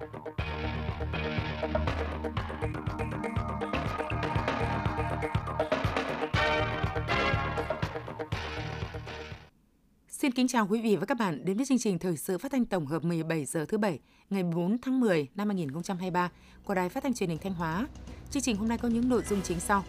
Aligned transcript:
Xin 0.00 0.08
kính 10.32 10.48
chào 10.48 10.66
quý 10.66 10.80
vị 10.80 10.96
và 10.96 11.06
các 11.06 11.18
bạn 11.18 11.44
đến 11.44 11.56
với 11.56 11.66
chương 11.66 11.78
trình 11.78 11.98
thời 11.98 12.16
sự 12.16 12.38
phát 12.38 12.52
thanh 12.52 12.64
tổng 12.64 12.86
hợp 12.86 13.04
17 13.04 13.44
giờ 13.44 13.64
thứ 13.68 13.78
bảy, 13.78 13.98
ngày 14.30 14.42
4 14.42 14.78
tháng 14.82 15.00
10 15.00 15.28
năm 15.34 15.48
2023 15.48 16.30
của 16.64 16.74
Đài 16.74 16.88
Phát 16.88 17.02
thanh 17.02 17.14
Truyền 17.14 17.28
hình 17.28 17.38
Thanh 17.38 17.54
Hóa. 17.54 17.86
Chương 18.30 18.42
trình 18.42 18.56
hôm 18.56 18.68
nay 18.68 18.78
có 18.78 18.88
những 18.88 19.08
nội 19.08 19.22
dung 19.28 19.42
chính 19.42 19.60
sau. 19.60 19.84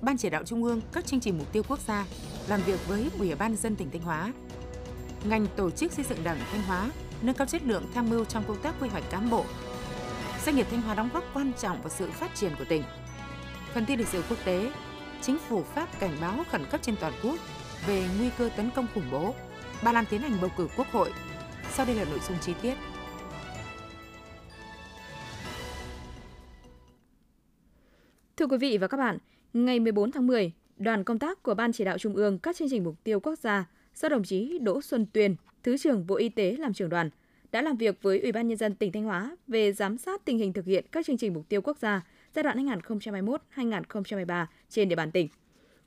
Ban 0.00 0.16
chỉ 0.16 0.30
đạo 0.30 0.44
Trung 0.44 0.64
ương, 0.64 0.80
các 0.92 1.06
chương 1.06 1.20
trình 1.20 1.38
mục 1.38 1.52
tiêu 1.52 1.62
quốc 1.68 1.78
gia, 1.86 2.06
làm 2.48 2.60
việc 2.66 2.88
với 2.88 3.10
Ủy 3.18 3.34
ban 3.34 3.56
dân 3.56 3.76
tỉnh 3.76 3.90
Thanh 3.90 4.02
Hóa. 4.02 4.32
Ngành 5.28 5.46
tổ 5.56 5.70
chức 5.70 5.92
xây 5.92 6.04
dựng 6.04 6.24
Đảng 6.24 6.38
Thanh 6.52 6.62
Hóa 6.62 6.90
nâng 7.22 7.34
cao 7.34 7.46
chất 7.46 7.62
lượng 7.64 7.84
tham 7.94 8.10
mưu 8.10 8.24
trong 8.24 8.44
công 8.48 8.62
tác 8.62 8.74
quy 8.80 8.88
hoạch 8.88 9.04
cán 9.10 9.30
bộ. 9.30 9.44
Doanh 10.44 10.56
nghiệp 10.56 10.66
Thanh 10.70 10.82
Hóa 10.82 10.94
đóng 10.94 11.08
góp 11.12 11.24
quan 11.34 11.52
trọng 11.58 11.82
vào 11.82 11.90
sự 11.90 12.10
phát 12.10 12.34
triển 12.34 12.52
của 12.58 12.64
tỉnh. 12.64 12.82
Phần 13.74 13.86
tin 13.86 13.98
lịch 13.98 14.08
sử 14.08 14.22
quốc 14.28 14.38
tế, 14.44 14.72
chính 15.20 15.38
phủ 15.38 15.62
Pháp 15.62 15.88
cảnh 16.00 16.16
báo 16.20 16.44
khẩn 16.50 16.64
cấp 16.70 16.80
trên 16.82 16.96
toàn 17.00 17.12
quốc 17.22 17.38
về 17.86 18.08
nguy 18.18 18.30
cơ 18.38 18.50
tấn 18.56 18.70
công 18.70 18.86
khủng 18.94 19.10
bố 19.12 19.34
Ba 19.84 19.92
Lan 19.92 20.04
tiến 20.10 20.20
hành 20.20 20.40
bầu 20.40 20.50
cử 20.56 20.68
quốc 20.76 20.86
hội. 20.92 21.12
Sau 21.70 21.86
đây 21.86 21.96
là 21.96 22.04
nội 22.04 22.18
dung 22.28 22.38
chi 22.40 22.54
tiết. 22.62 22.74
Thưa 28.36 28.46
quý 28.46 28.58
vị 28.58 28.78
và 28.78 28.88
các 28.88 28.96
bạn, 28.96 29.18
ngày 29.52 29.80
14 29.80 30.12
tháng 30.12 30.26
10, 30.26 30.52
đoàn 30.76 31.04
công 31.04 31.18
tác 31.18 31.42
của 31.42 31.54
Ban 31.54 31.72
chỉ 31.72 31.84
đạo 31.84 31.98
Trung 31.98 32.14
ương 32.14 32.38
các 32.38 32.56
chương 32.56 32.68
trình 32.70 32.84
mục 32.84 32.94
tiêu 33.04 33.20
quốc 33.20 33.38
gia 33.38 33.64
do 33.94 34.08
đồng 34.08 34.24
chí 34.24 34.58
Đỗ 34.58 34.82
Xuân 34.82 35.06
Tuyên, 35.12 35.36
Thứ 35.62 35.78
trưởng 35.78 36.06
Bộ 36.06 36.14
Y 36.14 36.28
tế 36.28 36.56
làm 36.58 36.72
trưởng 36.72 36.88
đoàn, 36.88 37.10
đã 37.52 37.62
làm 37.62 37.76
việc 37.76 38.02
với 38.02 38.20
Ủy 38.20 38.32
ban 38.32 38.48
Nhân 38.48 38.58
dân 38.58 38.74
tỉnh 38.74 38.92
Thanh 38.92 39.04
Hóa 39.04 39.36
về 39.46 39.72
giám 39.72 39.98
sát 39.98 40.24
tình 40.24 40.38
hình 40.38 40.52
thực 40.52 40.66
hiện 40.66 40.84
các 40.92 41.06
chương 41.06 41.18
trình 41.18 41.34
mục 41.34 41.48
tiêu 41.48 41.60
quốc 41.62 41.78
gia 41.78 42.02
giai 42.34 42.42
đoạn 42.42 42.66
2021-2023 43.56 44.46
trên 44.68 44.88
địa 44.88 44.96
bàn 44.96 45.12
tỉnh. 45.12 45.28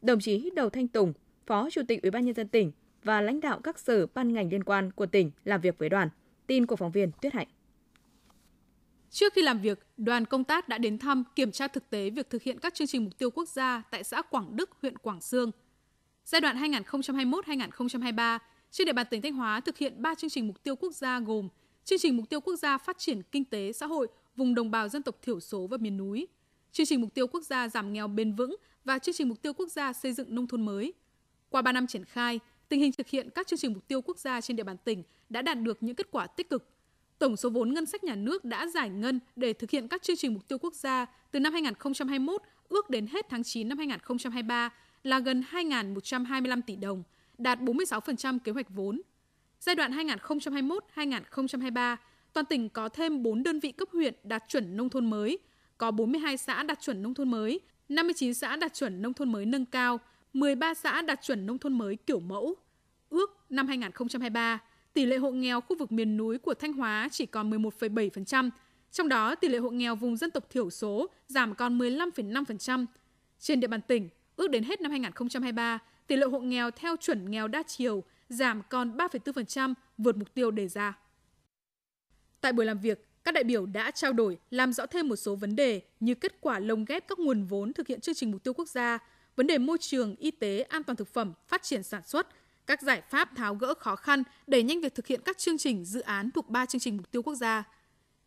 Đồng 0.01 0.19
chí 0.19 0.49
Đầu 0.55 0.69
Thanh 0.69 0.87
Tùng, 0.87 1.13
Phó 1.45 1.69
Chủ 1.69 1.81
tịch 1.87 2.01
Ủy 2.01 2.11
ban 2.11 2.25
Nhân 2.25 2.35
dân 2.35 2.47
tỉnh 2.47 2.71
và 3.03 3.21
lãnh 3.21 3.39
đạo 3.39 3.59
các 3.59 3.79
sở 3.79 4.05
ban 4.13 4.33
ngành 4.33 4.49
liên 4.49 4.63
quan 4.63 4.91
của 4.91 5.05
tỉnh 5.05 5.31
làm 5.43 5.61
việc 5.61 5.77
với 5.77 5.89
đoàn. 5.89 6.09
Tin 6.47 6.65
của 6.65 6.75
phóng 6.75 6.91
viên 6.91 7.11
Tuyết 7.21 7.33
Hạnh. 7.33 7.47
Trước 9.09 9.33
khi 9.33 9.41
làm 9.41 9.61
việc, 9.61 9.79
đoàn 9.97 10.25
công 10.25 10.43
tác 10.43 10.67
đã 10.67 10.77
đến 10.77 10.97
thăm 10.97 11.23
kiểm 11.35 11.51
tra 11.51 11.67
thực 11.67 11.89
tế 11.89 12.09
việc 12.09 12.29
thực 12.29 12.43
hiện 12.43 12.59
các 12.59 12.73
chương 12.73 12.87
trình 12.87 13.03
mục 13.03 13.17
tiêu 13.17 13.31
quốc 13.31 13.49
gia 13.49 13.83
tại 13.91 14.03
xã 14.03 14.21
Quảng 14.21 14.55
Đức, 14.55 14.69
huyện 14.81 14.97
Quảng 14.97 15.21
Sương. 15.21 15.51
Giai 16.25 16.41
đoạn 16.41 16.57
2021-2023, 16.57 18.39
trên 18.71 18.85
địa 18.85 18.93
bàn 18.93 19.05
tỉnh 19.09 19.21
Thanh 19.21 19.33
Hóa 19.33 19.59
thực 19.59 19.77
hiện 19.77 20.01
3 20.01 20.15
chương 20.15 20.29
trình 20.29 20.47
mục 20.47 20.63
tiêu 20.63 20.75
quốc 20.75 20.95
gia 20.95 21.19
gồm 21.19 21.49
chương 21.83 21.99
trình 21.99 22.17
mục 22.17 22.29
tiêu 22.29 22.41
quốc 22.41 22.55
gia 22.55 22.77
phát 22.77 22.97
triển 22.97 23.21
kinh 23.31 23.45
tế 23.45 23.71
xã 23.71 23.85
hội 23.85 24.07
vùng 24.35 24.55
đồng 24.55 24.71
bào 24.71 24.89
dân 24.89 25.03
tộc 25.03 25.15
thiểu 25.21 25.39
số 25.39 25.67
và 25.67 25.77
miền 25.77 25.97
núi, 25.97 26.27
chương 26.71 26.85
trình 26.85 27.01
mục 27.01 27.13
tiêu 27.13 27.27
quốc 27.27 27.41
gia 27.41 27.67
giảm 27.67 27.93
nghèo 27.93 28.07
bền 28.07 28.33
vững 28.33 28.55
và 28.85 28.99
chương 28.99 29.15
trình 29.15 29.29
mục 29.29 29.41
tiêu 29.41 29.53
quốc 29.53 29.71
gia 29.71 29.93
xây 29.93 30.13
dựng 30.13 30.35
nông 30.35 30.47
thôn 30.47 30.65
mới. 30.65 30.93
Qua 31.49 31.61
3 31.61 31.71
năm 31.71 31.87
triển 31.87 32.05
khai, 32.05 32.39
tình 32.69 32.79
hình 32.79 32.91
thực 32.91 33.07
hiện 33.07 33.29
các 33.29 33.47
chương 33.47 33.59
trình 33.59 33.73
mục 33.73 33.87
tiêu 33.87 34.01
quốc 34.01 34.19
gia 34.19 34.41
trên 34.41 34.57
địa 34.57 34.63
bàn 34.63 34.77
tỉnh 34.77 35.03
đã 35.29 35.41
đạt 35.41 35.59
được 35.61 35.83
những 35.83 35.95
kết 35.95 36.07
quả 36.11 36.27
tích 36.27 36.49
cực. 36.49 36.69
Tổng 37.19 37.37
số 37.37 37.49
vốn 37.49 37.73
ngân 37.73 37.85
sách 37.85 38.03
nhà 38.03 38.15
nước 38.15 38.45
đã 38.45 38.67
giải 38.67 38.89
ngân 38.89 39.19
để 39.35 39.53
thực 39.53 39.69
hiện 39.69 39.87
các 39.87 40.03
chương 40.03 40.15
trình 40.15 40.33
mục 40.33 40.47
tiêu 40.47 40.57
quốc 40.57 40.73
gia 40.75 41.05
từ 41.31 41.39
năm 41.39 41.53
2021 41.53 42.41
ước 42.69 42.89
đến 42.89 43.07
hết 43.07 43.25
tháng 43.29 43.43
9 43.43 43.69
năm 43.69 43.77
2023 43.77 44.69
là 45.05 45.19
gần 45.19 45.43
2.125 45.51 46.61
tỷ 46.61 46.75
đồng, 46.75 47.03
đạt 47.37 47.59
46% 47.59 48.39
kế 48.39 48.51
hoạch 48.51 48.69
vốn. 48.69 49.01
Giai 49.59 49.75
đoạn 49.75 49.91
2021-2023, 49.91 51.97
toàn 52.33 52.45
tỉnh 52.45 52.69
có 52.69 52.89
thêm 52.89 53.23
4 53.23 53.43
đơn 53.43 53.59
vị 53.59 53.71
cấp 53.71 53.89
huyện 53.91 54.13
đạt 54.23 54.43
chuẩn 54.47 54.77
nông 54.77 54.89
thôn 54.89 55.09
mới, 55.09 55.39
có 55.77 55.91
42 55.91 56.37
xã 56.37 56.63
đạt 56.63 56.81
chuẩn 56.81 57.03
nông 57.03 57.13
thôn 57.13 57.31
mới, 57.31 57.59
59 57.89 58.33
xã 58.33 58.55
đạt 58.55 58.73
chuẩn 58.73 59.01
nông 59.01 59.13
thôn 59.13 59.31
mới 59.31 59.45
nâng 59.45 59.65
cao, 59.65 59.99
13 60.33 60.73
xã 60.73 61.01
đạt 61.01 61.19
chuẩn 61.21 61.45
nông 61.45 61.57
thôn 61.57 61.77
mới 61.77 61.95
kiểu 61.95 62.19
mẫu. 62.19 62.55
Ước 63.09 63.37
năm 63.49 63.67
2023, 63.67 64.59
tỷ 64.93 65.05
lệ 65.05 65.17
hộ 65.17 65.31
nghèo 65.31 65.61
khu 65.61 65.77
vực 65.77 65.91
miền 65.91 66.17
núi 66.17 66.37
của 66.37 66.53
Thanh 66.53 66.73
Hóa 66.73 67.09
chỉ 67.11 67.25
còn 67.25 67.49
11,7%, 67.49 68.49
trong 68.91 69.09
đó 69.09 69.35
tỷ 69.35 69.47
lệ 69.47 69.57
hộ 69.57 69.69
nghèo 69.69 69.95
vùng 69.95 70.17
dân 70.17 70.31
tộc 70.31 70.49
thiểu 70.49 70.69
số 70.69 71.07
giảm 71.27 71.55
còn 71.55 71.77
15,5%. 71.77 72.85
Trên 73.39 73.59
địa 73.59 73.67
bàn 73.67 73.81
tỉnh, 73.81 74.09
ước 74.35 74.47
đến 74.47 74.63
hết 74.63 74.81
năm 74.81 74.91
2023, 74.91 75.79
tỷ 76.07 76.15
lệ 76.15 76.25
hộ 76.25 76.39
nghèo 76.39 76.71
theo 76.71 76.95
chuẩn 76.95 77.31
nghèo 77.31 77.47
đa 77.47 77.63
chiều 77.63 78.03
giảm 78.29 78.61
còn 78.69 78.97
3,4%, 78.97 79.73
vượt 79.97 80.17
mục 80.17 80.33
tiêu 80.33 80.51
đề 80.51 80.67
ra. 80.67 80.97
Tại 82.41 82.53
buổi 82.53 82.65
làm 82.65 82.79
việc, 82.79 83.07
các 83.23 83.33
đại 83.33 83.43
biểu 83.43 83.65
đã 83.65 83.91
trao 83.91 84.13
đổi, 84.13 84.37
làm 84.51 84.73
rõ 84.73 84.85
thêm 84.85 85.07
một 85.07 85.15
số 85.15 85.35
vấn 85.35 85.55
đề 85.55 85.81
như 85.99 86.15
kết 86.15 86.41
quả 86.41 86.59
lồng 86.59 86.85
ghép 86.85 87.07
các 87.07 87.19
nguồn 87.19 87.43
vốn 87.43 87.73
thực 87.73 87.87
hiện 87.87 88.01
chương 88.01 88.15
trình 88.15 88.31
mục 88.31 88.43
tiêu 88.43 88.53
quốc 88.53 88.67
gia, 88.67 88.99
vấn 89.35 89.47
đề 89.47 89.57
môi 89.57 89.77
trường, 89.77 90.15
y 90.15 90.31
tế, 90.31 90.61
an 90.61 90.83
toàn 90.83 90.95
thực 90.95 91.13
phẩm, 91.13 91.33
phát 91.47 91.63
triển 91.63 91.83
sản 91.83 92.01
xuất, 92.05 92.27
các 92.65 92.81
giải 92.81 93.01
pháp 93.09 93.35
tháo 93.35 93.55
gỡ 93.55 93.73
khó 93.73 93.95
khăn, 93.95 94.23
đẩy 94.47 94.63
nhanh 94.63 94.81
việc 94.81 94.95
thực 94.95 95.07
hiện 95.07 95.21
các 95.25 95.37
chương 95.37 95.57
trình 95.57 95.85
dự 95.85 95.99
án 95.99 96.31
thuộc 96.31 96.49
3 96.49 96.65
chương 96.65 96.81
trình 96.81 96.97
mục 96.97 97.11
tiêu 97.11 97.21
quốc 97.21 97.35
gia. 97.35 97.63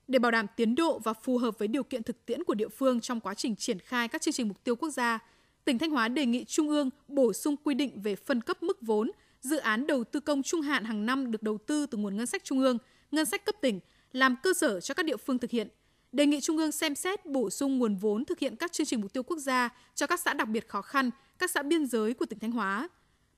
Để 0.08 0.18
bảo 0.18 0.30
đảm 0.30 0.46
tiến 0.56 0.74
độ 0.74 0.98
và 0.98 1.12
phù 1.12 1.38
hợp 1.38 1.58
với 1.58 1.68
điều 1.68 1.82
kiện 1.82 2.02
thực 2.02 2.26
tiễn 2.26 2.44
của 2.44 2.54
địa 2.54 2.68
phương 2.68 3.00
trong 3.00 3.20
quá 3.20 3.34
trình 3.34 3.56
triển 3.56 3.78
khai 3.78 4.08
các 4.08 4.22
chương 4.22 4.34
trình 4.34 4.48
mục 4.48 4.64
tiêu 4.64 4.76
quốc 4.76 4.90
gia, 4.90 5.18
tỉnh 5.64 5.78
Thanh 5.78 5.90
Hóa 5.90 6.08
đề 6.08 6.26
nghị 6.26 6.44
Trung 6.44 6.68
ương 6.68 6.90
bổ 7.08 7.32
sung 7.32 7.56
quy 7.64 7.74
định 7.74 8.02
về 8.02 8.16
phân 8.16 8.40
cấp 8.40 8.62
mức 8.62 8.78
vốn, 8.82 9.10
dự 9.40 9.56
án 9.56 9.86
đầu 9.86 10.04
tư 10.04 10.20
công 10.20 10.42
trung 10.42 10.60
hạn 10.60 10.84
hàng 10.84 11.06
năm 11.06 11.30
được 11.30 11.42
đầu 11.42 11.58
tư 11.58 11.86
từ 11.86 11.98
nguồn 11.98 12.16
ngân 12.16 12.26
sách 12.26 12.44
trung 12.44 12.60
ương, 12.60 12.78
ngân 13.10 13.26
sách 13.26 13.44
cấp 13.44 13.54
tỉnh 13.60 13.80
làm 14.12 14.36
cơ 14.42 14.54
sở 14.54 14.80
cho 14.80 14.94
các 14.94 15.06
địa 15.06 15.16
phương 15.16 15.38
thực 15.38 15.50
hiện 15.50 15.68
đề 16.12 16.26
nghị 16.26 16.40
Trung 16.40 16.56
ương 16.56 16.72
xem 16.72 16.94
xét 16.94 17.26
bổ 17.26 17.50
sung 17.50 17.78
nguồn 17.78 17.96
vốn 17.96 18.24
thực 18.24 18.38
hiện 18.38 18.56
các 18.56 18.72
chương 18.72 18.86
trình 18.86 19.00
mục 19.00 19.12
tiêu 19.12 19.22
quốc 19.22 19.38
gia 19.38 19.68
cho 19.94 20.06
các 20.06 20.20
xã 20.20 20.34
đặc 20.34 20.48
biệt 20.48 20.68
khó 20.68 20.82
khăn, 20.82 21.10
các 21.38 21.50
xã 21.50 21.62
biên 21.62 21.86
giới 21.86 22.14
của 22.14 22.26
tỉnh 22.26 22.38
Thanh 22.38 22.52
Hóa. 22.52 22.88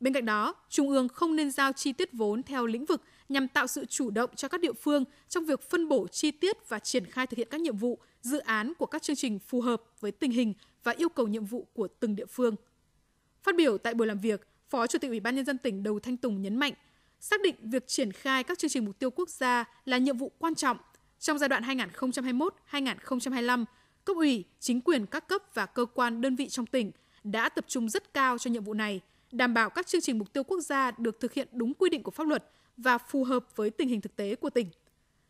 Bên 0.01 0.13
cạnh 0.13 0.25
đó, 0.25 0.55
Trung 0.69 0.89
ương 0.89 1.09
không 1.09 1.37
nên 1.37 1.51
giao 1.51 1.73
chi 1.73 1.93
tiết 1.93 2.13
vốn 2.13 2.43
theo 2.43 2.67
lĩnh 2.67 2.85
vực 2.85 3.03
nhằm 3.29 3.49
tạo 3.49 3.67
sự 3.67 3.85
chủ 3.85 4.11
động 4.11 4.31
cho 4.37 4.49
các 4.49 4.61
địa 4.61 4.73
phương 4.73 5.05
trong 5.29 5.45
việc 5.45 5.71
phân 5.71 5.89
bổ 5.89 6.09
chi 6.09 6.31
tiết 6.31 6.69
và 6.69 6.79
triển 6.79 7.07
khai 7.07 7.27
thực 7.27 7.37
hiện 7.37 7.49
các 7.51 7.61
nhiệm 7.61 7.77
vụ, 7.77 7.99
dự 8.23 8.39
án 8.39 8.73
của 8.79 8.87
các 8.87 9.03
chương 9.03 9.17
trình 9.17 9.39
phù 9.39 9.61
hợp 9.61 9.83
với 10.01 10.13
tình 10.13 10.31
hình 10.31 10.55
và 10.85 10.93
yêu 10.93 11.09
cầu 11.09 11.29
nhiệm 11.29 11.45
vụ 11.45 11.67
của 11.73 11.89
từng 12.01 12.17
địa 12.17 12.27
phương. 12.27 12.57
Phát 13.43 13.57
biểu 13.57 13.79
tại 13.79 13.95
buổi 13.95 14.07
làm 14.07 14.19
việc, 14.19 14.47
Phó 14.69 14.87
Chủ 14.87 14.99
tịch 14.99 15.11
Ủy 15.11 15.21
ban 15.21 15.37
nhân 15.37 15.45
dân 15.45 15.59
tỉnh 15.59 15.83
Đầu 15.83 16.01
Thanh 16.01 16.17
Tùng 16.17 16.43
nhấn 16.43 16.57
mạnh, 16.57 16.73
xác 17.21 17.43
định 17.43 17.55
việc 17.63 17.87
triển 17.87 18.13
khai 18.13 18.45
các 18.45 18.59
chương 18.59 18.71
trình 18.71 18.85
mục 18.85 18.99
tiêu 18.99 19.11
quốc 19.11 19.29
gia 19.29 19.65
là 19.85 19.99
nhiệm 19.99 20.17
vụ 20.17 20.33
quan 20.39 20.55
trọng 20.55 20.77
trong 21.19 21.39
giai 21.39 21.49
đoạn 21.49 21.63
2021-2025, 21.63 23.65
cấp 24.05 24.17
ủy, 24.17 24.45
chính 24.61 24.81
quyền 24.81 25.07
các 25.07 25.29
cấp 25.29 25.43
và 25.55 25.67
cơ 25.67 25.87
quan 25.95 26.21
đơn 26.21 26.37
vị 26.37 26.49
trong 26.49 26.67
tỉnh 26.67 26.91
đã 27.25 27.49
tập 27.49 27.65
trung 27.69 27.89
rất 27.89 28.15
cao 28.15 28.39
cho 28.39 28.51
nhiệm 28.51 28.65
vụ 28.65 28.75
này, 28.75 29.01
đảm 29.33 29.55
bảo 29.55 29.71
các 29.71 29.87
chương 29.87 30.01
trình 30.01 30.19
mục 30.19 30.33
tiêu 30.33 30.45
quốc 30.45 30.61
gia 30.61 30.91
được 30.91 31.21
thực 31.21 31.33
hiện 31.33 31.49
đúng 31.53 31.75
quy 31.75 31.91
định 31.91 32.03
của 32.03 32.11
pháp 32.11 32.27
luật 32.27 32.51
và 32.77 32.99
phù 32.99 33.25
hợp 33.25 33.57
với 33.57 33.71
tình 33.71 33.89
hình 33.89 34.01
thực 34.01 34.17
tế 34.17 34.35
của 34.35 34.51
tỉnh. 34.51 34.67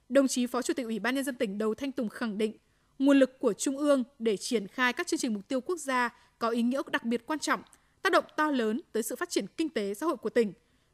Đồng 0.08 0.28
chí 0.28 0.46
Phó 0.46 0.62
Chủ 0.62 0.74
tịch 0.74 0.86
Ủy 0.86 0.98
ban 0.98 1.14
nhân 1.14 1.24
dân 1.24 1.34
tỉnh 1.34 1.58
Đầu 1.58 1.74
Thanh 1.74 1.92
Tùng 1.92 2.08
khẳng 2.08 2.38
định, 2.38 2.52
nguồn 3.00 3.18
lực 3.18 3.38
của 3.38 3.52
Trung 3.52 3.78
ương 3.78 4.04
để 4.18 4.36
triển 4.36 4.68
khai 4.68 4.92
các 4.92 5.06
chương 5.06 5.20
trình 5.20 5.34
mục 5.34 5.48
tiêu 5.48 5.60
quốc 5.60 5.76
gia 5.76 6.10
có 6.38 6.48
ý 6.48 6.62
nghĩa 6.62 6.82
đặc 6.92 7.04
biệt 7.04 7.26
quan 7.26 7.38
trọng, 7.38 7.62
tác 8.02 8.12
động 8.12 8.24
to 8.36 8.50
lớn 8.50 8.80
tới 8.92 9.02
sự 9.02 9.16
phát 9.16 9.30
triển 9.30 9.46
kinh 9.56 9.68
tế 9.68 9.94
xã 9.94 10.06
hội 10.06 10.16
của 10.16 10.30
tỉnh. 10.30 10.52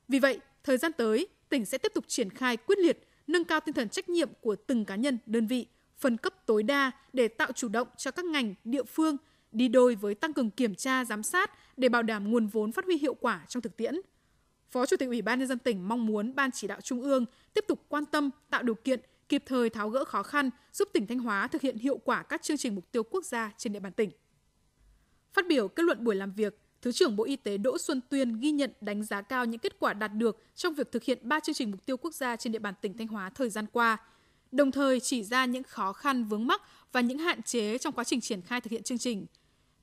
Vì 0.08 0.18
vậy, 0.18 0.40
thời 0.64 0.78
gian 0.78 0.92
tới, 0.92 1.28
tỉnh 1.48 1.64
sẽ 1.64 1.78
tiếp 1.78 1.92
tục 1.94 2.04
triển 2.08 2.30
khai 2.30 2.56
quyết 2.56 2.78
liệt 2.78 3.08
nâng 3.26 3.44
cao 3.44 3.60
tinh 3.60 3.72
thần 3.72 3.88
trách 3.88 4.08
nhiệm 4.08 4.28
của 4.40 4.56
từng 4.56 4.84
cá 4.84 4.96
nhân, 4.96 5.18
đơn 5.26 5.46
vị, 5.46 5.66
phân 5.98 6.16
cấp 6.16 6.46
tối 6.46 6.62
đa 6.62 6.90
để 7.12 7.28
tạo 7.28 7.52
chủ 7.52 7.68
động 7.68 7.88
cho 7.96 8.10
các 8.10 8.24
ngành, 8.24 8.54
địa 8.64 8.84
phương 8.84 9.16
đi 9.52 9.68
đôi 9.68 9.94
với 9.94 10.14
tăng 10.14 10.32
cường 10.32 10.50
kiểm 10.50 10.74
tra, 10.74 11.04
giám 11.04 11.22
sát 11.22 11.50
để 11.76 11.88
bảo 11.88 12.02
đảm 12.02 12.30
nguồn 12.30 12.46
vốn 12.46 12.72
phát 12.72 12.84
huy 12.84 12.98
hiệu 12.98 13.14
quả 13.14 13.44
trong 13.48 13.62
thực 13.62 13.76
tiễn. 13.76 13.94
Phó 14.70 14.86
Chủ 14.86 14.96
tịch 14.96 15.08
Ủy 15.08 15.22
ban 15.22 15.38
nhân 15.38 15.48
dân 15.48 15.58
tỉnh 15.58 15.88
mong 15.88 16.06
muốn 16.06 16.34
Ban 16.34 16.50
chỉ 16.50 16.66
đạo 16.66 16.80
Trung 16.80 17.02
ương 17.02 17.24
tiếp 17.54 17.64
tục 17.68 17.84
quan 17.88 18.04
tâm, 18.04 18.30
tạo 18.50 18.62
điều 18.62 18.74
kiện, 18.74 19.00
kịp 19.28 19.42
thời 19.46 19.70
tháo 19.70 19.90
gỡ 19.90 20.04
khó 20.04 20.22
khăn, 20.22 20.50
giúp 20.72 20.88
tỉnh 20.92 21.06
Thanh 21.06 21.18
Hóa 21.18 21.46
thực 21.46 21.62
hiện 21.62 21.78
hiệu 21.78 21.98
quả 22.04 22.22
các 22.22 22.42
chương 22.42 22.56
trình 22.56 22.74
mục 22.74 22.92
tiêu 22.92 23.02
quốc 23.02 23.24
gia 23.24 23.52
trên 23.58 23.72
địa 23.72 23.80
bàn 23.80 23.92
tỉnh. 23.92 24.10
Phát 25.32 25.46
biểu 25.48 25.68
kết 25.68 25.82
luận 25.82 26.04
buổi 26.04 26.14
làm 26.14 26.32
việc, 26.32 26.58
Thứ 26.82 26.92
trưởng 26.92 27.16
Bộ 27.16 27.24
Y 27.24 27.36
tế 27.36 27.56
Đỗ 27.56 27.78
Xuân 27.78 28.00
Tuyên 28.08 28.40
ghi 28.40 28.50
nhận 28.50 28.72
đánh 28.80 29.04
giá 29.04 29.22
cao 29.22 29.44
những 29.44 29.60
kết 29.60 29.78
quả 29.78 29.92
đạt 29.92 30.12
được 30.14 30.42
trong 30.54 30.74
việc 30.74 30.92
thực 30.92 31.04
hiện 31.04 31.18
3 31.22 31.40
chương 31.40 31.54
trình 31.54 31.70
mục 31.70 31.86
tiêu 31.86 31.96
quốc 31.96 32.14
gia 32.14 32.36
trên 32.36 32.52
địa 32.52 32.58
bàn 32.58 32.74
tỉnh 32.80 32.96
Thanh 32.98 33.06
Hóa 33.06 33.30
thời 33.30 33.50
gian 33.50 33.66
qua, 33.72 33.96
đồng 34.52 34.72
thời 34.72 35.00
chỉ 35.00 35.24
ra 35.24 35.44
những 35.44 35.62
khó 35.62 35.92
khăn 35.92 36.24
vướng 36.24 36.46
mắc 36.46 36.62
và 36.92 37.00
những 37.00 37.18
hạn 37.18 37.42
chế 37.42 37.78
trong 37.78 37.92
quá 37.92 38.04
trình 38.04 38.20
triển 38.20 38.42
khai 38.42 38.60
thực 38.60 38.70
hiện 38.70 38.82
chương 38.82 38.98
trình. 38.98 39.26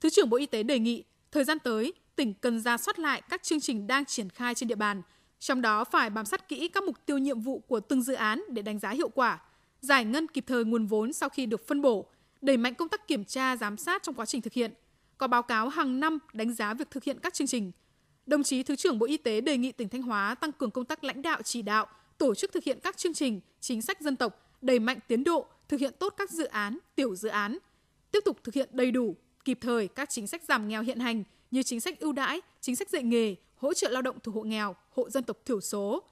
Thứ 0.01 0.09
trưởng 0.09 0.29
Bộ 0.29 0.37
Y 0.37 0.45
tế 0.45 0.63
đề 0.63 0.79
nghị 0.79 1.03
thời 1.31 1.43
gian 1.43 1.59
tới, 1.59 1.93
tỉnh 2.15 2.33
cần 2.33 2.59
ra 2.59 2.77
soát 2.77 2.99
lại 2.99 3.21
các 3.29 3.43
chương 3.43 3.59
trình 3.59 3.87
đang 3.87 4.05
triển 4.05 4.29
khai 4.29 4.55
trên 4.55 4.69
địa 4.69 4.75
bàn, 4.75 5.01
trong 5.43 5.61
đó 5.61 5.83
phải 5.83 6.09
bám 6.09 6.25
sát 6.25 6.47
kỹ 6.47 6.67
các 6.67 6.83
mục 6.83 7.05
tiêu 7.05 7.17
nhiệm 7.17 7.39
vụ 7.39 7.59
của 7.59 7.79
từng 7.79 8.01
dự 8.01 8.13
án 8.13 8.43
để 8.49 8.61
đánh 8.61 8.79
giá 8.79 8.89
hiệu 8.89 9.09
quả, 9.09 9.41
giải 9.81 10.05
ngân 10.05 10.27
kịp 10.27 10.43
thời 10.47 10.65
nguồn 10.65 10.85
vốn 10.85 11.13
sau 11.13 11.29
khi 11.29 11.45
được 11.45 11.67
phân 11.67 11.81
bổ, 11.81 12.05
đẩy 12.41 12.57
mạnh 12.57 12.75
công 12.75 12.89
tác 12.89 13.07
kiểm 13.07 13.25
tra 13.25 13.57
giám 13.57 13.77
sát 13.77 14.03
trong 14.03 14.15
quá 14.15 14.25
trình 14.25 14.41
thực 14.41 14.53
hiện, 14.53 14.73
có 15.17 15.27
báo 15.27 15.43
cáo 15.43 15.69
hàng 15.69 15.99
năm 15.99 16.19
đánh 16.33 16.53
giá 16.53 16.73
việc 16.73 16.91
thực 16.91 17.03
hiện 17.03 17.19
các 17.19 17.33
chương 17.33 17.47
trình. 17.47 17.71
Đồng 18.25 18.43
chí 18.43 18.63
Thứ 18.63 18.75
trưởng 18.75 18.99
Bộ 18.99 19.05
Y 19.05 19.17
tế 19.17 19.41
đề 19.41 19.57
nghị 19.57 19.71
tỉnh 19.71 19.89
Thanh 19.89 20.01
Hóa 20.01 20.35
tăng 20.35 20.51
cường 20.51 20.71
công 20.71 20.85
tác 20.85 21.03
lãnh 21.03 21.21
đạo 21.21 21.41
chỉ 21.41 21.61
đạo, 21.61 21.87
tổ 22.17 22.35
chức 22.35 22.51
thực 22.51 22.63
hiện 22.63 22.79
các 22.83 22.97
chương 22.97 23.13
trình, 23.13 23.41
chính 23.59 23.81
sách 23.81 24.01
dân 24.01 24.15
tộc, 24.15 24.57
đẩy 24.61 24.79
mạnh 24.79 24.99
tiến 25.07 25.23
độ, 25.23 25.45
thực 25.67 25.79
hiện 25.79 25.93
tốt 25.99 26.13
các 26.17 26.31
dự 26.31 26.45
án, 26.45 26.77
tiểu 26.95 27.15
dự 27.15 27.29
án, 27.29 27.57
tiếp 28.11 28.19
tục 28.25 28.37
thực 28.43 28.55
hiện 28.55 28.69
đầy 28.71 28.91
đủ, 28.91 29.15
kịp 29.45 29.57
thời 29.61 29.87
các 29.87 30.09
chính 30.09 30.27
sách 30.27 30.43
giảm 30.47 30.67
nghèo 30.67 30.81
hiện 30.81 30.99
hành 30.99 31.23
như 31.51 31.63
chính 31.63 31.79
sách 31.79 31.99
ưu 31.99 32.11
đãi, 32.11 32.41
chính 32.61 32.75
sách 32.75 32.89
dạy 32.89 33.03
nghề, 33.03 33.35
hỗ 33.63 33.73
trợ 33.73 33.89
lao 33.89 34.01
động 34.01 34.17
thuộc 34.23 34.35
hộ 34.35 34.41
nghèo, 34.41 34.75
hộ 34.89 35.09
dân 35.09 35.23
tộc 35.23 35.37
thiểu 35.45 35.61
số, 35.61 36.03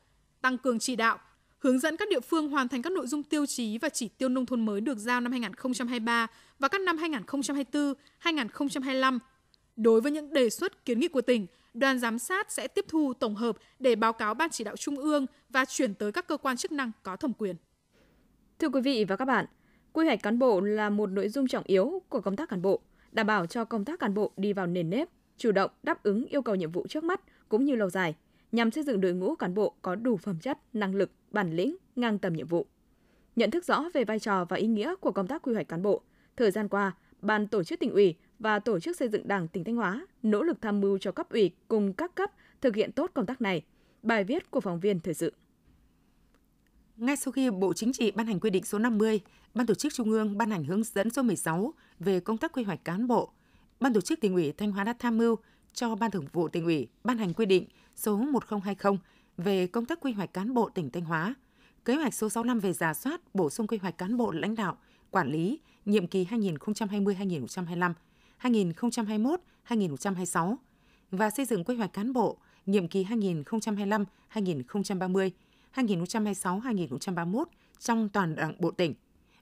tăng 0.42 0.58
cường 0.58 0.80
chỉ 0.80 0.96
đạo, 0.96 1.18
hướng 1.60 1.80
dẫn 1.80 1.98
các 1.98 2.10
địa 2.10 2.20
phương 2.20 2.50
hoàn 2.50 2.68
thành 2.68 2.82
các 2.82 2.92
nội 2.92 3.08
dung 3.08 3.24
tiêu 3.24 3.46
chí 3.46 3.78
và 3.78 3.90
chỉ 3.90 4.08
tiêu 4.08 4.30
nông 4.30 4.46
thôn 4.46 4.66
mới 4.66 4.82
được 4.82 4.98
giao 4.98 5.22
năm 5.22 5.32
2023 5.32 6.28
và 6.60 6.68
các 6.68 6.82
năm 6.82 6.98
2024, 6.98 7.94
2025. 8.20 9.20
Đối 9.76 10.02
với 10.02 10.12
những 10.12 10.34
đề 10.34 10.50
xuất 10.50 10.86
kiến 10.86 11.00
nghị 11.00 11.08
của 11.08 11.22
tỉnh, 11.22 11.48
đoàn 11.74 12.00
giám 12.00 12.20
sát 12.20 12.52
sẽ 12.52 12.68
tiếp 12.68 12.86
thu 12.88 13.14
tổng 13.14 13.36
hợp 13.36 13.58
để 13.80 13.96
báo 13.96 14.14
cáo 14.14 14.34
Ban 14.34 14.50
chỉ 14.50 14.64
đạo 14.64 14.78
Trung 14.78 14.98
ương 14.98 15.26
và 15.50 15.66
chuyển 15.66 15.94
tới 15.94 16.12
các 16.12 16.28
cơ 16.28 16.38
quan 16.38 16.58
chức 16.58 16.72
năng 16.72 16.92
có 17.04 17.16
thẩm 17.16 17.34
quyền. 17.34 17.56
Thưa 18.60 18.70
quý 18.70 18.82
vị 18.82 19.06
và 19.08 19.16
các 19.16 19.26
bạn, 19.26 19.46
quy 19.94 20.06
hoạch 20.06 20.24
cán 20.24 20.40
bộ 20.40 20.62
là 20.62 20.90
một 20.90 21.10
nội 21.10 21.30
dung 21.30 21.48
trọng 21.48 21.64
yếu 21.68 22.02
của 22.10 22.22
công 22.22 22.36
tác 22.36 22.50
cán 22.50 22.62
bộ, 22.62 22.82
đảm 23.12 23.28
bảo 23.28 23.46
cho 23.46 23.66
công 23.66 23.86
tác 23.86 24.00
cán 24.00 24.14
bộ 24.14 24.32
đi 24.38 24.54
vào 24.54 24.68
nền 24.68 24.90
nếp, 24.90 25.10
chủ 25.38 25.52
động 25.52 25.72
đáp 25.84 26.04
ứng 26.04 26.26
yêu 26.26 26.42
cầu 26.42 26.56
nhiệm 26.56 26.72
vụ 26.72 26.88
trước 26.88 27.04
mắt 27.04 27.22
cũng 27.52 27.66
như 27.66 27.76
lâu 27.76 27.90
dài, 27.90 28.16
nhằm 28.52 28.72
xây 28.72 28.84
dựng 28.84 29.02
đội 29.02 29.14
ngũ 29.14 29.36
cán 29.36 29.54
bộ 29.54 29.74
có 29.82 29.96
đủ 29.96 30.18
phẩm 30.18 30.40
chất, 30.40 30.58
năng 30.74 30.96
lực, 30.96 31.12
bản 31.32 31.56
lĩnh, 31.56 31.76
ngang 31.96 32.20
tầm 32.20 32.34
nhiệm 32.34 32.48
vụ. 32.48 32.68
Nhận 33.36 33.52
thức 33.52 33.66
rõ 33.66 33.86
về 33.94 34.06
vai 34.06 34.20
trò 34.20 34.46
và 34.46 34.58
ý 34.58 34.68
nghĩa 34.68 34.96
của 34.96 35.12
công 35.12 35.28
tác 35.28 35.42
quy 35.42 35.54
hoạch 35.54 35.68
cán 35.68 35.82
bộ, 35.82 36.02
thời 36.38 36.52
gian 36.52 36.68
qua, 36.68 36.92
Ban 37.22 37.48
tổ 37.48 37.64
chức 37.64 37.80
tỉnh 37.80 37.92
ủy 37.92 38.16
và 38.40 38.60
Tổ 38.60 38.80
chức 38.80 38.98
xây 38.98 39.10
dựng 39.10 39.28
Đảng 39.28 39.48
tỉnh 39.48 39.64
Thanh 39.64 39.76
Hóa 39.76 40.08
nỗ 40.24 40.44
lực 40.44 40.62
tham 40.62 40.82
mưu 40.82 40.98
cho 40.98 41.12
cấp 41.12 41.30
ủy 41.30 41.52
cùng 41.68 41.94
các 41.94 42.16
cấp 42.16 42.32
thực 42.62 42.76
hiện 42.76 42.92
tốt 42.92 43.12
công 43.14 43.26
tác 43.26 43.42
này. 43.42 43.64
Bài 44.04 44.24
viết 44.24 44.52
của 44.52 44.60
phóng 44.60 44.80
viên 44.80 45.00
thời 45.00 45.14
sự. 45.14 45.34
Ngay 46.98 47.16
sau 47.18 47.32
khi 47.32 47.50
Bộ 47.50 47.74
Chính 47.74 47.94
trị 47.94 48.12
ban 48.12 48.28
hành 48.28 48.40
quy 48.40 48.50
định 48.50 48.64
số 48.64 48.80
50, 48.80 49.20
Ban 49.54 49.68
tổ 49.68 49.74
chức 49.74 49.94
Trung 49.94 50.12
ương 50.12 50.38
ban 50.38 50.52
hành 50.52 50.64
hướng 50.64 50.84
dẫn 50.84 51.10
số 51.10 51.24
16 51.24 51.74
về 52.00 52.20
công 52.20 52.38
tác 52.38 52.52
quy 52.52 52.64
hoạch 52.64 52.86
cán 52.86 53.08
bộ, 53.08 53.32
Ban 53.80 53.94
tổ 53.94 54.02
chức 54.02 54.20
tỉnh 54.20 54.34
ủy 54.34 54.52
Thanh 54.52 54.72
Hóa 54.72 54.84
đã 54.84 54.94
tham 55.00 55.18
mưu 55.18 55.36
cho 55.74 55.96
Ban 55.96 56.12
Thường 56.12 56.28
vụ 56.34 56.48
tỉnh 56.48 56.66
ủy 56.66 56.88
ban 57.04 57.18
hành 57.18 57.34
quy 57.34 57.46
định 57.46 57.66
số 57.96 58.18
1020 58.18 59.00
về 59.38 59.68
công 59.68 59.86
tác 59.86 60.00
quy 60.02 60.12
hoạch 60.12 60.34
cán 60.34 60.54
bộ 60.54 60.70
tỉnh 60.70 60.90
Thanh 60.90 61.06
Hóa, 61.06 61.36
kế 61.86 61.96
hoạch 61.96 62.14
số 62.14 62.30
65 62.30 62.60
về 62.60 62.74
giả 62.74 62.94
soát, 62.94 63.22
bổ 63.34 63.50
sung 63.50 63.68
quy 63.68 63.78
hoạch 63.78 63.98
cán 63.98 64.18
bộ 64.18 64.32
lãnh 64.32 64.56
đạo, 64.56 64.78
quản 65.12 65.32
lý 65.32 65.60
nhiệm 65.86 66.08
kỳ 66.08 66.26
2020-2025, 66.26 67.94
2021-2026 69.68 70.56
và 71.12 71.30
xây 71.30 71.46
dựng 71.46 71.64
quy 71.64 71.76
hoạch 71.76 71.94
cán 71.94 72.14
bộ 72.14 72.38
nhiệm 72.66 72.88
kỳ 72.88 73.04
2025-2030, 73.04 75.30
2026-2031 75.76 77.44
trong 77.80 78.10
toàn 78.10 78.36
đảng 78.36 78.56
bộ 78.60 78.72
tỉnh. 78.72 78.94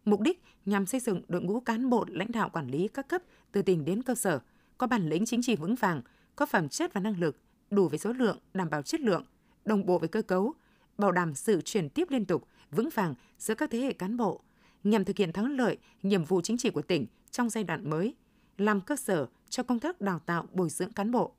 Mục 0.05 0.21
đích 0.21 0.43
nhằm 0.65 0.85
xây 0.85 0.99
dựng 0.99 1.21
đội 1.27 1.41
ngũ 1.41 1.59
cán 1.59 1.89
bộ 1.89 2.05
lãnh 2.07 2.31
đạo 2.31 2.49
quản 2.49 2.67
lý 2.67 2.87
các 2.87 3.07
cấp 3.07 3.21
từ 3.51 3.61
tỉnh 3.61 3.85
đến 3.85 4.03
cơ 4.03 4.15
sở, 4.15 4.39
có 4.77 4.87
bản 4.87 5.09
lĩnh 5.09 5.25
chính 5.25 5.41
trị 5.41 5.55
vững 5.55 5.75
vàng, 5.75 6.01
có 6.39 6.45
phẩm 6.45 6.69
chất 6.69 6.93
và 6.93 7.01
năng 7.01 7.19
lực, 7.19 7.37
đủ 7.71 7.87
về 7.87 7.97
số 7.97 8.13
lượng, 8.13 8.37
đảm 8.53 8.69
bảo 8.69 8.81
chất 8.81 9.01
lượng, 9.01 9.25
đồng 9.65 9.85
bộ 9.85 9.99
với 9.99 10.09
cơ 10.09 10.21
cấu, 10.21 10.53
bảo 10.97 11.11
đảm 11.11 11.35
sự 11.35 11.61
chuyển 11.61 11.89
tiếp 11.89 12.07
liên 12.09 12.25
tục, 12.25 12.47
vững 12.71 12.89
vàng 12.93 13.15
giữa 13.39 13.55
các 13.55 13.69
thế 13.69 13.79
hệ 13.79 13.93
cán 13.93 14.17
bộ, 14.17 14.41
nhằm 14.83 15.05
thực 15.05 15.17
hiện 15.17 15.33
thắng 15.33 15.57
lợi 15.57 15.77
nhiệm 16.03 16.23
vụ 16.23 16.41
chính 16.41 16.57
trị 16.57 16.69
của 16.69 16.81
tỉnh 16.81 17.05
trong 17.31 17.49
giai 17.49 17.63
đoạn 17.63 17.89
mới, 17.89 18.15
làm 18.57 18.81
cơ 18.81 18.95
sở 18.95 19.27
cho 19.49 19.63
công 19.63 19.79
tác 19.79 20.01
đào 20.01 20.19
tạo 20.19 20.45
bồi 20.53 20.69
dưỡng 20.69 20.93
cán 20.93 21.11
bộ, 21.11 21.31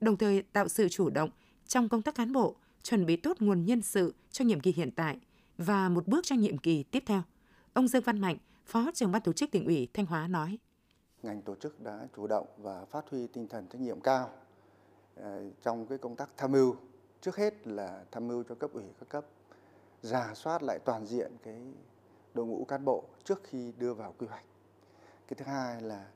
đồng 0.00 0.16
thời 0.16 0.42
tạo 0.42 0.68
sự 0.68 0.88
chủ 0.88 1.10
động 1.10 1.30
trong 1.66 1.88
công 1.88 2.02
tác 2.02 2.14
cán 2.14 2.32
bộ, 2.32 2.56
chuẩn 2.82 3.06
bị 3.06 3.16
tốt 3.16 3.36
nguồn 3.40 3.64
nhân 3.64 3.82
sự 3.82 4.14
cho 4.30 4.44
nhiệm 4.44 4.60
kỳ 4.60 4.72
hiện 4.72 4.90
tại 4.90 5.18
và 5.58 5.88
một 5.88 6.06
bước 6.06 6.24
cho 6.24 6.36
nhiệm 6.36 6.58
kỳ 6.58 6.82
tiếp 6.82 7.02
theo. 7.06 7.22
Ông 7.72 7.88
Dương 7.88 8.02
Văn 8.02 8.20
Mạnh, 8.20 8.36
Phó 8.66 8.90
trưởng 8.94 9.12
ban 9.12 9.22
tổ 9.22 9.32
chức 9.32 9.50
tỉnh 9.50 9.64
ủy 9.64 9.88
Thanh 9.94 10.06
Hóa 10.06 10.28
nói: 10.28 10.58
Ngành 11.22 11.42
tổ 11.42 11.54
chức 11.54 11.80
đã 11.80 12.08
chủ 12.16 12.26
động 12.26 12.46
và 12.58 12.84
phát 12.84 13.04
huy 13.10 13.26
tinh 13.26 13.48
thần 13.48 13.66
trách 13.68 13.80
nhiệm 13.80 14.00
cao 14.00 14.30
Ờ, 15.16 15.42
trong 15.62 15.86
cái 15.86 15.98
công 15.98 16.16
tác 16.16 16.30
tham 16.36 16.52
mưu. 16.52 16.76
Trước 17.20 17.36
hết 17.36 17.66
là 17.66 18.04
tham 18.10 18.28
mưu 18.28 18.42
cho 18.48 18.54
cấp 18.54 18.70
ủy 18.72 18.84
các 19.00 19.08
cấp 19.08 19.24
giả 20.02 20.34
soát 20.34 20.62
lại 20.62 20.78
toàn 20.84 21.06
diện 21.06 21.32
cái 21.42 21.60
đội 22.34 22.46
ngũ 22.46 22.64
cán 22.64 22.84
bộ 22.84 23.04
trước 23.24 23.40
khi 23.44 23.72
đưa 23.78 23.94
vào 23.94 24.14
quy 24.18 24.26
hoạch. 24.26 24.44
Cái 25.28 25.34
thứ 25.34 25.44
hai 25.44 25.82
là 25.82 26.08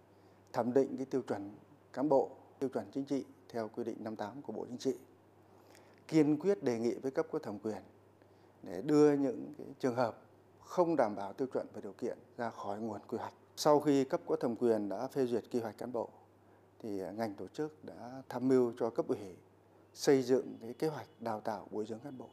thẩm 0.52 0.72
định 0.72 0.96
cái 0.96 1.06
tiêu 1.06 1.22
chuẩn 1.22 1.54
cán 1.92 2.08
bộ, 2.08 2.30
tiêu 2.58 2.68
chuẩn 2.68 2.90
chính 2.92 3.04
trị 3.04 3.24
theo 3.48 3.68
quy 3.68 3.84
định 3.84 3.96
58 4.00 4.42
của 4.42 4.52
Bộ 4.52 4.66
Chính 4.66 4.78
trị. 4.78 4.94
Kiên 6.08 6.38
quyết 6.38 6.62
đề 6.62 6.78
nghị 6.78 6.94
với 6.94 7.10
cấp 7.10 7.26
có 7.32 7.38
thẩm 7.38 7.58
quyền 7.58 7.82
để 8.62 8.82
đưa 8.82 9.12
những 9.12 9.54
cái 9.58 9.66
trường 9.78 9.94
hợp 9.94 10.22
không 10.60 10.96
đảm 10.96 11.14
bảo 11.16 11.32
tiêu 11.32 11.46
chuẩn 11.52 11.66
và 11.72 11.80
điều 11.80 11.92
kiện 11.92 12.18
ra 12.36 12.50
khỏi 12.50 12.80
nguồn 12.80 13.00
quy 13.08 13.18
hoạch. 13.18 13.34
Sau 13.56 13.80
khi 13.80 14.04
cấp 14.04 14.20
có 14.26 14.36
thẩm 14.36 14.56
quyền 14.56 14.88
đã 14.88 15.06
phê 15.06 15.26
duyệt 15.26 15.44
quy 15.52 15.60
hoạch 15.60 15.78
cán 15.78 15.92
bộ 15.92 16.08
thì 16.82 17.00
à, 17.00 17.10
ngành 17.10 17.34
tổ 17.34 17.46
chức 17.48 17.84
đã 17.84 18.22
tham 18.28 18.48
mưu 18.48 18.72
cho 18.78 18.90
cấp 18.90 19.08
ủy 19.08 19.18
xây 19.94 20.22
dựng 20.22 20.58
cái 20.60 20.74
kế 20.74 20.88
hoạch 20.88 21.08
đào 21.20 21.40
tạo 21.40 21.68
bồi 21.70 21.86
dưỡng 21.86 22.00
cán 22.00 22.18
bộ. 22.18 22.28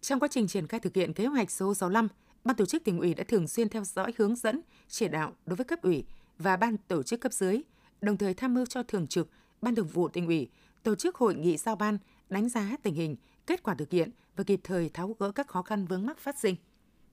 Trong 0.00 0.20
quá 0.20 0.28
trình 0.30 0.48
triển 0.48 0.66
khai 0.66 0.80
thực 0.80 0.94
hiện 0.94 1.12
kế 1.12 1.26
hoạch 1.26 1.50
số 1.50 1.74
65, 1.74 2.08
Ban 2.44 2.56
tổ 2.56 2.66
chức 2.66 2.84
tỉnh 2.84 3.00
ủy 3.00 3.14
đã 3.14 3.24
thường 3.24 3.48
xuyên 3.48 3.68
theo 3.68 3.84
dõi 3.84 4.12
hướng 4.16 4.36
dẫn, 4.36 4.60
chỉ 4.88 5.08
đạo 5.08 5.32
đối 5.46 5.56
với 5.56 5.64
cấp 5.64 5.82
ủy 5.82 6.04
và 6.38 6.56
ban 6.56 6.76
tổ 6.76 7.02
chức 7.02 7.20
cấp 7.20 7.32
dưới, 7.32 7.62
đồng 8.00 8.16
thời 8.16 8.34
tham 8.34 8.54
mưu 8.54 8.66
cho 8.66 8.82
thường 8.82 9.06
trực 9.06 9.28
Ban 9.62 9.74
thường 9.74 9.86
vụ 9.86 10.08
tỉnh 10.08 10.26
ủy 10.26 10.50
tổ 10.82 10.94
chức 10.94 11.16
hội 11.16 11.34
nghị 11.34 11.56
giao 11.56 11.76
ban, 11.76 11.98
đánh 12.28 12.48
giá 12.48 12.76
tình 12.82 12.94
hình, 12.94 13.16
kết 13.46 13.62
quả 13.62 13.74
thực 13.74 13.90
hiện 13.90 14.10
và 14.36 14.44
kịp 14.44 14.60
thời 14.64 14.88
tháo 14.88 15.16
gỡ 15.18 15.32
các 15.32 15.48
khó 15.48 15.62
khăn 15.62 15.86
vướng 15.86 16.06
mắc 16.06 16.18
phát 16.18 16.38
sinh. 16.38 16.56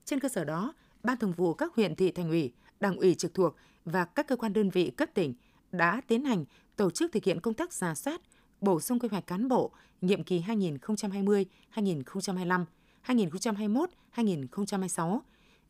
Trên 0.04 0.20
cơ 0.20 0.28
sở 0.28 0.44
đó, 0.44 0.74
Ban 1.02 1.18
thường 1.18 1.32
vụ 1.32 1.54
các 1.54 1.74
huyện 1.74 1.94
thị 1.94 2.10
thành 2.10 2.30
ủy, 2.30 2.52
đảng 2.80 2.96
ủy 2.96 3.14
trực 3.14 3.34
thuộc 3.34 3.56
và 3.84 4.04
các 4.04 4.26
cơ 4.26 4.36
quan 4.36 4.52
đơn 4.52 4.70
vị 4.70 4.90
cấp 4.90 5.08
tỉnh 5.14 5.34
đã 5.76 6.00
tiến 6.06 6.24
hành 6.24 6.44
tổ 6.76 6.90
chức 6.90 7.12
thực 7.12 7.24
hiện 7.24 7.40
công 7.40 7.54
tác 7.54 7.72
giả 7.72 7.94
soát, 7.94 8.20
bổ 8.60 8.80
sung 8.80 8.98
quy 8.98 9.08
hoạch 9.08 9.26
cán 9.26 9.48
bộ 9.48 9.72
nhiệm 10.00 10.24
kỳ 10.24 10.40
2020-2025, 10.40 12.64
2021-2026 13.06 15.20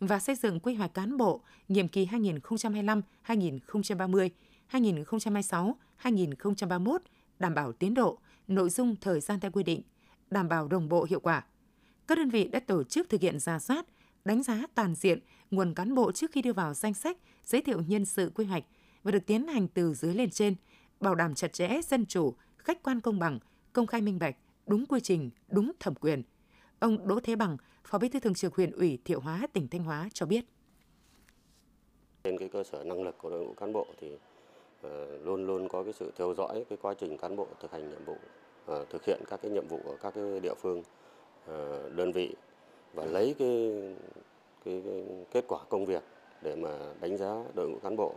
và 0.01 0.21
xây 0.21 0.35
dựng 0.35 0.61
quy 0.61 0.75
hoạch 0.75 0.95
cán 0.95 1.17
bộ 1.17 1.41
nhiệm 1.69 1.89
kỳ 1.89 2.07
2025-2030, 2.07 4.31
2026-2031 4.71 6.99
đảm 7.39 7.55
bảo 7.55 7.73
tiến 7.73 7.95
độ, 7.95 8.19
nội 8.49 8.71
dung 8.71 8.97
thời 8.97 9.21
gian 9.21 9.41
theo 9.41 9.51
quy 9.51 9.63
định, 9.63 9.83
đảm 10.31 10.49
bảo 10.49 10.69
đồng 10.69 10.89
bộ 10.89 11.07
hiệu 11.11 11.21
quả. 11.21 11.45
Các 12.07 12.19
đơn 12.19 12.31
vị 12.31 12.49
đã 12.49 12.61
tổ 12.61 12.85
chức 12.85 13.11
thực 13.11 13.21
hiện 13.21 13.39
ra 13.39 13.59
soát, 13.59 13.87
đánh 14.25 14.43
giá 14.43 14.63
toàn 14.75 14.95
diện 14.95 15.19
nguồn 15.51 15.75
cán 15.75 15.95
bộ 15.95 16.13
trước 16.13 16.33
khi 16.33 16.43
đưa 16.43 16.53
vào 16.53 16.75
danh 16.75 16.95
sách 16.95 17.19
giới 17.45 17.63
thiệu 17.63 17.83
nhân 17.87 18.05
sự 18.05 18.33
quy 18.35 18.45
hoạch 18.45 18.65
và 19.05 19.11
được 19.11 19.27
tiến 19.27 19.47
hành 19.47 19.69
từ 19.69 19.95
dưới 19.95 20.15
lên 20.15 20.31
trên, 20.31 20.55
bảo 21.01 21.15
đảm 21.15 21.35
chặt 21.35 21.53
chẽ, 21.53 21.81
dân 21.85 22.07
chủ, 22.07 22.35
khách 22.57 22.83
quan 22.83 23.01
công 23.01 23.19
bằng, 23.19 23.39
công 23.73 23.87
khai 23.87 24.01
minh 24.01 24.19
bạch, 24.19 24.37
đúng 24.67 24.87
quy 24.87 25.01
trình, 25.01 25.31
đúng 25.49 25.73
thẩm 25.81 25.95
quyền. 25.95 26.23
Ông 26.79 27.09
Đỗ 27.09 27.21
Thế 27.21 27.37
Bằng, 27.37 27.57
Phó 27.85 27.99
Bí 27.99 28.09
thư 28.09 28.21
Thường 28.21 28.35
trực 28.35 28.55
huyện 28.55 28.71
ủy 28.71 28.99
Thiệu 29.05 29.21
Hóa, 29.21 29.47
tỉnh 29.53 29.69
Thanh 29.69 29.85
Hóa 29.85 30.09
cho 30.13 30.27
biết. 30.27 30.45
Trên 32.25 32.39
cái 32.39 32.49
cơ 32.49 32.65
sở 32.65 32.85
năng 32.85 33.03
lực 33.03 33.19
của 33.19 33.31
đội 33.31 33.45
ngũ 33.45 33.53
cán 33.53 33.73
bộ 33.73 33.87
thì 34.01 34.09
ờ, 34.83 35.19
luôn 35.19 35.47
luôn 35.47 35.69
có 35.69 35.83
cái 35.83 35.93
sự 35.93 36.13
theo 36.19 36.35
dõi 36.35 36.65
cái 36.69 36.79
quá 36.83 36.95
trình 36.95 37.19
cán 37.19 37.37
bộ 37.37 37.47
thực 37.61 37.73
hành 37.73 37.91
nhiệm 37.91 38.05
vụ 38.05 38.17
ờ, 38.67 38.85
thực 38.91 39.05
hiện 39.05 39.21
các 39.31 39.41
cái 39.43 39.51
nhiệm 39.51 39.69
vụ 39.69 39.81
ở 39.85 39.97
các 40.03 40.15
cái 40.15 40.41
địa 40.41 40.55
phương 40.55 40.83
ờ, 41.47 41.91
đơn 41.91 42.13
vị 42.13 42.35
và 42.95 43.05
lấy 43.05 43.35
cái, 43.39 43.73
cái, 44.65 44.83
cái 44.85 45.05
kết 45.33 45.45
quả 45.49 45.59
công 45.69 45.87
việc 45.87 46.03
để 46.43 46.57
mà 46.57 46.79
đánh 47.01 47.17
giá 47.17 47.45
đội 47.55 47.69
ngũ 47.69 47.79
cán 47.79 47.97
bộ 47.97 48.15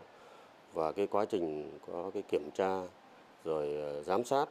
và 0.74 0.91
cái 0.91 1.07
quá 1.07 1.25
trình 1.25 1.71
có 1.88 2.12
cái 2.13 2.24
kiểm 2.31 2.50
tra 2.55 2.81
rồi 3.43 3.75
ờ, 3.75 4.03
giám 4.03 4.24
sát 4.24 4.50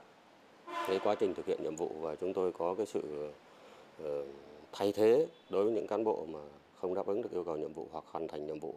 cái 0.87 0.99
quá 0.99 1.15
trình 1.15 1.35
thực 1.35 1.47
hiện 1.47 1.63
nhiệm 1.63 1.77
vụ 1.77 1.91
và 2.01 2.15
chúng 2.15 2.33
tôi 2.33 2.53
có 2.53 2.75
cái 2.75 2.87
sự 2.87 3.31
ờ, 4.03 4.25
thay 4.73 4.93
thế 4.93 5.27
đối 5.51 5.65
với 5.65 5.73
những 5.73 5.87
cán 5.87 6.05
bộ 6.05 6.27
mà 6.29 6.39
không 6.81 6.95
đáp 6.95 7.07
ứng 7.07 7.23
được 7.23 7.33
yêu 7.33 7.45
cầu 7.45 7.57
nhiệm 7.57 7.73
vụ 7.73 7.87
hoặc 7.93 8.05
hoàn 8.11 8.29
thành 8.29 8.47
nhiệm 8.47 8.61
vụ 8.61 8.75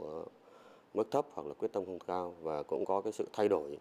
mức 0.94 1.12
thấp 1.12 1.26
hoặc 1.34 1.48
là 1.48 1.54
quyết 1.54 1.74
tâm 1.74 1.86
không 1.86 2.00
cao 2.08 2.36
và 2.42 2.64
cũng 2.64 2.86
có 2.86 3.02
cái 3.02 3.14
sự 3.14 3.28
thay 3.34 3.48
đổi 3.48 3.78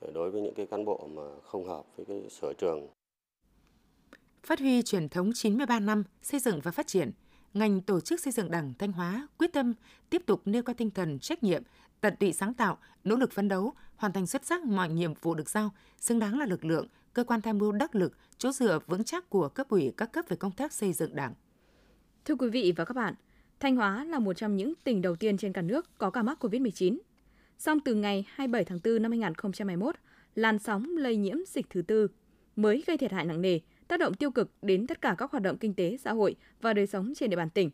ờ, 0.00 0.10
đối 0.14 0.30
với 0.30 0.42
những 0.42 0.54
cái 0.54 0.66
cán 0.66 0.84
bộ 0.84 1.08
mà 1.14 1.22
không 1.42 1.64
hợp 1.64 1.84
với 1.96 2.06
cái 2.06 2.22
sở 2.30 2.52
trường. 2.58 2.86
Phát 4.42 4.58
huy 4.58 4.82
truyền 4.82 5.08
thống 5.08 5.30
93 5.34 5.80
năm 5.80 6.04
xây 6.22 6.40
dựng 6.40 6.60
và 6.62 6.70
phát 6.70 6.86
triển, 6.86 7.10
ngành 7.58 7.80
tổ 7.80 8.00
chức 8.00 8.20
xây 8.20 8.32
dựng 8.32 8.50
Đảng 8.50 8.74
Thanh 8.78 8.92
Hóa 8.92 9.28
quyết 9.38 9.52
tâm 9.52 9.74
tiếp 10.10 10.22
tục 10.26 10.42
nêu 10.44 10.62
cao 10.62 10.74
tinh 10.74 10.90
thần 10.90 11.18
trách 11.18 11.42
nhiệm, 11.42 11.62
tận 12.00 12.14
tụy 12.20 12.32
sáng 12.32 12.54
tạo, 12.54 12.78
nỗ 13.04 13.16
lực 13.16 13.32
phấn 13.32 13.48
đấu, 13.48 13.72
hoàn 13.96 14.12
thành 14.12 14.26
xuất 14.26 14.46
sắc 14.46 14.64
mọi 14.64 14.88
nhiệm 14.88 15.14
vụ 15.14 15.34
được 15.34 15.50
giao, 15.50 15.70
xứng 16.00 16.18
đáng 16.18 16.38
là 16.38 16.46
lực 16.46 16.64
lượng, 16.64 16.86
cơ 17.12 17.24
quan 17.24 17.42
tham 17.42 17.58
mưu 17.58 17.72
đắc 17.72 17.94
lực, 17.94 18.12
chỗ 18.38 18.52
dựa 18.52 18.78
vững 18.86 19.04
chắc 19.04 19.30
của 19.30 19.48
cấp 19.48 19.68
ủy 19.68 19.92
các 19.96 20.12
cấp 20.12 20.24
về 20.28 20.36
công 20.36 20.52
tác 20.52 20.72
xây 20.72 20.92
dựng 20.92 21.16
Đảng. 21.16 21.34
Thưa 22.24 22.34
quý 22.34 22.48
vị 22.50 22.72
và 22.76 22.84
các 22.84 22.94
bạn, 22.94 23.14
Thanh 23.60 23.76
Hóa 23.76 24.04
là 24.04 24.18
một 24.18 24.34
trong 24.34 24.56
những 24.56 24.72
tỉnh 24.84 25.02
đầu 25.02 25.16
tiên 25.16 25.36
trên 25.36 25.52
cả 25.52 25.62
nước 25.62 25.98
có 25.98 26.10
ca 26.10 26.22
mắc 26.22 26.44
COVID-19. 26.44 26.98
Song 27.58 27.80
từ 27.80 27.94
ngày 27.94 28.24
27 28.28 28.64
tháng 28.64 28.78
4 28.84 29.02
năm 29.02 29.10
2021, 29.10 29.94
làn 30.34 30.58
sóng 30.58 30.96
lây 30.96 31.16
nhiễm 31.16 31.36
dịch 31.46 31.66
thứ 31.70 31.82
tư 31.82 32.08
mới 32.56 32.84
gây 32.86 32.98
thiệt 32.98 33.12
hại 33.12 33.24
nặng 33.24 33.40
nề, 33.40 33.60
tác 33.88 34.00
động 34.00 34.14
tiêu 34.14 34.30
cực 34.30 34.50
đến 34.62 34.86
tất 34.86 35.00
cả 35.00 35.14
các 35.18 35.30
hoạt 35.30 35.42
động 35.42 35.58
kinh 35.58 35.74
tế, 35.74 35.96
xã 35.96 36.12
hội 36.12 36.36
và 36.60 36.72
đời 36.72 36.86
sống 36.86 37.12
trên 37.16 37.30
địa 37.30 37.36
bàn 37.36 37.50
tỉnh. 37.50 37.70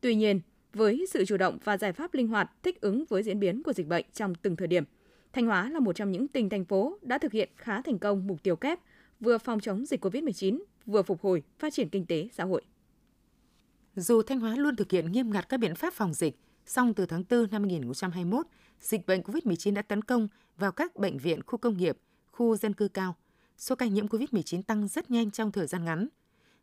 Tuy 0.00 0.14
nhiên, 0.14 0.40
Với 0.74 1.06
sự 1.10 1.24
chủ 1.24 1.36
động 1.36 1.58
và 1.64 1.76
giải 1.76 1.92
pháp 1.92 2.14
linh 2.14 2.28
hoạt 2.28 2.50
thích 2.62 2.80
ứng 2.80 3.04
với 3.08 3.22
diễn 3.22 3.40
biến 3.40 3.62
của 3.62 3.72
dịch 3.72 3.86
bệnh 3.86 4.04
trong 4.12 4.34
từng 4.34 4.56
thời 4.56 4.68
điểm, 4.68 4.84
Thanh 5.32 5.46
Hóa 5.46 5.70
là 5.70 5.80
một 5.80 5.96
trong 5.96 6.12
những 6.12 6.28
tỉnh 6.28 6.48
thành 6.48 6.64
phố 6.64 6.98
đã 7.02 7.18
thực 7.18 7.32
hiện 7.32 7.48
khá 7.56 7.82
thành 7.82 7.98
công 7.98 8.26
mục 8.26 8.42
tiêu 8.42 8.56
kép 8.56 8.78
vừa 9.20 9.38
phòng 9.38 9.60
chống 9.60 9.86
dịch 9.86 10.04
COVID-19, 10.04 10.62
vừa 10.86 11.02
phục 11.02 11.20
hồi, 11.22 11.42
phát 11.58 11.72
triển 11.72 11.88
kinh 11.88 12.06
tế 12.06 12.28
xã 12.32 12.44
hội. 12.44 12.62
Dù 13.96 14.22
Thanh 14.22 14.40
Hóa 14.40 14.56
luôn 14.56 14.76
thực 14.76 14.90
hiện 14.90 15.12
nghiêm 15.12 15.30
ngặt 15.30 15.48
các 15.48 15.56
biện 15.56 15.74
pháp 15.74 15.94
phòng 15.94 16.14
dịch, 16.14 16.38
song 16.66 16.94
từ 16.94 17.06
tháng 17.06 17.24
4 17.30 17.50
năm 17.50 17.62
2021, 17.62 18.46
dịch 18.80 19.06
bệnh 19.06 19.20
COVID-19 19.20 19.74
đã 19.74 19.82
tấn 19.82 20.02
công 20.02 20.28
vào 20.56 20.72
các 20.72 20.96
bệnh 20.96 21.18
viện, 21.18 21.40
khu 21.46 21.58
công 21.58 21.76
nghiệp, 21.76 21.98
khu 22.30 22.56
dân 22.56 22.72
cư 22.72 22.88
cao. 22.88 23.16
Số 23.62 23.76
ca 23.76 23.86
nhiễm 23.86 24.06
COVID-19 24.06 24.62
tăng 24.62 24.88
rất 24.88 25.10
nhanh 25.10 25.30
trong 25.30 25.52
thời 25.52 25.66
gian 25.66 25.84
ngắn. 25.84 26.08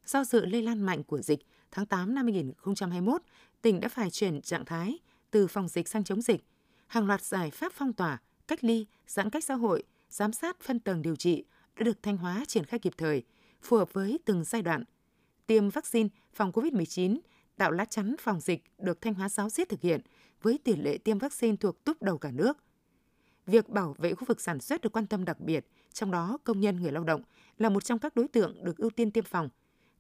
Do 0.06 0.24
sự 0.24 0.46
lây 0.46 0.62
lan 0.62 0.82
mạnh 0.82 1.04
của 1.04 1.22
dịch, 1.22 1.40
tháng 1.72 1.86
8 1.86 2.16
năm 2.16 2.26
2021, 2.26 3.22
tỉnh 3.62 3.80
đã 3.80 3.88
phải 3.88 4.10
chuyển 4.10 4.42
trạng 4.42 4.66
thái 4.66 5.00
từ 5.32 5.48
phòng 5.48 5.68
dịch 5.68 5.88
sang 5.88 6.04
chống 6.04 6.22
dịch. 6.22 6.42
Hàng 6.88 7.08
loạt 7.08 7.22
giải 7.22 7.52
pháp 7.52 7.74
phong 7.76 7.94
tỏa, 7.94 8.22
cách 8.48 8.64
ly, 8.64 8.86
giãn 9.08 9.30
cách 9.30 9.44
xã 9.44 9.54
hội, 9.54 9.84
giám 10.10 10.34
sát 10.34 10.60
phân 10.62 10.80
tầng 10.80 11.02
điều 11.02 11.16
trị 11.16 11.44
đã 11.76 11.84
được 11.84 12.04
Thanh 12.04 12.18
Hóa 12.18 12.46
triển 12.48 12.66
khai 12.66 12.80
kịp 12.80 12.94
thời, 12.98 13.24
phù 13.62 13.78
hợp 13.78 13.94
với 13.94 14.20
từng 14.26 14.44
giai 14.44 14.62
đoạn. 14.62 14.84
Tiêm 15.48 15.70
vaccine 15.70 16.10
phòng 16.34 16.52
COVID-19, 16.52 17.20
tạo 17.58 17.72
lá 17.72 17.86
chắn 17.86 18.16
phòng 18.20 18.40
dịch 18.40 18.64
được 18.78 19.02
Thanh 19.02 19.14
Hóa 19.14 19.30
giáo 19.30 19.50
diết 19.50 19.70
thực 19.70 19.82
hiện 19.82 20.02
với 20.42 20.60
tỷ 20.64 20.76
lệ 20.76 20.98
tiêm 20.98 21.18
vaccine 21.18 21.56
thuộc 21.56 21.84
túp 21.84 22.02
đầu 22.02 22.18
cả 22.18 22.32
nước. 22.32 22.58
Việc 23.50 23.70
bảo 23.70 23.96
vệ 23.98 24.14
khu 24.14 24.26
vực 24.26 24.42
sản 24.42 24.60
xuất 24.60 24.82
được 24.82 24.92
quan 24.92 25.08
tâm 25.08 25.26
đặc 25.26 25.40
biệt, 25.40 25.66
trong 25.94 26.12
đó 26.12 26.38
công 26.44 26.60
nhân 26.60 26.82
người 26.82 26.92
lao 26.92 27.04
động 27.04 27.22
là 27.58 27.70
một 27.70 27.84
trong 27.84 28.00
các 28.00 28.16
đối 28.16 28.28
tượng 28.28 28.64
được 28.64 28.78
ưu 28.78 28.90
tiên 28.90 29.12
tiêm 29.12 29.24
phòng. 29.24 29.50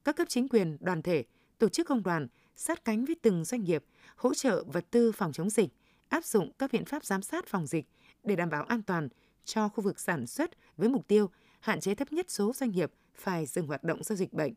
Các 0.03 0.15
cấp 0.15 0.27
chính 0.29 0.49
quyền, 0.49 0.77
đoàn 0.79 1.01
thể, 1.01 1.23
tổ 1.57 1.69
chức 1.69 1.87
công 1.87 2.03
đoàn 2.03 2.27
sát 2.55 2.85
cánh 2.85 3.05
với 3.05 3.15
từng 3.21 3.45
doanh 3.45 3.63
nghiệp, 3.63 3.85
hỗ 4.15 4.33
trợ 4.33 4.63
vật 4.63 4.85
tư 4.91 5.11
phòng 5.11 5.31
chống 5.31 5.49
dịch, 5.49 5.69
áp 6.09 6.25
dụng 6.25 6.51
các 6.59 6.71
biện 6.71 6.85
pháp 6.85 7.05
giám 7.05 7.21
sát 7.21 7.47
phòng 7.47 7.67
dịch 7.67 7.85
để 8.23 8.35
đảm 8.35 8.49
bảo 8.49 8.63
an 8.63 8.81
toàn 8.81 9.09
cho 9.45 9.69
khu 9.69 9.83
vực 9.83 9.99
sản 9.99 10.27
xuất 10.27 10.51
với 10.77 10.89
mục 10.89 11.07
tiêu 11.07 11.29
hạn 11.59 11.79
chế 11.79 11.95
thấp 11.95 12.11
nhất 12.11 12.25
số 12.29 12.53
doanh 12.53 12.71
nghiệp 12.71 12.91
phải 13.15 13.45
dừng 13.45 13.67
hoạt 13.67 13.83
động 13.83 14.03
do 14.03 14.15
dịch 14.15 14.33
bệnh. 14.33 14.53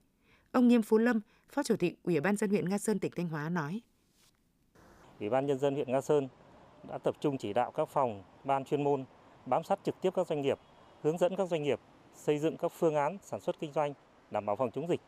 Ông 0.52 0.68
Nghiêm 0.68 0.82
Phú 0.82 0.98
Lâm, 0.98 1.20
Phó 1.48 1.62
Chủ 1.62 1.76
tịch 1.76 1.98
Ủy 2.02 2.20
ban 2.20 2.36
dân 2.36 2.50
huyện 2.50 2.68
Nga 2.68 2.78
Sơn 2.78 2.98
tỉnh 2.98 3.12
Thanh 3.16 3.28
Hóa 3.28 3.48
nói: 3.48 3.80
Ủy 5.20 5.30
ban 5.30 5.46
nhân 5.46 5.58
dân 5.58 5.74
huyện 5.74 5.92
Nga 5.92 6.00
Sơn 6.00 6.28
đã 6.88 6.98
tập 6.98 7.16
trung 7.20 7.38
chỉ 7.38 7.52
đạo 7.52 7.70
các 7.70 7.88
phòng, 7.88 8.22
ban 8.44 8.64
chuyên 8.64 8.84
môn 8.84 9.04
bám 9.46 9.64
sát 9.64 9.78
trực 9.84 10.00
tiếp 10.00 10.10
các 10.14 10.26
doanh 10.26 10.40
nghiệp, 10.40 10.58
hướng 11.02 11.18
dẫn 11.18 11.36
các 11.36 11.48
doanh 11.48 11.62
nghiệp 11.62 11.80
xây 12.14 12.38
dựng 12.38 12.56
các 12.56 12.72
phương 12.72 12.94
án 12.94 13.18
sản 13.22 13.40
xuất 13.40 13.60
kinh 13.60 13.72
doanh 13.72 13.94
đảm 14.30 14.46
bảo 14.46 14.56
phòng 14.56 14.70
chống 14.70 14.88
dịch, 14.88 15.00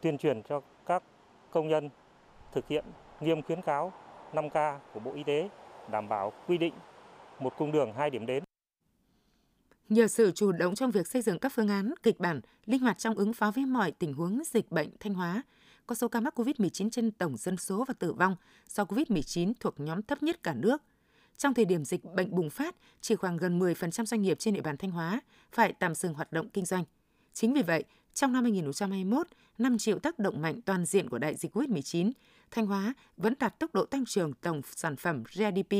tuyên 0.00 0.18
truyền 0.18 0.42
cho 0.42 0.60
các 0.86 1.02
công 1.50 1.68
nhân 1.68 1.90
thực 2.52 2.68
hiện 2.68 2.84
nghiêm 3.20 3.42
khuyến 3.42 3.62
cáo 3.62 3.92
5K 4.32 4.78
của 4.94 5.00
Bộ 5.00 5.12
Y 5.14 5.24
tế, 5.24 5.48
đảm 5.90 6.08
bảo 6.08 6.32
quy 6.48 6.58
định 6.58 6.74
một 7.38 7.56
cung 7.58 7.72
đường 7.72 7.92
hai 7.92 8.10
điểm 8.10 8.26
đến. 8.26 8.44
Nhờ 9.88 10.08
sự 10.08 10.30
chủ 10.34 10.52
động 10.52 10.74
trong 10.74 10.90
việc 10.90 11.06
xây 11.06 11.22
dựng 11.22 11.38
các 11.38 11.52
phương 11.54 11.68
án, 11.68 11.94
kịch 12.02 12.20
bản, 12.20 12.40
linh 12.64 12.80
hoạt 12.80 12.98
trong 12.98 13.14
ứng 13.14 13.32
phó 13.32 13.50
với 13.50 13.66
mọi 13.66 13.92
tình 13.92 14.14
huống 14.14 14.42
dịch 14.44 14.70
bệnh 14.70 14.90
Thanh 15.00 15.14
Hóa, 15.14 15.42
có 15.86 15.94
số 15.94 16.08
ca 16.08 16.20
mắc 16.20 16.38
COVID-19 16.38 16.90
trên 16.90 17.10
tổng 17.10 17.36
dân 17.36 17.56
số 17.56 17.84
và 17.88 17.94
tử 17.98 18.12
vong 18.12 18.36
do 18.68 18.84
COVID-19 18.84 19.52
thuộc 19.60 19.80
nhóm 19.80 20.02
thấp 20.02 20.22
nhất 20.22 20.42
cả 20.42 20.54
nước. 20.54 20.82
Trong 21.36 21.54
thời 21.54 21.64
điểm 21.64 21.84
dịch 21.84 22.04
bệnh 22.04 22.34
bùng 22.34 22.50
phát, 22.50 22.76
chỉ 23.00 23.14
khoảng 23.14 23.36
gần 23.36 23.58
10% 23.58 24.04
doanh 24.04 24.22
nghiệp 24.22 24.38
trên 24.38 24.54
địa 24.54 24.60
bàn 24.60 24.76
Thanh 24.76 24.90
Hóa 24.90 25.20
phải 25.52 25.72
tạm 25.72 25.94
dừng 25.94 26.14
hoạt 26.14 26.32
động 26.32 26.48
kinh 26.48 26.64
doanh. 26.64 26.84
Chính 27.32 27.54
vì 27.54 27.62
vậy, 27.62 27.84
trong 28.14 28.32
năm 28.32 28.44
2021, 28.44 29.26
năm 29.58 29.78
chịu 29.78 29.98
tác 29.98 30.18
động 30.18 30.42
mạnh 30.42 30.60
toàn 30.62 30.84
diện 30.84 31.08
của 31.08 31.18
đại 31.18 31.34
dịch 31.34 31.56
COVID-19, 31.56 32.12
Thanh 32.50 32.66
Hóa 32.66 32.94
vẫn 33.16 33.34
đạt 33.40 33.58
tốc 33.58 33.74
độ 33.74 33.84
tăng 33.84 34.04
trưởng 34.04 34.32
tổng 34.32 34.60
sản 34.76 34.96
phẩm 34.96 35.22
GDP 35.22 35.72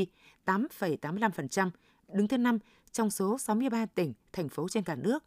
8,85%, 0.47 1.71
đứng 2.09 2.29
thứ 2.29 2.37
5 2.39 2.59
trong 2.93 3.11
số 3.11 3.39
63 3.39 3.87
tỉnh, 3.87 4.13
thành 4.33 4.49
phố 4.49 4.69
trên 4.69 4.85
cả 4.85 4.95
nước. 4.95 5.25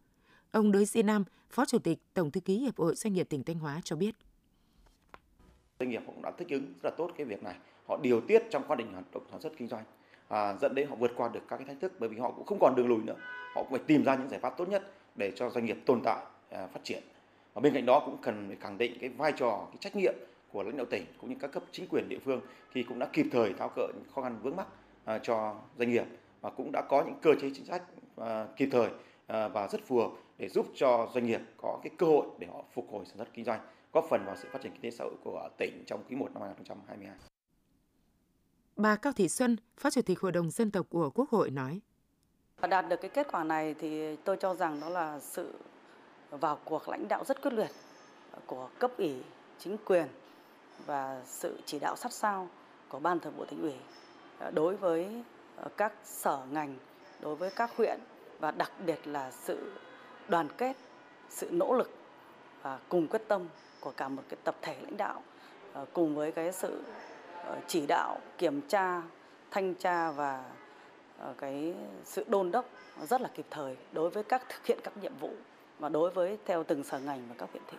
Ông 0.51 0.71
Đới 0.71 0.86
Di 0.86 1.03
Nam, 1.03 1.24
Phó 1.50 1.65
Chủ 1.65 1.79
tịch 1.79 2.00
Tổng 2.13 2.31
thư 2.31 2.39
ký 2.39 2.59
Hiệp 2.59 2.77
hội 2.77 2.95
Doanh 2.95 3.13
nghiệp 3.13 3.27
tỉnh 3.29 3.43
Thanh 3.43 3.59
Hóa 3.59 3.81
cho 3.83 3.95
biết. 3.95 4.15
Doanh 5.79 5.89
nghiệp 5.89 6.01
cũng 6.05 6.21
đã 6.21 6.31
thích 6.38 6.48
ứng 6.50 6.74
rất 6.81 6.89
là 6.89 6.95
tốt 6.98 7.12
cái 7.17 7.25
việc 7.25 7.43
này. 7.43 7.55
Họ 7.88 7.98
điều 7.98 8.21
tiết 8.21 8.43
trong 8.51 8.63
quá 8.67 8.75
trình 8.79 8.93
hoạt 8.93 9.12
động 9.13 9.24
sản 9.31 9.41
xuất 9.41 9.53
kinh 9.57 9.67
doanh, 9.67 9.83
à, 10.29 10.55
dẫn 10.62 10.75
đến 10.75 10.88
họ 10.88 10.95
vượt 10.95 11.12
qua 11.15 11.29
được 11.33 11.41
các 11.48 11.57
cái 11.57 11.67
thách 11.67 11.79
thức 11.79 11.93
bởi 12.00 12.09
vì 12.09 12.17
họ 12.17 12.31
cũng 12.31 12.45
không 12.45 12.59
còn 12.59 12.75
đường 12.75 12.88
lùi 12.88 13.00
nữa. 13.03 13.15
Họ 13.55 13.63
cũng 13.63 13.71
phải 13.71 13.81
tìm 13.88 14.03
ra 14.03 14.15
những 14.15 14.29
giải 14.29 14.39
pháp 14.39 14.57
tốt 14.57 14.69
nhất 14.69 14.91
để 15.15 15.31
cho 15.36 15.50
doanh 15.50 15.65
nghiệp 15.65 15.77
tồn 15.86 16.01
tại, 16.03 16.25
à, 16.50 16.67
phát 16.67 16.79
triển. 16.83 17.03
Và 17.53 17.62
bên 17.62 17.74
cạnh 17.74 17.86
đó 17.86 18.00
cũng 18.05 18.17
cần 18.21 18.45
phải 18.48 18.57
khẳng 18.62 18.77
định 18.77 18.98
cái 19.01 19.09
vai 19.09 19.31
trò, 19.31 19.67
cái 19.69 19.77
trách 19.79 19.95
nhiệm 19.95 20.13
của 20.51 20.63
lãnh 20.63 20.77
đạo 20.77 20.86
tỉnh 20.89 21.05
cũng 21.21 21.29
như 21.29 21.36
các 21.39 21.51
cấp 21.51 21.63
chính 21.71 21.88
quyền 21.89 22.09
địa 22.09 22.19
phương 22.25 22.41
thì 22.74 22.83
cũng 22.83 23.00
đã 23.00 23.07
kịp 23.13 23.25
thời 23.31 23.53
tháo 23.53 23.71
gỡ 23.75 23.88
những 23.93 24.03
khó 24.15 24.21
khăn 24.21 24.39
vướng 24.43 24.55
mắc 24.55 24.67
à, 25.05 25.19
cho 25.19 25.55
doanh 25.77 25.91
nghiệp 25.91 26.05
và 26.41 26.50
cũng 26.50 26.71
đã 26.71 26.81
có 26.89 27.03
những 27.05 27.15
cơ 27.21 27.31
chế 27.41 27.50
chính 27.55 27.65
sách 27.65 27.83
à, 28.17 28.48
kịp 28.55 28.69
thời 28.71 28.89
à, 29.27 29.48
và 29.48 29.67
rất 29.67 29.86
phù 29.86 29.98
hợp 29.98 30.12
để 30.38 30.50
giúp 30.50 30.65
cho 30.75 31.09
doanh 31.13 31.25
nghiệp 31.25 31.41
có 31.57 31.79
cái 31.83 31.91
cơ 31.98 32.05
hội 32.05 32.27
để 32.39 32.48
họ 32.53 32.63
phục 32.74 32.88
hồi 32.91 33.05
sản 33.05 33.17
xuất 33.17 33.33
kinh 33.33 33.45
doanh, 33.45 33.59
góp 33.93 34.05
phần 34.09 34.24
vào 34.25 34.36
sự 34.36 34.48
phát 34.51 34.62
triển 34.62 34.71
kinh 34.71 34.81
tế 34.81 34.91
xã 34.91 35.03
hội 35.03 35.13
của 35.24 35.50
tỉnh 35.57 35.83
trong 35.86 36.03
quý 36.09 36.15
1 36.15 36.29
năm 36.33 36.43
2022. 36.43 37.28
Bà 38.79 38.95
Cao 38.95 39.13
Thị 39.13 39.29
Xuân, 39.29 39.57
Phó 39.77 39.89
Chủ 39.89 40.01
tịch 40.01 40.19
Hội 40.19 40.31
đồng 40.31 40.50
Dân 40.50 40.71
tộc 40.71 40.86
của 40.89 41.09
Quốc 41.09 41.29
hội 41.29 41.50
nói. 41.50 41.81
Đạt 42.69 42.89
được 42.89 43.01
cái 43.01 43.09
kết 43.09 43.27
quả 43.31 43.43
này 43.43 43.75
thì 43.79 44.15
tôi 44.15 44.38
cho 44.39 44.55
rằng 44.55 44.79
đó 44.79 44.89
là 44.89 45.19
sự 45.19 45.53
vào 46.29 46.59
cuộc 46.65 46.89
lãnh 46.89 47.07
đạo 47.07 47.24
rất 47.25 47.41
quyết 47.41 47.53
liệt 47.53 47.71
của 48.45 48.69
cấp 48.79 48.91
ủy, 48.98 49.15
chính 49.59 49.77
quyền 49.86 50.07
và 50.86 51.21
sự 51.25 51.59
chỉ 51.65 51.79
đạo 51.79 51.95
sát 51.95 52.13
sao 52.13 52.48
của 52.89 53.00
ban 53.00 53.19
thường 53.19 53.33
vụ 53.38 53.45
tỉnh 53.45 53.62
ủy 53.62 53.74
đối 54.53 54.75
với 54.75 55.24
các 55.77 55.93
sở 56.03 56.39
ngành, 56.51 56.75
đối 57.21 57.36
với 57.36 57.50
các 57.55 57.71
huyện 57.77 58.00
và 58.39 58.51
đặc 58.51 58.71
biệt 58.86 59.07
là 59.07 59.31
sự 59.31 59.71
đoàn 60.27 60.48
kết, 60.57 60.75
sự 61.29 61.50
nỗ 61.51 61.74
lực 61.74 61.91
và 62.62 62.79
cùng 62.89 63.07
quyết 63.07 63.21
tâm 63.27 63.48
của 63.79 63.91
cả 63.98 64.07
một 64.07 64.24
cái 64.29 64.38
tập 64.43 64.55
thể 64.62 64.75
lãnh 64.81 64.98
đạo 64.98 65.21
ờ, 65.74 65.86
cùng 65.93 66.15
với 66.15 66.31
cái 66.31 66.51
sự 66.51 66.83
Ờ, 67.46 67.60
chỉ 67.67 67.86
đạo, 67.88 68.19
kiểm 68.38 68.62
tra, 68.67 69.01
thanh 69.51 69.75
tra 69.75 70.12
và 70.12 70.51
ờ, 71.17 71.34
cái 71.38 71.74
sự 72.05 72.25
đôn 72.27 72.51
đốc 72.51 72.69
rất 73.10 73.22
là 73.22 73.29
kịp 73.36 73.46
thời 73.50 73.77
đối 73.93 74.10
với 74.10 74.24
các 74.24 74.43
thực 74.50 74.65
hiện 74.65 74.79
các 74.84 74.98
nhiệm 74.98 75.17
vụ 75.19 75.34
và 75.79 75.89
đối 75.89 76.12
với 76.12 76.38
theo 76.46 76.63
từng 76.63 76.84
sở 76.84 77.00
ngành 77.00 77.27
và 77.29 77.36
các 77.38 77.50
huyện 77.51 77.63
thị. 77.72 77.77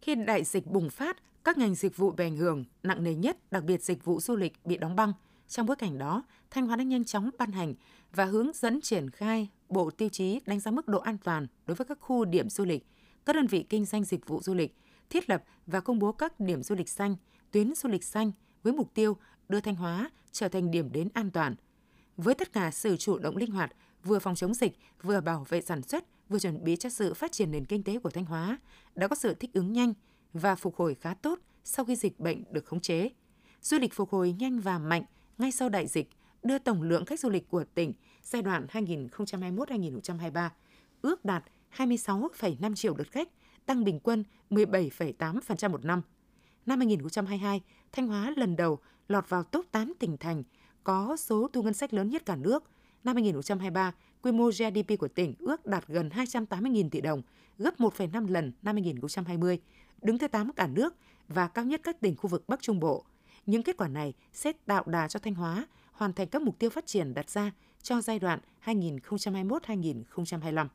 Khi 0.00 0.14
đại 0.14 0.44
dịch 0.44 0.66
bùng 0.66 0.90
phát, 0.90 1.16
các 1.44 1.58
ngành 1.58 1.74
dịch 1.74 1.96
vụ 1.96 2.10
bị 2.10 2.24
ảnh 2.24 2.36
hưởng 2.36 2.64
nặng 2.82 3.04
nề 3.04 3.14
nhất, 3.14 3.36
đặc 3.50 3.64
biệt 3.64 3.82
dịch 3.82 4.04
vụ 4.04 4.20
du 4.20 4.36
lịch 4.36 4.52
bị 4.64 4.76
đóng 4.76 4.96
băng. 4.96 5.12
Trong 5.48 5.66
bối 5.66 5.76
cảnh 5.76 5.98
đó, 5.98 6.22
Thanh 6.50 6.66
Hóa 6.66 6.76
đã 6.76 6.84
nhanh 6.84 7.04
chóng 7.04 7.30
ban 7.38 7.52
hành 7.52 7.74
và 8.12 8.24
hướng 8.24 8.50
dẫn 8.54 8.80
triển 8.80 9.10
khai 9.10 9.48
bộ 9.68 9.90
tiêu 9.90 10.08
chí 10.08 10.40
đánh 10.46 10.60
giá 10.60 10.70
mức 10.70 10.88
độ 10.88 10.98
an 10.98 11.18
toàn 11.24 11.46
đối 11.66 11.74
với 11.74 11.84
các 11.84 11.98
khu 12.00 12.24
điểm 12.24 12.48
du 12.48 12.64
lịch, 12.64 12.86
các 13.26 13.36
đơn 13.36 13.46
vị 13.46 13.66
kinh 13.68 13.84
doanh 13.84 14.04
dịch 14.04 14.26
vụ 14.26 14.40
du 14.42 14.54
lịch, 14.54 14.76
thiết 15.10 15.30
lập 15.30 15.42
và 15.66 15.80
công 15.80 15.98
bố 15.98 16.12
các 16.12 16.40
điểm 16.40 16.62
du 16.62 16.74
lịch 16.74 16.88
xanh, 16.88 17.16
tuyến 17.54 17.74
du 17.74 17.88
lịch 17.88 18.04
xanh 18.04 18.32
với 18.62 18.72
mục 18.72 18.94
tiêu 18.94 19.16
đưa 19.48 19.60
Thanh 19.60 19.74
Hóa 19.74 20.10
trở 20.32 20.48
thành 20.48 20.70
điểm 20.70 20.92
đến 20.92 21.08
an 21.14 21.30
toàn. 21.30 21.54
Với 22.16 22.34
tất 22.34 22.52
cả 22.52 22.70
sự 22.70 22.96
chủ 22.96 23.18
động 23.18 23.36
linh 23.36 23.50
hoạt, 23.50 23.72
vừa 24.04 24.18
phòng 24.18 24.34
chống 24.34 24.54
dịch, 24.54 24.72
vừa 25.02 25.20
bảo 25.20 25.46
vệ 25.48 25.60
sản 25.60 25.82
xuất, 25.82 26.04
vừa 26.28 26.38
chuẩn 26.38 26.64
bị 26.64 26.76
cho 26.76 26.88
sự 26.88 27.14
phát 27.14 27.32
triển 27.32 27.50
nền 27.50 27.64
kinh 27.64 27.82
tế 27.82 27.98
của 27.98 28.10
Thanh 28.10 28.24
Hóa, 28.24 28.58
đã 28.94 29.08
có 29.08 29.16
sự 29.16 29.34
thích 29.34 29.50
ứng 29.52 29.72
nhanh 29.72 29.94
và 30.32 30.54
phục 30.54 30.76
hồi 30.76 30.94
khá 30.94 31.14
tốt 31.14 31.38
sau 31.64 31.84
khi 31.84 31.96
dịch 31.96 32.20
bệnh 32.20 32.44
được 32.50 32.66
khống 32.66 32.80
chế. 32.80 33.10
Du 33.62 33.78
lịch 33.78 33.94
phục 33.94 34.10
hồi 34.10 34.34
nhanh 34.38 34.60
và 34.60 34.78
mạnh 34.78 35.04
ngay 35.38 35.52
sau 35.52 35.68
đại 35.68 35.86
dịch, 35.86 36.08
đưa 36.42 36.58
tổng 36.58 36.82
lượng 36.82 37.04
khách 37.04 37.20
du 37.20 37.30
lịch 37.30 37.48
của 37.48 37.64
tỉnh 37.64 37.92
giai 38.22 38.42
đoạn 38.42 38.66
2021-2023 38.72 40.48
ước 41.02 41.24
đạt 41.24 41.44
26,5 41.76 42.74
triệu 42.74 42.96
lượt 42.96 43.10
khách, 43.10 43.28
tăng 43.66 43.84
bình 43.84 44.00
quân 44.00 44.24
17,8% 44.50 45.70
một 45.70 45.84
năm. 45.84 46.02
Năm 46.66 46.78
2022, 46.78 47.60
Thanh 47.92 48.08
Hóa 48.08 48.32
lần 48.36 48.56
đầu 48.56 48.78
lọt 49.08 49.28
vào 49.28 49.42
top 49.42 49.66
8 49.70 49.92
tỉnh 49.98 50.16
thành 50.16 50.42
có 50.84 51.16
số 51.16 51.48
thu 51.52 51.62
ngân 51.62 51.74
sách 51.74 51.94
lớn 51.94 52.10
nhất 52.10 52.26
cả 52.26 52.36
nước. 52.36 52.64
Năm 53.04 53.16
2023, 53.16 53.92
quy 54.22 54.32
mô 54.32 54.50
GDP 54.50 54.98
của 54.98 55.08
tỉnh 55.08 55.34
ước 55.38 55.66
đạt 55.66 55.86
gần 55.86 56.08
280.000 56.08 56.90
tỷ 56.90 57.00
đồng, 57.00 57.22
gấp 57.58 57.80
1,5 57.80 58.30
lần 58.30 58.52
năm 58.62 58.74
2020, 58.74 59.58
đứng 60.02 60.18
thứ 60.18 60.28
8 60.28 60.52
cả 60.52 60.66
nước 60.66 60.94
và 61.28 61.48
cao 61.48 61.64
nhất 61.64 61.80
các 61.84 62.00
tỉnh 62.00 62.16
khu 62.16 62.28
vực 62.28 62.44
Bắc 62.48 62.62
Trung 62.62 62.80
Bộ. 62.80 63.04
Những 63.46 63.62
kết 63.62 63.76
quả 63.76 63.88
này 63.88 64.14
sẽ 64.32 64.52
tạo 64.66 64.84
đà 64.86 65.08
cho 65.08 65.20
Thanh 65.20 65.34
Hóa 65.34 65.66
hoàn 65.92 66.12
thành 66.12 66.28
các 66.28 66.42
mục 66.42 66.58
tiêu 66.58 66.70
phát 66.70 66.86
triển 66.86 67.14
đặt 67.14 67.30
ra 67.30 67.52
cho 67.82 68.00
giai 68.00 68.18
đoạn 68.18 68.38
2021-2025. 68.64 70.66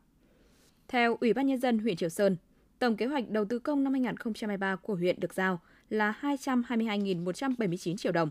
Theo 0.87 1.17
Ủy 1.21 1.33
ban 1.33 1.47
Nhân 1.47 1.59
dân 1.59 1.79
huyện 1.79 1.95
Triệu 1.95 2.09
Sơn, 2.09 2.37
tổng 2.79 2.97
kế 2.97 3.05
hoạch 3.05 3.29
đầu 3.29 3.45
tư 3.45 3.59
công 3.59 3.83
năm 3.83 3.93
2023 3.93 4.75
của 4.75 4.95
huyện 4.95 5.19
được 5.19 5.33
giao 5.33 5.59
là 5.89 6.13
222.179 6.21 7.97
triệu 7.97 8.11
đồng. 8.11 8.29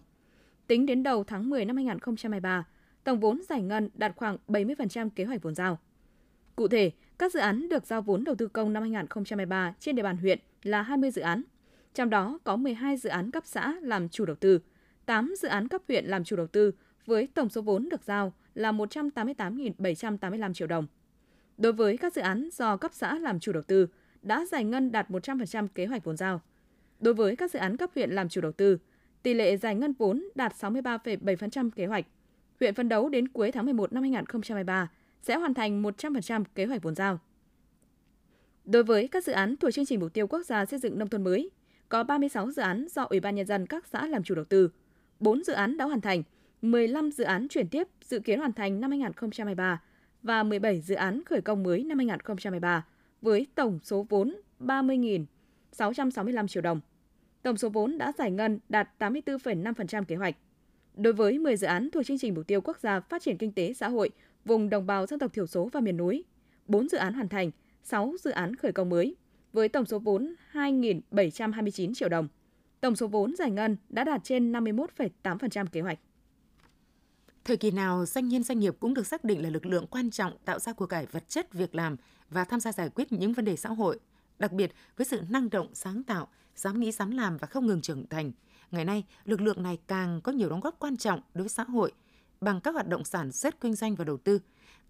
Tính 0.67 0.87
đến 0.87 1.03
đầu 1.03 1.25
tháng 1.25 1.50
10 1.50 1.65
năm 1.65 1.77
2023, 1.77 2.65
tổng 3.05 3.21
vốn 3.21 3.41
giải 3.49 3.62
ngân 3.62 3.91
đạt 3.95 4.12
khoảng 4.17 4.37
70% 4.49 5.11
kế 5.11 5.25
hoạch 5.25 5.43
vốn 5.43 5.55
giao. 5.55 5.79
Cụ 6.57 6.69
thể, 6.69 6.91
các 7.19 7.33
dự 7.33 7.41
án 7.41 7.69
được 7.69 7.87
giao 7.87 8.03
vốn 8.03 8.25
đầu 8.25 8.35
tư 8.35 8.49
công 8.49 8.73
năm 8.73 8.83
2023 8.83 9.75
trên 9.81 9.97
địa 9.97 10.03
bàn 10.03 10.17
huyện 10.17 10.38
là 10.62 10.83
20 10.83 11.11
dự 11.11 11.23
án, 11.23 11.43
Trong 11.95 12.11
đó 12.11 12.38
có 12.45 12.57
12 12.57 12.97
dự 12.97 13.09
án 13.09 13.31
cấp 13.31 13.43
xã 13.47 13.75
làm 13.83 14.09
chủ 14.09 14.25
đầu 14.25 14.37
tư, 14.37 14.61
8 15.07 15.35
dự 15.38 15.49
án 15.49 15.69
cấp 15.69 15.83
huyện 15.88 16.05
làm 16.05 16.25
chủ 16.25 16.37
đầu 16.37 16.47
tư 16.47 16.73
với 17.07 17.29
tổng 17.35 17.49
số 17.49 17.62
vốn 17.62 17.88
được 17.88 18.05
giao 18.05 18.33
là 18.55 18.73
188.785 18.73 20.55
triệu 20.55 20.69
đồng. 20.69 20.87
Đối 21.57 21.73
với 21.73 21.97
các 21.97 22.15
dự 22.15 22.23
án 22.23 22.49
do 22.53 22.77
cấp 22.77 22.91
xã 22.95 23.19
làm 23.19 23.41
chủ 23.41 23.53
đầu 23.53 23.62
tư, 23.62 23.87
đã 24.23 24.45
giải 24.45 24.65
ngân 24.65 24.93
đạt 24.93 25.11
100% 25.11 25.69
kế 25.75 25.87
hoạch 25.87 26.05
vốn 26.05 26.17
giao. 26.17 26.41
Đối 27.00 27.14
với 27.14 27.37
các 27.37 27.50
dự 27.50 27.59
án 27.59 27.76
cấp 27.76 27.90
huyện 27.95 28.11
làm 28.11 28.28
chủ 28.28 28.40
đầu 28.40 28.52
tư, 28.52 28.78
tỷ 29.23 29.35
lệ 29.35 29.57
giải 29.57 29.75
ngân 29.75 29.93
vốn 29.93 30.25
đạt 30.35 30.52
63,7% 30.61 31.71
kế 31.71 31.87
hoạch. 31.87 32.07
Huyện 32.61 32.75
phấn 32.75 32.88
đấu 32.88 33.09
đến 33.09 33.28
cuối 33.28 33.52
tháng 33.52 33.64
11 33.64 33.93
năm 33.93 34.02
2023 34.02 34.90
sẽ 35.23 35.37
hoàn 35.37 35.55
thành 35.55 35.83
100% 35.83 36.45
kế 36.55 36.64
hoạch 36.64 36.83
vốn 36.83 36.95
giao. 36.95 37.19
Đối 38.64 38.83
với 38.83 39.09
các 39.09 39.25
dự 39.25 39.33
án 39.33 39.57
thuộc 39.57 39.73
chương 39.73 39.87
trình 39.87 40.00
mục 40.00 40.12
tiêu 40.12 40.26
quốc 40.26 40.43
gia 40.43 40.64
xây 40.64 40.78
dựng 40.78 40.99
nông 40.99 41.09
thôn 41.09 41.25
mới, 41.25 41.50
có 41.88 42.05
36 42.05 42.50
dự 42.50 42.62
án 42.62 42.87
do 42.90 43.02
Ủy 43.02 43.21
ban 43.21 43.35
nhân 43.35 43.47
dân 43.47 43.67
các 43.67 43.87
xã 43.87 44.07
làm 44.07 44.23
chủ 44.23 44.35
đầu 44.35 44.45
tư, 44.45 44.71
4 45.21 45.45
dự 45.45 45.52
án 45.52 45.76
đã 45.76 45.85
hoàn 45.85 46.00
thành, 46.00 46.23
15 46.62 47.11
dự 47.11 47.25
án 47.25 47.49
chuyển 47.49 47.69
tiếp 47.69 47.88
dự 48.02 48.21
kiến 48.21 48.38
hoàn 48.38 48.52
thành 48.52 48.81
năm 48.81 48.90
2023 48.90 49.83
và 50.23 50.43
17 50.43 50.81
dự 50.81 50.95
án 50.95 51.25
khởi 51.25 51.40
công 51.40 51.62
mới 51.62 51.85
năm 51.85 51.99
2023 51.99 52.87
với 53.23 53.47
tổng 53.55 53.78
số 53.83 54.07
vốn 54.09 54.37
30.665 54.61 56.47
triệu 56.47 56.62
đồng. 56.62 56.81
Tổng 57.49 57.57
số 57.57 57.69
vốn 57.69 57.99
đã 57.99 58.12
giải 58.19 58.31
ngân 58.31 58.59
đạt 58.69 58.88
84,5% 58.99 60.05
kế 60.05 60.17
hoạch. 60.17 60.37
Đối 60.95 61.12
với 61.12 61.38
10 61.38 61.57
dự 61.57 61.67
án 61.67 61.90
thuộc 61.90 62.07
chương 62.07 62.19
trình 62.19 62.35
mục 62.35 62.47
tiêu 62.47 62.61
quốc 62.61 62.78
gia 62.81 63.00
phát 63.00 63.23
triển 63.23 63.38
kinh 63.38 63.52
tế 63.52 63.73
xã 63.75 63.88
hội 63.88 64.11
vùng 64.45 64.71
đồng 64.71 64.87
bào 64.87 65.07
dân 65.07 65.19
tộc 65.19 65.33
thiểu 65.33 65.47
số 65.47 65.69
và 65.73 65.81
miền 65.81 65.97
núi, 65.97 66.25
4 66.67 66.88
dự 66.88 66.99
án 66.99 67.12
hoàn 67.14 67.28
thành, 67.28 67.50
6 67.83 68.14
dự 68.21 68.31
án 68.31 68.57
khởi 68.57 68.73
công 68.73 68.88
mới 68.88 69.17
với 69.52 69.69
tổng 69.69 69.87
số 69.87 69.99
vốn 69.99 70.35
2.729 70.52 71.95
triệu 71.95 72.09
đồng. 72.09 72.28
Tổng 72.81 72.97
số 72.97 73.07
vốn 73.07 73.37
giải 73.37 73.50
ngân 73.50 73.76
đã 73.88 74.05
đạt 74.05 74.21
trên 74.25 74.52
51,8% 74.52 75.67
kế 75.67 75.81
hoạch. 75.81 75.99
Thời 77.45 77.57
kỳ 77.57 77.71
nào, 77.71 78.07
doanh 78.07 78.28
nhân 78.28 78.43
doanh 78.43 78.59
nghiệp 78.59 78.75
cũng 78.81 78.95
được 78.95 79.07
xác 79.07 79.25
định 79.25 79.43
là 79.43 79.50
lực 79.50 79.67
lượng 79.67 79.87
quan 79.87 80.11
trọng 80.11 80.33
tạo 80.45 80.59
ra 80.59 80.73
của 80.73 80.87
cải 80.87 81.07
vật 81.07 81.28
chất 81.28 81.52
việc 81.52 81.75
làm 81.75 81.97
và 82.31 82.45
tham 82.45 82.61
gia 82.61 82.73
giải 82.73 82.88
quyết 82.95 83.12
những 83.12 83.33
vấn 83.33 83.45
đề 83.45 83.57
xã 83.57 83.69
hội, 83.69 83.99
đặc 84.38 84.52
biệt 84.52 84.73
với 84.97 85.05
sự 85.05 85.21
năng 85.28 85.50
động, 85.50 85.69
sáng 85.75 86.02
tạo, 86.02 86.28
dám 86.59 86.81
nghĩ 86.81 86.93
dám 86.93 87.11
làm 87.11 87.37
và 87.37 87.47
không 87.47 87.67
ngừng 87.67 87.83
trưởng 87.83 88.07
thành. 88.07 88.33
Ngày 88.71 88.85
nay, 88.85 89.05
lực 89.25 89.41
lượng 89.41 89.62
này 89.62 89.79
càng 89.87 90.21
có 90.21 90.33
nhiều 90.33 90.49
đóng 90.49 90.61
góp 90.61 90.79
quan 90.79 90.97
trọng 90.97 91.21
đối 91.35 91.43
với 91.43 91.49
xã 91.49 91.65
hội 91.65 91.93
bằng 92.41 92.61
các 92.61 92.75
hoạt 92.75 92.88
động 92.88 93.05
sản 93.05 93.33
xuất, 93.33 93.61
kinh 93.61 93.75
doanh 93.75 93.95
và 93.95 94.05
đầu 94.05 94.17
tư, 94.17 94.41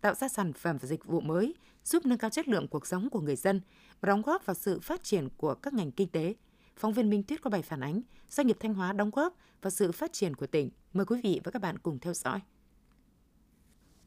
tạo 0.00 0.14
ra 0.14 0.28
sản 0.28 0.52
phẩm 0.52 0.78
và 0.78 0.88
dịch 0.88 1.04
vụ 1.04 1.20
mới, 1.20 1.54
giúp 1.84 2.06
nâng 2.06 2.18
cao 2.18 2.30
chất 2.30 2.48
lượng 2.48 2.68
cuộc 2.68 2.86
sống 2.86 3.10
của 3.10 3.20
người 3.20 3.36
dân 3.36 3.60
và 4.00 4.06
đóng 4.06 4.22
góp 4.22 4.46
vào 4.46 4.54
sự 4.54 4.80
phát 4.80 5.02
triển 5.02 5.28
của 5.36 5.54
các 5.54 5.74
ngành 5.74 5.92
kinh 5.92 6.08
tế. 6.08 6.34
Phóng 6.76 6.92
viên 6.92 7.10
Minh 7.10 7.22
Tuyết 7.22 7.42
có 7.42 7.50
bài 7.50 7.62
phản 7.62 7.80
ánh 7.80 8.02
doanh 8.30 8.46
nghiệp 8.46 8.56
Thanh 8.60 8.74
Hóa 8.74 8.92
đóng 8.92 9.10
góp 9.10 9.36
vào 9.62 9.70
sự 9.70 9.92
phát 9.92 10.12
triển 10.12 10.36
của 10.36 10.46
tỉnh. 10.46 10.70
Mời 10.92 11.06
quý 11.06 11.20
vị 11.22 11.40
và 11.44 11.50
các 11.50 11.62
bạn 11.62 11.78
cùng 11.78 11.98
theo 11.98 12.14
dõi. 12.14 12.40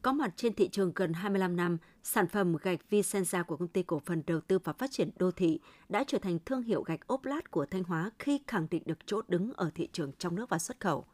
Có 0.02 0.12
mặt 0.12 0.32
trên 0.36 0.54
thị 0.54 0.68
trường 0.68 0.92
gần 0.94 1.12
25 1.12 1.56
năm, 1.56 1.78
sản 2.02 2.28
phẩm 2.28 2.56
gạch 2.62 2.80
Vicenza 2.90 3.44
của 3.44 3.56
công 3.56 3.68
ty 3.68 3.82
cổ 3.82 4.02
phần 4.06 4.22
đầu 4.26 4.40
tư 4.40 4.58
và 4.58 4.72
phát 4.72 4.90
triển 4.90 5.10
đô 5.18 5.30
thị 5.30 5.60
đã 5.88 6.04
trở 6.06 6.18
thành 6.18 6.38
thương 6.46 6.62
hiệu 6.62 6.82
gạch 6.82 7.06
ốp 7.06 7.24
lát 7.24 7.50
của 7.50 7.66
Thanh 7.66 7.84
Hóa 7.84 8.10
khi 8.18 8.40
khẳng 8.46 8.66
định 8.70 8.82
được 8.86 8.98
chỗ 9.06 9.20
đứng 9.28 9.52
ở 9.52 9.70
thị 9.74 9.88
trường 9.92 10.12
trong 10.18 10.34
nước 10.34 10.48
và 10.48 10.58
xuất 10.58 10.80
khẩu. 10.80 11.04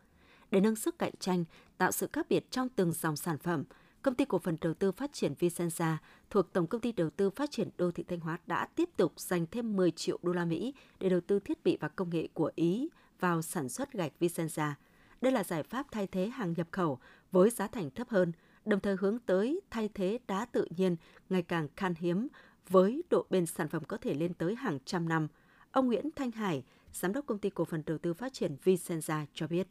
Để 0.51 0.61
nâng 0.61 0.77
sức 0.77 0.99
cạnh 0.99 1.13
tranh, 1.21 1.45
tạo 1.79 1.93
sự 1.93 2.09
khác 2.13 2.27
biệt 2.29 2.51
trong 2.51 2.69
từng 2.69 2.93
dòng 2.93 3.17
sản 3.17 3.39
phẩm, 3.39 3.65
công 4.03 4.15
ty 4.15 4.25
cổ 4.25 4.39
phần 4.39 4.57
đầu 4.61 4.75
tư 4.75 4.93
phát 4.93 5.13
triển 5.13 5.35
Vicenza 5.39 5.97
thuộc 6.31 6.53
Tổng 6.53 6.67
công 6.67 6.81
ty 6.81 6.93
đầu 6.93 7.11
tư 7.11 7.31
phát 7.31 7.51
triển 7.51 7.69
đô 7.79 7.91
thị 7.91 8.05
Thanh 8.09 8.21
Hóa 8.21 8.39
đã 8.47 8.67
tiếp 8.67 8.89
tục 8.97 9.13
dành 9.17 9.47
thêm 9.51 9.77
10 9.77 9.91
triệu 9.91 10.19
đô 10.23 10.33
la 10.33 10.45
Mỹ 10.45 10.75
để 11.01 11.09
đầu 11.09 11.21
tư 11.21 11.41
thiết 11.41 11.65
bị 11.65 11.77
và 11.81 11.89
công 11.89 12.11
nghệ 12.11 12.29
của 12.35 12.51
Ý 12.55 12.89
vào 13.21 13.43
sản 13.43 13.69
xuất 13.69 13.93
gạch 13.93 14.13
Vicenza. 14.21 14.73
Đây 15.21 15.33
là 15.33 15.45
giải 15.45 15.63
pháp 15.63 15.87
thay 15.91 16.07
thế 16.07 16.29
hàng 16.29 16.55
nhập 16.57 16.69
khẩu 16.71 16.99
với 17.33 17.51
giá 17.51 17.67
thành 17.67 17.91
thấp 17.91 18.09
hơn, 18.09 18.33
đồng 18.69 18.81
thời 18.81 18.97
hướng 19.01 19.19
tới 19.27 19.61
thay 19.71 19.89
thế 19.95 20.19
đá 20.27 20.47
tự 20.53 20.67
nhiên 20.77 20.97
ngày 21.31 21.43
càng 21.43 21.69
khan 21.77 21.95
hiếm 21.99 22.29
với 22.69 23.03
độ 23.11 23.27
bền 23.31 23.47
sản 23.47 23.69
phẩm 23.69 23.85
có 23.85 23.97
thể 23.97 24.15
lên 24.15 24.35
tới 24.35 24.55
hàng 24.55 24.79
trăm 24.85 25.09
năm. 25.09 25.29
Ông 25.73 25.87
Nguyễn 25.87 26.11
Thanh 26.17 26.31
Hải, 26.31 26.63
giám 26.93 27.13
đốc 27.13 27.27
công 27.27 27.39
ty 27.39 27.51
cổ 27.51 27.65
phần 27.65 27.83
đầu 27.87 27.99
tư 27.99 28.15
phát 28.15 28.33
triển 28.33 28.57
Vicenza 28.65 29.25
cho 29.35 29.47
biết. 29.47 29.67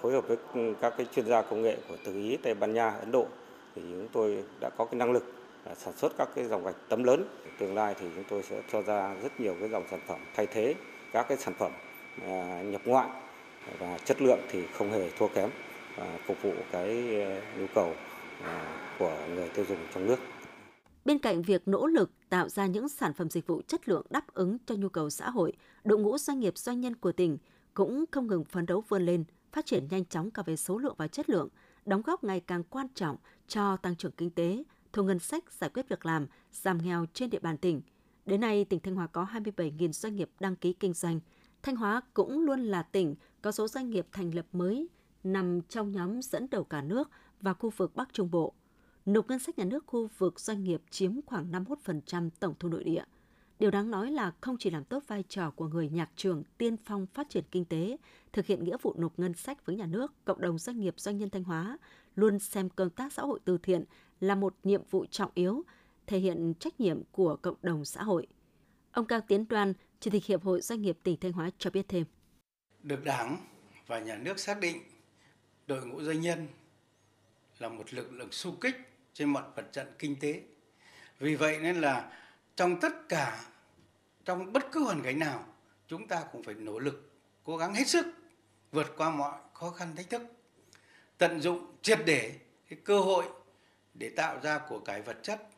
Phối 0.00 0.12
hợp 0.12 0.24
với 0.28 0.36
các 0.80 0.94
cái 0.96 1.06
chuyên 1.14 1.26
gia 1.26 1.42
công 1.42 1.62
nghệ 1.62 1.78
của 1.88 1.96
từ 2.04 2.14
Ý, 2.14 2.36
Tây 2.36 2.54
Ban 2.54 2.74
Nha, 2.74 2.90
Ấn 2.90 3.12
Độ 3.12 3.26
thì 3.74 3.82
chúng 3.82 4.08
tôi 4.12 4.44
đã 4.60 4.70
có 4.76 4.84
cái 4.84 4.94
năng 4.94 5.12
lực 5.12 5.34
à, 5.64 5.74
sản 5.74 5.94
xuất 5.96 6.12
các 6.18 6.28
cái 6.34 6.44
dòng 6.44 6.64
gạch 6.64 6.76
tấm 6.88 7.04
lớn. 7.04 7.28
Tương 7.58 7.74
lai 7.74 7.94
thì 8.00 8.06
chúng 8.14 8.24
tôi 8.28 8.42
sẽ 8.42 8.62
cho 8.72 8.82
ra 8.82 9.14
rất 9.22 9.40
nhiều 9.40 9.56
cái 9.60 9.68
dòng 9.68 9.84
sản 9.90 10.00
phẩm 10.06 10.20
thay 10.34 10.46
thế 10.46 10.74
các 11.12 11.26
cái 11.28 11.38
sản 11.38 11.54
phẩm 11.58 11.72
à, 12.22 12.62
nhập 12.62 12.80
ngoại 12.84 13.08
và 13.78 13.98
chất 13.98 14.22
lượng 14.22 14.40
thì 14.50 14.66
không 14.66 14.90
hề 14.90 15.10
thua 15.18 15.28
kém 15.28 15.50
và 15.96 16.18
phục 16.26 16.42
vụ 16.42 16.52
cái 16.72 17.20
à, 17.22 17.40
nhu 17.58 17.66
cầu 17.74 17.94
À, 18.46 18.96
của 18.98 19.26
người 19.34 19.48
tiêu 19.48 19.64
dùng 19.68 19.78
trong 19.94 20.06
nước. 20.06 20.16
Bên 21.04 21.18
cạnh 21.18 21.42
việc 21.42 21.68
nỗ 21.68 21.86
lực 21.86 22.10
tạo 22.28 22.48
ra 22.48 22.66
những 22.66 22.88
sản 22.88 23.12
phẩm 23.12 23.30
dịch 23.30 23.46
vụ 23.46 23.62
chất 23.66 23.88
lượng 23.88 24.06
đáp 24.10 24.34
ứng 24.34 24.58
cho 24.66 24.74
nhu 24.74 24.88
cầu 24.88 25.10
xã 25.10 25.30
hội, 25.30 25.52
đội 25.84 25.98
ngũ 25.98 26.18
doanh 26.18 26.40
nghiệp 26.40 26.58
doanh 26.58 26.80
nhân 26.80 26.96
của 26.96 27.12
tỉnh 27.12 27.38
cũng 27.74 28.04
không 28.10 28.26
ngừng 28.26 28.44
phấn 28.44 28.66
đấu 28.66 28.84
vươn 28.88 29.02
lên, 29.02 29.24
phát 29.52 29.66
triển 29.66 29.88
nhanh 29.90 30.04
chóng 30.04 30.30
cả 30.30 30.42
về 30.46 30.56
số 30.56 30.78
lượng 30.78 30.94
và 30.98 31.08
chất 31.08 31.30
lượng, 31.30 31.48
đóng 31.86 32.02
góp 32.02 32.24
ngày 32.24 32.40
càng 32.40 32.62
quan 32.64 32.86
trọng 32.94 33.16
cho 33.48 33.76
tăng 33.76 33.96
trưởng 33.96 34.12
kinh 34.12 34.30
tế, 34.30 34.62
thu 34.92 35.02
ngân 35.02 35.18
sách, 35.18 35.52
giải 35.52 35.70
quyết 35.70 35.88
việc 35.88 36.06
làm, 36.06 36.26
giảm 36.52 36.78
nghèo 36.82 37.06
trên 37.12 37.30
địa 37.30 37.38
bàn 37.38 37.56
tỉnh. 37.56 37.82
Đến 38.26 38.40
nay, 38.40 38.64
tỉnh 38.64 38.80
Thanh 38.80 38.94
Hóa 38.94 39.06
có 39.06 39.26
27.000 39.32 39.92
doanh 39.92 40.16
nghiệp 40.16 40.30
đăng 40.40 40.56
ký 40.56 40.72
kinh 40.72 40.92
doanh. 40.92 41.20
Thanh 41.62 41.76
Hóa 41.76 42.00
cũng 42.14 42.40
luôn 42.40 42.60
là 42.60 42.82
tỉnh 42.82 43.14
có 43.42 43.52
số 43.52 43.68
doanh 43.68 43.90
nghiệp 43.90 44.06
thành 44.12 44.34
lập 44.34 44.46
mới 44.52 44.88
nằm 45.24 45.60
trong 45.68 45.92
nhóm 45.92 46.22
dẫn 46.22 46.46
đầu 46.50 46.64
cả 46.64 46.82
nước 46.82 47.10
và 47.40 47.54
khu 47.54 47.70
vực 47.70 47.96
Bắc 47.96 48.08
Trung 48.12 48.30
Bộ. 48.30 48.52
Nộp 49.06 49.28
ngân 49.28 49.38
sách 49.38 49.58
nhà 49.58 49.64
nước 49.64 49.84
khu 49.86 50.08
vực 50.18 50.40
doanh 50.40 50.64
nghiệp 50.64 50.82
chiếm 50.90 51.12
khoảng 51.26 51.52
51% 51.52 52.30
tổng 52.40 52.54
thu 52.58 52.68
nội 52.68 52.84
địa. 52.84 53.04
Điều 53.58 53.70
đáng 53.70 53.90
nói 53.90 54.10
là 54.10 54.32
không 54.40 54.56
chỉ 54.58 54.70
làm 54.70 54.84
tốt 54.84 55.02
vai 55.06 55.24
trò 55.28 55.50
của 55.50 55.68
người 55.68 55.88
nhạc 55.88 56.10
trường 56.16 56.42
tiên 56.58 56.76
phong 56.84 57.06
phát 57.06 57.30
triển 57.30 57.44
kinh 57.50 57.64
tế, 57.64 57.96
thực 58.32 58.46
hiện 58.46 58.64
nghĩa 58.64 58.76
vụ 58.82 58.94
nộp 58.98 59.18
ngân 59.18 59.34
sách 59.34 59.66
với 59.66 59.76
nhà 59.76 59.86
nước, 59.86 60.12
cộng 60.24 60.40
đồng 60.40 60.58
doanh 60.58 60.80
nghiệp 60.80 60.94
doanh 60.96 61.18
nhân 61.18 61.30
Thanh 61.30 61.44
Hóa 61.44 61.78
luôn 62.14 62.38
xem 62.38 62.68
công 62.68 62.90
tác 62.90 63.12
xã 63.12 63.22
hội 63.22 63.40
từ 63.44 63.58
thiện 63.58 63.84
là 64.20 64.34
một 64.34 64.54
nhiệm 64.64 64.82
vụ 64.90 65.06
trọng 65.06 65.30
yếu, 65.34 65.62
thể 66.06 66.18
hiện 66.18 66.54
trách 66.60 66.80
nhiệm 66.80 67.02
của 67.12 67.36
cộng 67.36 67.56
đồng 67.62 67.84
xã 67.84 68.02
hội. 68.02 68.26
Ông 68.92 69.06
Cao 69.06 69.20
Tiến 69.28 69.44
Đoan, 69.48 69.72
Chủ 70.00 70.10
tịch 70.10 70.24
Hiệp 70.24 70.42
hội 70.42 70.60
Doanh 70.60 70.82
nghiệp 70.82 70.98
tỉnh 71.02 71.16
Thanh 71.20 71.32
Hóa 71.32 71.50
cho 71.58 71.70
biết 71.70 71.88
thêm. 71.88 72.04
Được 72.82 73.04
Đảng 73.04 73.46
và 73.86 73.98
Nhà 73.98 74.16
nước 74.16 74.38
xác 74.38 74.60
định 74.60 74.76
đội 75.66 75.86
ngũ 75.86 76.02
doanh 76.02 76.20
nhân 76.20 76.46
là 77.58 77.68
một 77.68 77.94
lực 77.94 78.12
lượng 78.12 78.32
xung 78.32 78.60
kích 78.60 78.76
trên 79.14 79.32
mặt 79.32 79.44
mặt 79.56 79.64
trận 79.72 79.86
kinh 79.98 80.16
tế. 80.20 80.42
Vì 81.18 81.34
vậy 81.34 81.58
nên 81.58 81.80
là 81.80 82.12
trong 82.56 82.80
tất 82.80 83.08
cả, 83.08 83.44
trong 84.24 84.52
bất 84.52 84.72
cứ 84.72 84.84
hoàn 84.84 85.02
cảnh 85.02 85.18
nào, 85.18 85.44
chúng 85.88 86.08
ta 86.08 86.24
cũng 86.32 86.42
phải 86.42 86.54
nỗ 86.54 86.78
lực, 86.78 87.10
cố 87.44 87.56
gắng 87.56 87.74
hết 87.74 87.88
sức 87.88 88.06
vượt 88.72 88.94
qua 88.96 89.10
mọi 89.10 89.38
khó 89.54 89.70
khăn 89.70 89.96
thách 89.96 90.10
thức, 90.10 90.22
tận 91.18 91.40
dụng 91.40 91.72
triệt 91.82 92.00
để 92.06 92.32
cái 92.68 92.78
cơ 92.84 93.00
hội 93.00 93.24
để 93.94 94.08
tạo 94.08 94.40
ra 94.42 94.58
của 94.68 94.78
cải 94.78 95.02
vật 95.02 95.16
chất, 95.22 95.48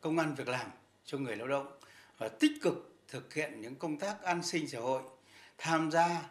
công 0.00 0.18
ăn 0.18 0.34
việc 0.34 0.48
làm 0.48 0.70
cho 1.04 1.18
người 1.18 1.36
lao 1.36 1.48
động 1.48 1.78
và 2.18 2.28
tích 2.28 2.52
cực 2.62 2.94
thực 3.08 3.34
hiện 3.34 3.60
những 3.60 3.74
công 3.74 3.98
tác 3.98 4.22
an 4.22 4.42
sinh 4.42 4.68
xã 4.68 4.78
hội, 4.78 5.02
tham 5.58 5.90
gia 5.90 6.22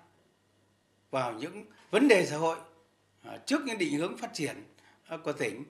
vào 1.12 1.34
những 1.34 1.66
vấn 1.92 2.08
đề 2.08 2.26
xã 2.26 2.38
hội 2.38 2.58
à, 3.24 3.38
trước 3.46 3.62
những 3.66 3.78
định 3.78 3.98
hướng 3.98 4.18
phát 4.18 4.34
triển 4.34 4.64
của 5.18 5.34
tỉnh. 5.34 5.64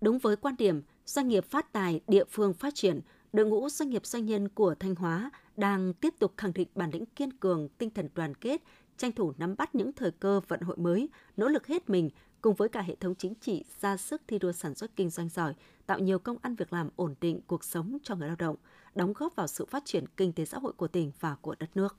Đúng 0.00 0.18
với 0.18 0.36
quan 0.36 0.54
điểm 0.58 0.82
doanh 1.04 1.28
nghiệp 1.28 1.44
phát 1.44 1.72
tài, 1.72 2.00
địa 2.08 2.24
phương 2.30 2.54
phát 2.54 2.74
triển, 2.74 3.00
đội 3.32 3.46
ngũ 3.46 3.68
doanh 3.68 3.90
nghiệp 3.90 4.06
doanh 4.06 4.26
nhân 4.26 4.48
của 4.48 4.74
Thanh 4.74 4.94
Hóa 4.94 5.30
đang 5.56 5.94
tiếp 5.94 6.14
tục 6.18 6.34
khẳng 6.36 6.52
định 6.52 6.68
bản 6.74 6.90
lĩnh 6.90 7.06
kiên 7.06 7.32
cường, 7.32 7.68
tinh 7.68 7.90
thần 7.90 8.08
đoàn 8.14 8.34
kết, 8.34 8.62
tranh 8.96 9.12
thủ 9.12 9.32
nắm 9.38 9.54
bắt 9.58 9.74
những 9.74 9.92
thời 9.92 10.10
cơ 10.10 10.40
vận 10.48 10.60
hội 10.60 10.76
mới, 10.76 11.08
nỗ 11.36 11.48
lực 11.48 11.66
hết 11.66 11.90
mình 11.90 12.10
cùng 12.40 12.54
với 12.54 12.68
cả 12.68 12.80
hệ 12.80 12.94
thống 12.94 13.14
chính 13.14 13.34
trị 13.34 13.64
ra 13.80 13.96
sức 13.96 14.22
thi 14.26 14.38
đua 14.38 14.52
sản 14.52 14.74
xuất 14.74 14.96
kinh 14.96 15.10
doanh 15.10 15.28
giỏi, 15.28 15.54
tạo 15.86 15.98
nhiều 15.98 16.18
công 16.18 16.36
ăn 16.42 16.54
việc 16.54 16.72
làm 16.72 16.88
ổn 16.96 17.14
định 17.20 17.40
cuộc 17.46 17.64
sống 17.64 17.98
cho 18.02 18.16
người 18.16 18.28
lao 18.28 18.36
động, 18.36 18.56
đóng 18.94 19.12
góp 19.12 19.36
vào 19.36 19.46
sự 19.46 19.66
phát 19.66 19.84
triển 19.84 20.04
kinh 20.16 20.32
tế 20.32 20.44
xã 20.44 20.58
hội 20.58 20.72
của 20.72 20.88
tỉnh 20.88 21.12
và 21.20 21.36
của 21.40 21.54
đất 21.58 21.76
nước. 21.76 21.96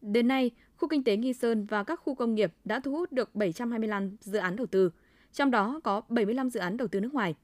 Đến 0.00 0.28
nay, 0.28 0.50
khu 0.76 0.88
kinh 0.88 1.04
tế 1.04 1.16
Nghi 1.16 1.32
Sơn 1.32 1.66
và 1.66 1.84
các 1.84 2.00
khu 2.04 2.14
công 2.14 2.34
nghiệp 2.34 2.54
đã 2.64 2.80
thu 2.80 2.92
hút 2.92 3.12
được 3.12 3.34
725 3.34 4.16
dự 4.20 4.38
án 4.38 4.56
đầu 4.56 4.66
tư, 4.66 4.90
trong 5.32 5.50
đó 5.50 5.80
có 5.84 6.02
75 6.08 6.50
dự 6.50 6.60
án 6.60 6.76
đầu 6.76 6.88
tư 6.88 7.00
nước 7.00 7.14
ngoài. 7.14 7.34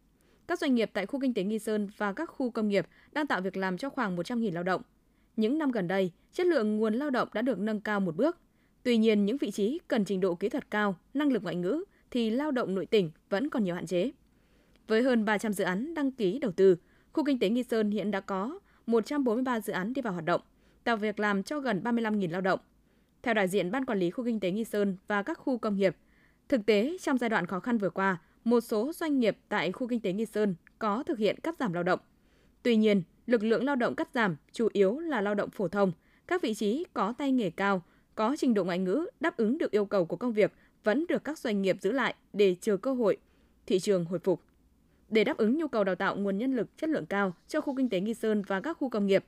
Các 0.47 0.59
doanh 0.59 0.75
nghiệp 0.75 0.90
tại 0.92 1.07
khu 1.07 1.20
kinh 1.20 1.35
tế 1.35 1.42
Nghi 1.42 1.59
Sơn 1.59 1.88
và 1.97 2.12
các 2.12 2.27
khu 2.27 2.51
công 2.51 2.68
nghiệp 2.68 2.87
đang 3.12 3.27
tạo 3.27 3.40
việc 3.40 3.57
làm 3.57 3.79
cho 3.79 3.90
khoảng 3.90 4.16
100.000 4.16 4.53
lao 4.53 4.62
động. 4.62 4.83
Những 5.37 5.59
năm 5.59 5.70
gần 5.70 5.88
đây, 5.88 6.12
chất 6.33 6.47
lượng 6.47 6.77
nguồn 6.77 6.94
lao 6.94 7.11
động 7.11 7.29
đã 7.35 7.42
được 7.42 7.59
nâng 7.59 7.81
cao 7.81 8.01
một 8.01 8.16
bước. 8.16 8.38
Tuy 8.83 8.97
nhiên, 8.97 9.25
những 9.25 9.37
vị 9.37 9.51
trí 9.51 9.81
cần 9.88 10.05
trình 10.05 10.20
độ 10.20 10.35
kỹ 10.35 10.49
thuật 10.49 10.70
cao, 10.70 10.97
năng 11.14 11.33
lực 11.33 11.42
ngoại 11.42 11.57
ngữ 11.57 11.85
thì 12.11 12.31
lao 12.31 12.51
động 12.51 12.75
nội 12.75 12.87
tỉnh 12.87 13.11
vẫn 13.31 13.51
còn 13.51 13.64
nhiều 13.64 13.75
hạn 13.75 13.87
chế. 13.87 14.11
Với 14.88 15.03
hơn 15.03 15.25
300 15.25 15.53
dự 15.53 15.64
án 15.64 15.94
đăng 15.94 16.12
ký 16.12 16.38
đầu 16.38 16.53
tư, 16.53 16.77
khu 17.12 17.25
kinh 17.25 17.38
tế 17.38 17.49
Nghi 17.49 17.62
Sơn 17.62 17.90
hiện 17.90 18.11
đã 18.11 18.20
có 18.20 18.59
143 18.87 19.61
dự 19.61 19.73
án 19.73 19.92
đi 19.92 20.03
vào 20.03 20.12
hoạt 20.12 20.25
động, 20.25 20.40
tạo 20.85 20.97
việc 20.97 21.20
làm 21.20 21.42
cho 21.42 21.61
gần 21.61 21.81
35.000 21.85 22.31
lao 22.31 22.40
động. 22.40 22.61
Theo 23.23 23.35
đại 23.35 23.49
diện 23.49 23.70
Ban 23.70 23.85
Quản 23.85 23.99
lý 23.99 24.11
Khu 24.11 24.25
Kinh 24.25 24.40
tế 24.40 24.51
Nghi 24.51 24.64
Sơn 24.64 24.97
và 25.07 25.23
các 25.23 25.38
khu 25.38 25.59
công 25.59 25.77
nghiệp, 25.77 25.97
thực 26.49 26.67
tế 26.67 26.97
trong 27.01 27.19
giai 27.19 27.31
đoạn 27.31 27.47
khó 27.47 27.61
khăn 27.61 27.79
vừa 27.79 27.91
qua, 27.91 28.19
một 28.45 28.61
số 28.61 28.93
doanh 28.93 29.21
nghiệp 29.21 29.39
tại 29.49 29.73
khu 29.73 29.89
kinh 29.89 30.01
tế 30.01 30.13
Nghi 30.13 30.27
Sơn 30.27 30.55
có 30.79 31.03
thực 31.03 31.19
hiện 31.19 31.41
cắt 31.43 31.57
giảm 31.59 31.73
lao 31.73 31.83
động. 31.83 32.01
Tuy 32.63 32.77
nhiên, 32.77 33.03
lực 33.27 33.43
lượng 33.43 33.65
lao 33.65 33.77
động 33.77 33.95
cắt 33.95 34.09
giảm 34.15 34.37
chủ 34.53 34.69
yếu 34.73 34.99
là 34.99 35.21
lao 35.21 35.35
động 35.35 35.51
phổ 35.51 35.69
thông, 35.69 35.93
các 36.27 36.43
vị 36.43 36.55
trí 36.55 36.85
có 36.93 37.15
tay 37.19 37.33
nghề 37.33 37.51
cao, 37.51 37.83
có 38.15 38.37
trình 38.39 38.55
độ 38.55 38.65
ngoại 38.65 38.79
ngữ 38.79 39.07
đáp 39.21 39.37
ứng 39.37 39.59
được 39.59 39.71
yêu 39.71 39.85
cầu 39.85 40.07
của 40.07 40.17
công 40.17 40.33
việc 40.33 40.53
vẫn 40.85 41.05
được 41.09 41.25
các 41.25 41.39
doanh 41.39 41.63
nghiệp 41.63 41.77
giữ 41.81 41.93
lại 41.93 42.15
để 42.33 42.57
chờ 42.61 42.77
cơ 42.77 42.93
hội, 42.93 43.17
thị 43.67 43.79
trường 43.79 44.05
hồi 44.05 44.19
phục. 44.19 44.41
Để 45.09 45.25
đáp 45.25 45.37
ứng 45.37 45.59
nhu 45.59 45.69
cầu 45.69 45.85
đào 45.85 45.95
tạo 45.95 46.17
nguồn 46.17 46.39
nhân 46.39 46.57
lực 46.57 46.77
chất 46.77 46.91
lượng 46.91 47.07
cao 47.07 47.35
cho 47.49 47.61
khu 47.61 47.77
kinh 47.77 47.89
tế 47.89 48.01
Nghi 48.01 48.15
Sơn 48.15 48.43
và 48.47 48.61
các 48.61 48.77
khu 48.81 48.89
công 48.89 49.07
nghiệp, 49.07 49.25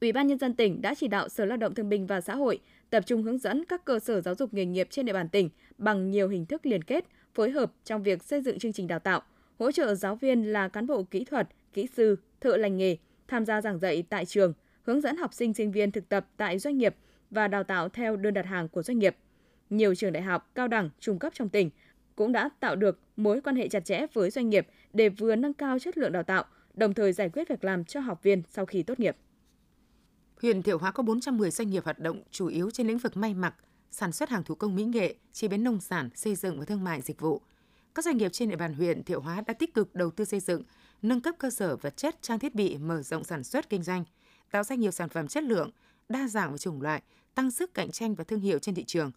Ủy 0.00 0.12
ban 0.12 0.26
nhân 0.26 0.38
dân 0.38 0.54
tỉnh 0.54 0.82
đã 0.82 0.94
chỉ 0.94 1.08
đạo 1.08 1.28
Sở 1.28 1.44
Lao 1.44 1.56
động 1.56 1.74
Thương 1.74 1.88
binh 1.88 2.06
và 2.06 2.20
Xã 2.20 2.34
hội 2.34 2.60
tập 2.90 3.06
trung 3.06 3.22
hướng 3.22 3.38
dẫn 3.38 3.64
các 3.64 3.84
cơ 3.84 3.98
sở 3.98 4.20
giáo 4.20 4.34
dục 4.34 4.54
nghề 4.54 4.64
nghiệp 4.64 4.86
trên 4.90 5.06
địa 5.06 5.12
bàn 5.12 5.28
tỉnh 5.28 5.50
bằng 5.78 6.10
nhiều 6.10 6.28
hình 6.28 6.46
thức 6.46 6.66
liên 6.66 6.84
kết, 6.84 7.04
phối 7.34 7.50
hợp 7.50 7.72
trong 7.84 8.02
việc 8.02 8.22
xây 8.22 8.40
dựng 8.40 8.58
chương 8.58 8.72
trình 8.72 8.86
đào 8.86 8.98
tạo, 8.98 9.22
hỗ 9.58 9.72
trợ 9.72 9.94
giáo 9.94 10.16
viên 10.16 10.52
là 10.52 10.68
cán 10.68 10.86
bộ 10.86 11.02
kỹ 11.02 11.24
thuật, 11.24 11.48
kỹ 11.72 11.88
sư, 11.96 12.16
thợ 12.40 12.56
lành 12.56 12.76
nghề 12.76 12.96
tham 13.28 13.44
gia 13.44 13.60
giảng 13.60 13.78
dạy 13.78 14.04
tại 14.08 14.26
trường, 14.26 14.52
hướng 14.82 15.00
dẫn 15.00 15.16
học 15.16 15.34
sinh 15.34 15.54
sinh 15.54 15.72
viên 15.72 15.90
thực 15.90 16.08
tập 16.08 16.26
tại 16.36 16.58
doanh 16.58 16.78
nghiệp 16.78 16.94
và 17.30 17.48
đào 17.48 17.64
tạo 17.64 17.88
theo 17.88 18.16
đơn 18.16 18.34
đặt 18.34 18.46
hàng 18.46 18.68
của 18.68 18.82
doanh 18.82 18.98
nghiệp. 18.98 19.16
Nhiều 19.70 19.94
trường 19.94 20.12
đại 20.12 20.22
học, 20.22 20.50
cao 20.54 20.68
đẳng, 20.68 20.90
trung 21.00 21.18
cấp 21.18 21.32
trong 21.36 21.48
tỉnh 21.48 21.70
cũng 22.16 22.32
đã 22.32 22.50
tạo 22.60 22.76
được 22.76 23.00
mối 23.16 23.40
quan 23.40 23.56
hệ 23.56 23.68
chặt 23.68 23.84
chẽ 23.84 24.06
với 24.12 24.30
doanh 24.30 24.48
nghiệp 24.48 24.66
để 24.92 25.08
vừa 25.08 25.36
nâng 25.36 25.54
cao 25.54 25.78
chất 25.78 25.98
lượng 25.98 26.12
đào 26.12 26.22
tạo, 26.22 26.44
đồng 26.74 26.94
thời 26.94 27.12
giải 27.12 27.28
quyết 27.28 27.48
việc 27.48 27.64
làm 27.64 27.84
cho 27.84 28.00
học 28.00 28.22
viên 28.22 28.42
sau 28.48 28.66
khi 28.66 28.82
tốt 28.82 29.00
nghiệp. 29.00 29.16
Huyện 30.42 30.62
Thiệu 30.62 30.78
Hóa 30.78 30.90
có 30.90 31.02
410 31.02 31.50
doanh 31.50 31.70
nghiệp 31.70 31.84
hoạt 31.84 31.98
động 31.98 32.22
chủ 32.30 32.46
yếu 32.46 32.70
trên 32.70 32.86
lĩnh 32.86 32.98
vực 32.98 33.16
may 33.16 33.34
mặc, 33.34 33.54
sản 33.90 34.12
xuất 34.12 34.28
hàng 34.28 34.44
thủ 34.44 34.54
công 34.54 34.76
mỹ 34.76 34.84
nghệ, 34.84 35.14
chế 35.32 35.48
biến 35.48 35.64
nông 35.64 35.80
sản, 35.80 36.10
xây 36.14 36.34
dựng 36.34 36.58
và 36.58 36.64
thương 36.64 36.84
mại 36.84 37.00
dịch 37.00 37.20
vụ. 37.20 37.42
Các 37.94 38.04
doanh 38.04 38.16
nghiệp 38.16 38.28
trên 38.32 38.50
địa 38.50 38.56
bàn 38.56 38.74
huyện 38.74 39.02
Thiệu 39.04 39.20
Hóa 39.20 39.40
đã 39.46 39.54
tích 39.54 39.74
cực 39.74 39.94
đầu 39.94 40.10
tư 40.10 40.24
xây 40.24 40.40
dựng, 40.40 40.62
nâng 41.02 41.20
cấp 41.20 41.34
cơ 41.38 41.50
sở 41.50 41.76
vật 41.76 41.96
chất, 41.96 42.22
trang 42.22 42.38
thiết 42.38 42.54
bị, 42.54 42.76
mở 42.76 43.02
rộng 43.02 43.24
sản 43.24 43.44
xuất 43.44 43.68
kinh 43.68 43.82
doanh, 43.82 44.04
tạo 44.50 44.62
ra 44.62 44.76
nhiều 44.76 44.90
sản 44.90 45.08
phẩm 45.08 45.28
chất 45.28 45.44
lượng, 45.44 45.70
đa 46.08 46.28
dạng 46.28 46.50
và 46.50 46.58
chủng 46.58 46.82
loại, 46.82 47.02
tăng 47.34 47.50
sức 47.50 47.74
cạnh 47.74 47.90
tranh 47.90 48.14
và 48.14 48.24
thương 48.24 48.40
hiệu 48.40 48.58
trên 48.58 48.74
thị 48.74 48.84
trường. 48.84 49.10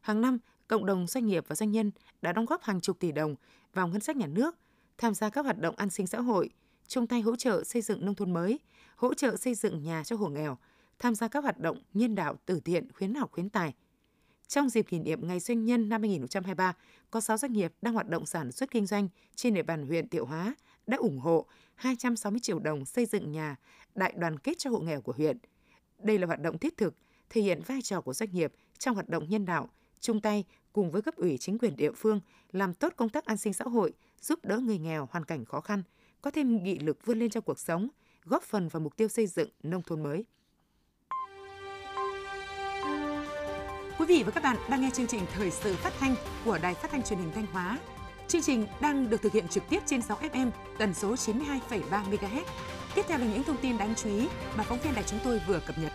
Hàng 0.00 0.20
năm, 0.20 0.38
cộng 0.68 0.86
đồng 0.86 1.06
doanh 1.06 1.26
nghiệp 1.26 1.44
và 1.48 1.56
doanh 1.56 1.72
nhân 1.72 1.90
đã 2.22 2.32
đóng 2.32 2.46
góp 2.46 2.62
hàng 2.62 2.80
chục 2.80 2.98
tỷ 2.98 3.12
đồng 3.12 3.34
vào 3.74 3.88
ngân 3.88 4.00
sách 4.00 4.16
nhà 4.16 4.26
nước, 4.26 4.56
tham 4.98 5.14
gia 5.14 5.30
các 5.30 5.44
hoạt 5.44 5.58
động 5.58 5.76
an 5.76 5.90
sinh 5.90 6.06
xã 6.06 6.20
hội, 6.20 6.50
chung 6.88 7.06
tay 7.06 7.20
hỗ 7.20 7.36
trợ 7.36 7.64
xây 7.64 7.82
dựng 7.82 8.04
nông 8.04 8.14
thôn 8.14 8.32
mới, 8.32 8.58
hỗ 8.96 9.14
trợ 9.14 9.36
xây 9.36 9.54
dựng 9.54 9.82
nhà 9.82 10.04
cho 10.04 10.16
hộ 10.16 10.28
nghèo, 10.28 10.58
tham 10.98 11.14
gia 11.14 11.28
các 11.28 11.42
hoạt 11.42 11.58
động 11.58 11.82
nhân 11.94 12.14
đạo 12.14 12.36
từ 12.46 12.60
thiện 12.60 12.92
khuyến 12.92 13.14
học 13.14 13.32
khuyến 13.32 13.48
tài. 13.48 13.74
Trong 14.48 14.68
dịp 14.68 14.82
kỷ 14.82 14.98
niệm 14.98 15.28
Ngày 15.28 15.40
Doanh 15.40 15.64
nhân 15.64 15.88
năm 15.88 16.02
2023, 16.02 16.74
có 17.10 17.20
6 17.20 17.36
doanh 17.36 17.52
nghiệp 17.52 17.72
đang 17.82 17.94
hoạt 17.94 18.08
động 18.08 18.26
sản 18.26 18.52
xuất 18.52 18.70
kinh 18.70 18.86
doanh 18.86 19.08
trên 19.34 19.54
địa 19.54 19.62
bàn 19.62 19.86
huyện 19.86 20.08
Tiệu 20.08 20.26
Hóa 20.26 20.54
đã 20.86 20.96
ủng 20.96 21.18
hộ 21.18 21.46
260 21.74 22.40
triệu 22.40 22.58
đồng 22.58 22.84
xây 22.84 23.06
dựng 23.06 23.32
nhà 23.32 23.56
đại 23.94 24.14
đoàn 24.16 24.38
kết 24.38 24.58
cho 24.58 24.70
hộ 24.70 24.78
nghèo 24.78 25.00
của 25.00 25.12
huyện. 25.12 25.38
Đây 25.98 26.18
là 26.18 26.26
hoạt 26.26 26.40
động 26.40 26.58
thiết 26.58 26.76
thực, 26.76 26.94
thể 27.30 27.40
hiện 27.40 27.62
vai 27.66 27.82
trò 27.82 28.00
của 28.00 28.14
doanh 28.14 28.30
nghiệp 28.32 28.52
trong 28.78 28.94
hoạt 28.94 29.08
động 29.08 29.28
nhân 29.28 29.44
đạo, 29.44 29.68
chung 30.00 30.20
tay 30.20 30.44
cùng 30.72 30.90
với 30.90 31.02
cấp 31.02 31.16
ủy 31.16 31.38
chính 31.38 31.58
quyền 31.58 31.76
địa 31.76 31.92
phương 31.92 32.20
làm 32.52 32.74
tốt 32.74 32.92
công 32.96 33.08
tác 33.08 33.24
an 33.24 33.36
sinh 33.36 33.52
xã 33.52 33.64
hội, 33.64 33.92
giúp 34.20 34.38
đỡ 34.42 34.58
người 34.58 34.78
nghèo 34.78 35.08
hoàn 35.10 35.24
cảnh 35.24 35.44
khó 35.44 35.60
khăn, 35.60 35.82
có 36.26 36.30
thêm 36.30 36.62
nghị 36.62 36.78
lực 36.78 37.06
vươn 37.06 37.18
lên 37.18 37.30
trong 37.30 37.42
cuộc 37.42 37.58
sống, 37.58 37.88
góp 38.24 38.42
phần 38.42 38.68
vào 38.68 38.80
mục 38.80 38.96
tiêu 38.96 39.08
xây 39.08 39.26
dựng 39.26 39.48
nông 39.62 39.82
thôn 39.82 40.02
mới. 40.02 40.24
Quý 43.98 44.06
vị 44.08 44.22
và 44.26 44.30
các 44.30 44.42
bạn 44.42 44.56
đang 44.70 44.80
nghe 44.80 44.90
chương 44.94 45.06
trình 45.06 45.20
thời 45.34 45.50
sự 45.50 45.74
phát 45.74 45.92
thanh 45.98 46.14
của 46.44 46.58
Đài 46.62 46.74
Phát 46.74 46.90
thanh 46.90 47.02
Truyền 47.02 47.18
hình 47.18 47.30
Thanh 47.34 47.46
Hóa. 47.46 47.78
Chương 48.28 48.42
trình 48.42 48.66
đang 48.80 49.10
được 49.10 49.22
thực 49.22 49.32
hiện 49.32 49.48
trực 49.48 49.62
tiếp 49.70 49.82
trên 49.86 50.02
6 50.02 50.18
FM 50.18 50.50
tần 50.78 50.94
số 50.94 51.14
92,3 51.14 51.80
MHz. 51.90 52.44
Tiếp 52.94 53.02
theo 53.08 53.18
là 53.18 53.26
những 53.26 53.42
thông 53.42 53.60
tin 53.62 53.78
đáng 53.78 53.94
chú 53.94 54.08
ý 54.08 54.28
mà 54.56 54.64
phóng 54.64 54.78
viên 54.84 54.94
đài 54.94 55.04
chúng 55.06 55.20
tôi 55.24 55.40
vừa 55.48 55.60
cập 55.66 55.78
nhật. 55.78 55.92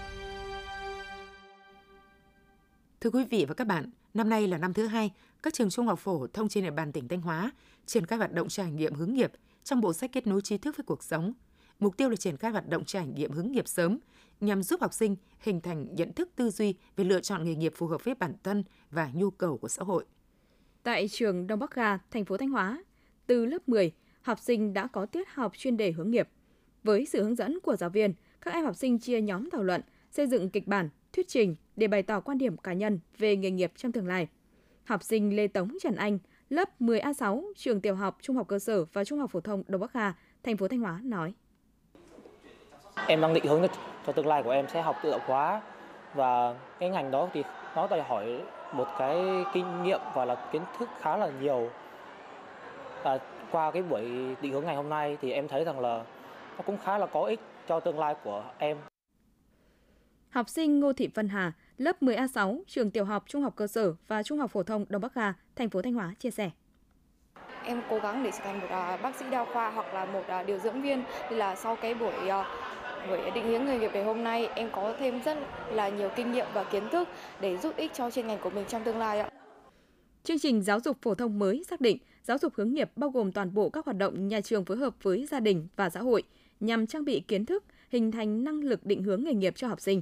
Thưa 3.02 3.10
quý 3.10 3.26
vị 3.30 3.46
và 3.48 3.54
các 3.54 3.67
bạn, 3.67 3.89
năm 4.13 4.30
nay 4.30 4.48
là 4.48 4.58
năm 4.58 4.74
thứ 4.74 4.88
hai, 4.88 5.12
các 5.44 5.54
trường 5.54 5.70
trung 5.70 5.88
học 5.88 6.00
phổ 6.00 6.28
thông 6.28 6.50
trên 6.50 6.63
địa 6.63 6.72
bàn 6.72 6.91
tỉnh 6.91 7.08
Thanh 7.08 7.22
Hóa 7.22 7.52
triển 7.86 8.06
khai 8.06 8.17
hoạt 8.17 8.34
động 8.34 8.48
trải 8.48 8.72
nghiệm 8.72 8.94
hướng 8.94 9.13
nghiệp 9.13 9.32
trong 9.63 9.82
bộ 9.82 9.93
sách 9.93 10.12
kết 10.13 10.28
nối 10.28 10.41
trí 10.41 10.58
thức 10.58 10.78
với 10.78 10.84
cuộc 10.84 11.04
sống. 11.04 11.34
Mục 11.80 11.97
tiêu 11.97 12.10
là 12.10 12.15
triển 12.15 12.38
khai 12.38 12.52
hoạt 12.52 12.67
động 12.67 12.86
trải 12.86 13.08
nghiệm 13.08 13.32
hướng 13.32 13.52
nghiệp 13.52 13.67
sớm 13.67 14.00
nhằm 14.41 14.63
giúp 14.63 14.82
học 14.82 14.93
sinh 14.93 15.15
hình 15.39 15.62
thành 15.62 15.95
nhận 15.95 16.13
thức 16.13 16.30
tư 16.36 16.50
duy 16.50 16.76
về 16.95 17.04
lựa 17.04 17.21
chọn 17.21 17.43
nghề 17.43 17.56
nghiệp 17.56 17.74
phù 17.76 17.88
hợp 17.88 18.04
với 18.04 18.15
bản 18.15 18.34
thân 18.43 18.63
và 18.91 19.12
nhu 19.13 19.30
cầu 19.30 19.58
của 19.58 19.67
xã 19.67 19.84
hội. 19.84 20.06
Tại 20.84 21.08
trường 21.08 21.47
Đông 21.47 21.60
Bắc 21.60 21.76
Ga, 21.76 21.97
thành 22.12 22.26
phố 22.26 22.38
Thanh 22.38 22.50
Hóa, 22.50 22.84
từ 23.28 23.45
lớp 23.45 23.69
10, 23.69 23.91
học 24.21 24.39
sinh 24.39 24.74
đã 24.74 24.88
có 24.88 25.06
tiết 25.06 25.28
học 25.30 25.52
chuyên 25.58 25.78
đề 25.78 25.91
hướng 25.91 26.12
nghiệp. 26.12 26.30
Với 26.84 27.06
sự 27.06 27.24
hướng 27.24 27.36
dẫn 27.36 27.60
của 27.60 27.76
giáo 27.76 27.89
viên, 27.89 28.13
các 28.41 28.54
em 28.54 28.65
học 28.65 28.76
sinh 28.76 29.00
chia 29.00 29.21
nhóm 29.21 29.50
thảo 29.50 29.63
luận, 29.63 29.82
xây 30.12 30.28
dựng 30.28 30.50
kịch 30.50 30.67
bản, 30.67 30.89
thuyết 31.13 31.28
trình 31.28 31.56
để 31.76 31.88
bày 31.88 32.04
tỏ 32.04 32.19
quan 32.19 32.38
điểm 32.38 32.58
cá 32.58 32.74
nhân 32.74 33.00
về 33.17 33.36
nghề 33.36 33.52
nghiệp 33.52 33.71
trong 33.76 33.91
tương 33.91 34.08
lai. 34.08 34.28
Học 34.84 35.04
sinh 35.04 35.36
Lê 35.36 35.47
Tống 35.47 35.78
Trần 35.82 35.95
Anh, 35.95 36.19
lớp 36.52 36.70
10A6, 36.80 37.44
trường 37.56 37.82
tiểu 37.82 37.96
học, 37.96 38.18
trung 38.22 38.36
học 38.36 38.48
cơ 38.48 38.60
sở 38.60 38.86
và 38.94 39.04
trung 39.04 39.20
học 39.20 39.32
phổ 39.32 39.40
thông 39.42 39.64
Đông 39.68 39.82
Bắc 39.82 39.94
Hà, 39.94 40.14
thành 40.44 40.58
phố 40.58 40.68
Thanh 40.68 40.80
Hóa 40.80 41.00
nói. 41.04 41.34
Em 43.08 43.22
đang 43.22 43.34
định 43.34 43.46
hướng 43.46 43.62
cho 44.06 44.14
tương 44.14 44.28
lai 44.28 44.44
của 44.44 44.52
em 44.52 44.66
sẽ 44.70 44.82
học 44.82 44.96
tự 45.04 45.12
động 45.12 45.22
hóa 45.26 45.62
và 46.14 46.56
cái 46.80 46.90
ngành 46.90 47.12
đó 47.12 47.30
thì 47.34 47.44
nó 47.76 47.88
đòi 47.88 48.02
hỏi 48.02 48.42
một 48.74 48.88
cái 49.00 49.46
kinh 49.54 49.84
nghiệm 49.84 50.00
và 50.16 50.26
là 50.26 50.50
kiến 50.52 50.62
thức 50.80 50.90
khá 51.00 51.18
là 51.18 51.32
nhiều. 51.42 51.70
Và 53.04 53.20
qua 53.52 53.72
cái 53.72 53.84
buổi 53.84 54.36
định 54.42 54.54
hướng 54.54 54.66
ngày 54.66 54.76
hôm 54.76 54.90
nay 54.90 55.18
thì 55.22 55.32
em 55.32 55.48
thấy 55.48 55.64
rằng 55.64 55.80
là 55.80 56.06
nó 56.58 56.64
cũng 56.66 56.78
khá 56.78 56.98
là 56.98 57.06
có 57.06 57.24
ích 57.24 57.40
cho 57.68 57.80
tương 57.80 58.00
lai 58.00 58.16
của 58.24 58.44
em. 58.58 58.78
Học 60.30 60.50
sinh 60.50 60.80
Ngô 60.80 60.94
Thị 60.94 61.10
Vân 61.16 61.30
Hà, 61.30 61.52
lớp 61.82 62.04
10A6, 62.04 62.62
trường 62.67 62.91
tiểu 62.91 63.06
học, 63.06 63.24
trung 63.28 63.41
học 63.41 63.54
cơ 63.56 63.67
sở 63.67 63.94
và 64.08 64.24
trung 64.24 64.39
học 64.39 64.52
phổ 64.52 64.63
thông 64.63 64.86
Đông 64.89 65.02
Bắc 65.02 65.13
Hà, 65.15 65.34
thành 65.56 65.70
phố 65.70 65.82
Thanh 65.82 65.94
Hóa 65.94 66.13
chia 66.20 66.32
sẻ. 66.32 66.52
Em 67.63 67.82
cố 67.89 68.00
gắng 68.00 68.24
để 68.24 68.32
trở 68.32 68.44
thành 68.44 68.60
một 68.60 68.65
uh, 68.65 69.02
bác 69.02 69.15
sĩ 69.15 69.26
đa 69.32 69.46
khoa 69.54 69.70
hoặc 69.70 69.94
là 69.94 70.06
một 70.06 70.24
uh, 70.41 70.48
điều 70.48 70.60
dưỡng 70.60 70.82
viên 70.82 71.04
thì 71.30 71.36
là 71.36 71.56
sau 71.56 71.76
cái 71.76 71.94
buổi 71.94 72.13
uh, 72.13 72.46
buổi 73.08 73.32
định 73.36 73.46
hướng 73.46 73.65
nghề 73.65 73.80
nghiệp 73.80 73.91
ngày 73.94 74.04
hôm 74.04 74.24
nay 74.24 74.46
em 74.46 74.70
có 74.74 74.96
thêm 75.00 75.22
rất 75.26 75.38
là 75.72 75.89
nhiều 75.89 76.10
kinh 76.15 76.32
nghiệm 76.32 76.46
và 76.54 76.63
kiến 76.63 76.89
thức 76.91 77.08
để 77.41 77.58
giúp 77.58 77.76
ích 77.78 77.91
cho 77.94 78.12
chuyên 78.12 78.28
ngành 78.28 78.39
của 78.44 78.50
mình 78.50 78.65
trong 78.67 78.84
tương 78.84 78.98
lai 78.98 79.20
ạ. 79.20 79.30
Chương 80.24 80.39
trình 80.39 80.62
giáo 80.62 80.80
dục 80.80 80.98
phổ 81.02 81.15
thông 81.15 81.39
mới 81.39 81.63
xác 81.70 81.82
định 81.82 81.98
giáo 82.24 82.38
dục 82.38 82.54
hướng 82.56 82.74
nghiệp 82.74 82.91
bao 82.96 83.10
gồm 83.10 83.32
toàn 83.32 83.54
bộ 83.54 83.70
các 83.70 83.86
hoạt 83.86 83.98
động 83.98 84.28
nhà 84.28 84.41
trường 84.41 84.65
phối 84.65 84.78
hợp 84.78 84.96
với 85.02 85.26
gia 85.32 85.39
đình 85.39 85.67
và 85.76 85.89
xã 85.89 86.00
hội 86.00 86.24
nhằm 86.60 86.88
trang 86.88 87.06
bị 87.06 87.20
kiến 87.28 87.46
thức, 87.46 87.63
hình 87.89 88.12
thành 88.12 88.44
năng 88.44 88.63
lực 88.63 88.86
định 88.86 89.04
hướng 89.04 89.24
nghề 89.24 89.34
nghiệp 89.34 89.54
cho 89.56 89.67
học 89.67 89.82
sinh. 89.82 90.02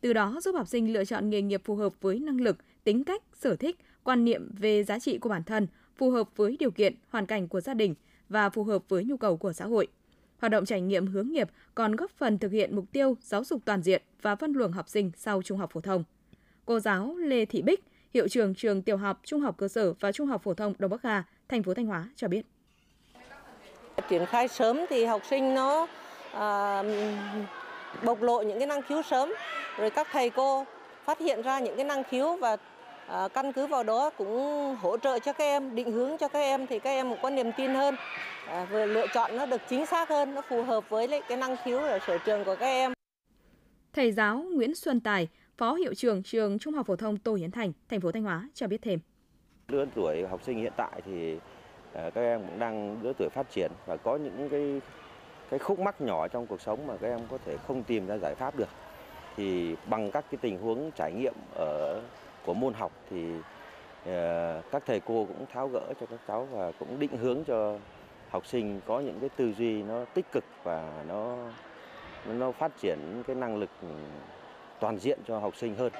Từ 0.00 0.12
đó 0.12 0.38
giúp 0.42 0.54
học 0.54 0.68
sinh 0.68 0.92
lựa 0.92 1.04
chọn 1.04 1.30
nghề 1.30 1.42
nghiệp 1.42 1.60
phù 1.64 1.76
hợp 1.76 1.92
với 2.00 2.18
năng 2.18 2.40
lực, 2.40 2.56
tính 2.84 3.04
cách, 3.04 3.22
sở 3.32 3.56
thích, 3.56 3.78
quan 4.02 4.24
niệm 4.24 4.50
về 4.58 4.84
giá 4.84 4.98
trị 4.98 5.18
của 5.18 5.28
bản 5.28 5.44
thân, 5.44 5.66
phù 5.96 6.10
hợp 6.10 6.36
với 6.36 6.56
điều 6.60 6.70
kiện, 6.70 6.94
hoàn 7.08 7.26
cảnh 7.26 7.48
của 7.48 7.60
gia 7.60 7.74
đình 7.74 7.94
và 8.28 8.50
phù 8.50 8.64
hợp 8.64 8.82
với 8.88 9.04
nhu 9.04 9.16
cầu 9.16 9.36
của 9.36 9.52
xã 9.52 9.64
hội. 9.64 9.88
Hoạt 10.38 10.52
động 10.52 10.64
trải 10.64 10.80
nghiệm 10.80 11.06
hướng 11.06 11.28
nghiệp 11.28 11.48
còn 11.74 11.96
góp 11.96 12.10
phần 12.10 12.38
thực 12.38 12.52
hiện 12.52 12.76
mục 12.76 12.84
tiêu 12.92 13.16
giáo 13.20 13.44
dục 13.44 13.62
toàn 13.64 13.82
diện 13.82 14.02
và 14.22 14.36
phân 14.36 14.52
luồng 14.52 14.72
học 14.72 14.88
sinh 14.88 15.10
sau 15.16 15.42
trung 15.42 15.58
học 15.58 15.70
phổ 15.72 15.80
thông. 15.80 16.04
Cô 16.64 16.80
giáo 16.80 17.16
Lê 17.16 17.44
Thị 17.44 17.62
Bích, 17.62 17.84
hiệu 18.14 18.28
trưởng 18.28 18.54
trường 18.54 18.82
tiểu 18.82 18.96
học, 18.96 19.20
trung 19.24 19.40
học 19.40 19.54
cơ 19.58 19.68
sở 19.68 19.92
và 19.92 20.12
trung 20.12 20.26
học 20.26 20.42
phổ 20.42 20.54
thông 20.54 20.74
Đông 20.78 20.90
Bắc 20.90 21.02
Hà, 21.02 21.24
thành 21.48 21.62
phố 21.62 21.74
Thanh 21.74 21.86
Hóa 21.86 22.08
cho 22.16 22.28
biết. 22.28 22.46
Triển 24.08 24.26
khai 24.26 24.48
sớm 24.48 24.80
thì 24.88 25.04
học 25.04 25.22
sinh 25.30 25.54
nó 25.54 25.86
à, 26.32 26.82
bộc 28.04 28.22
lộ 28.22 28.42
những 28.42 28.58
cái 28.58 28.66
năng 28.66 28.82
khiếu 28.82 29.02
sớm, 29.02 29.32
rồi 29.80 29.90
các 29.90 30.06
thầy 30.12 30.30
cô 30.30 30.64
phát 31.04 31.18
hiện 31.18 31.42
ra 31.42 31.58
những 31.58 31.76
cái 31.76 31.84
năng 31.84 32.04
khiếu 32.04 32.36
và 32.40 32.56
à, 33.06 33.28
căn 33.28 33.52
cứ 33.52 33.66
vào 33.66 33.82
đó 33.82 34.10
cũng 34.18 34.36
hỗ 34.80 34.98
trợ 34.98 35.18
cho 35.18 35.32
các 35.32 35.44
em, 35.44 35.74
định 35.74 35.92
hướng 35.92 36.18
cho 36.18 36.28
các 36.28 36.38
em 36.38 36.66
thì 36.66 36.78
các 36.78 36.90
em 36.90 37.14
có 37.22 37.30
niềm 37.30 37.52
tin 37.56 37.70
hơn, 37.70 37.94
à, 38.46 38.66
vừa 38.70 38.86
lựa 38.86 39.06
chọn 39.14 39.36
nó 39.36 39.46
được 39.46 39.60
chính 39.68 39.86
xác 39.86 40.08
hơn, 40.08 40.34
nó 40.34 40.42
phù 40.48 40.62
hợp 40.62 40.90
với 40.90 41.08
lại 41.08 41.22
cái 41.28 41.38
năng 41.38 41.56
khiếu 41.64 41.78
ở 41.78 41.98
sở 42.06 42.18
trường 42.18 42.44
của 42.44 42.56
các 42.60 42.66
em. 42.66 42.92
Thầy 43.92 44.12
giáo 44.12 44.44
Nguyễn 44.52 44.74
Xuân 44.74 45.00
Tài, 45.00 45.28
Phó 45.56 45.74
Hiệu 45.74 45.94
trưởng 45.94 46.22
trường 46.22 46.58
Trung 46.58 46.74
học 46.74 46.86
phổ 46.86 46.96
thông 46.96 47.16
Tô 47.16 47.34
Hiến 47.34 47.50
Thành, 47.50 47.72
thành 47.88 48.00
phố 48.00 48.12
Thanh 48.12 48.22
Hóa 48.22 48.48
cho 48.54 48.66
biết 48.66 48.82
thêm. 48.82 49.00
Lứa 49.68 49.86
tuổi 49.94 50.26
học 50.26 50.40
sinh 50.42 50.58
hiện 50.58 50.72
tại 50.76 51.02
thì 51.04 51.38
à, 51.92 52.10
các 52.14 52.20
em 52.20 52.40
cũng 52.46 52.58
đang 52.58 53.02
lứa 53.02 53.12
tuổi 53.18 53.28
phát 53.28 53.50
triển 53.50 53.72
và 53.86 53.96
có 53.96 54.16
những 54.16 54.48
cái 54.50 54.80
cái 55.50 55.58
khúc 55.58 55.78
mắc 55.78 56.00
nhỏ 56.00 56.28
trong 56.28 56.46
cuộc 56.46 56.60
sống 56.60 56.86
mà 56.86 56.94
các 57.00 57.08
em 57.08 57.20
có 57.30 57.38
thể 57.46 57.56
không 57.66 57.82
tìm 57.82 58.06
ra 58.06 58.18
giải 58.18 58.34
pháp 58.34 58.56
được 58.56 58.68
thì 59.40 59.74
bằng 59.86 60.10
các 60.10 60.24
cái 60.30 60.38
tình 60.42 60.58
huống 60.58 60.90
trải 60.96 61.12
nghiệm 61.12 61.34
ở 61.54 62.02
của 62.46 62.54
môn 62.54 62.74
học 62.74 62.92
thì 63.10 63.26
ờ, 64.04 64.62
các 64.70 64.82
thầy 64.86 65.00
cô 65.00 65.24
cũng 65.24 65.46
tháo 65.52 65.68
gỡ 65.68 65.92
cho 66.00 66.06
các 66.06 66.20
cháu 66.28 66.48
và 66.52 66.72
cũng 66.72 66.98
định 66.98 67.16
hướng 67.16 67.44
cho 67.44 67.78
học 68.30 68.46
sinh 68.46 68.80
có 68.86 69.00
những 69.00 69.20
cái 69.20 69.28
tư 69.28 69.52
duy 69.58 69.82
nó 69.82 70.04
tích 70.04 70.26
cực 70.32 70.44
và 70.64 71.04
nó 71.08 71.36
nó 72.26 72.52
phát 72.52 72.72
triển 72.80 73.22
cái 73.26 73.36
năng 73.36 73.56
lực 73.56 73.70
toàn 74.80 74.98
diện 74.98 75.18
cho 75.26 75.38
học 75.38 75.56
sinh 75.56 75.74
hơn. 75.74 75.92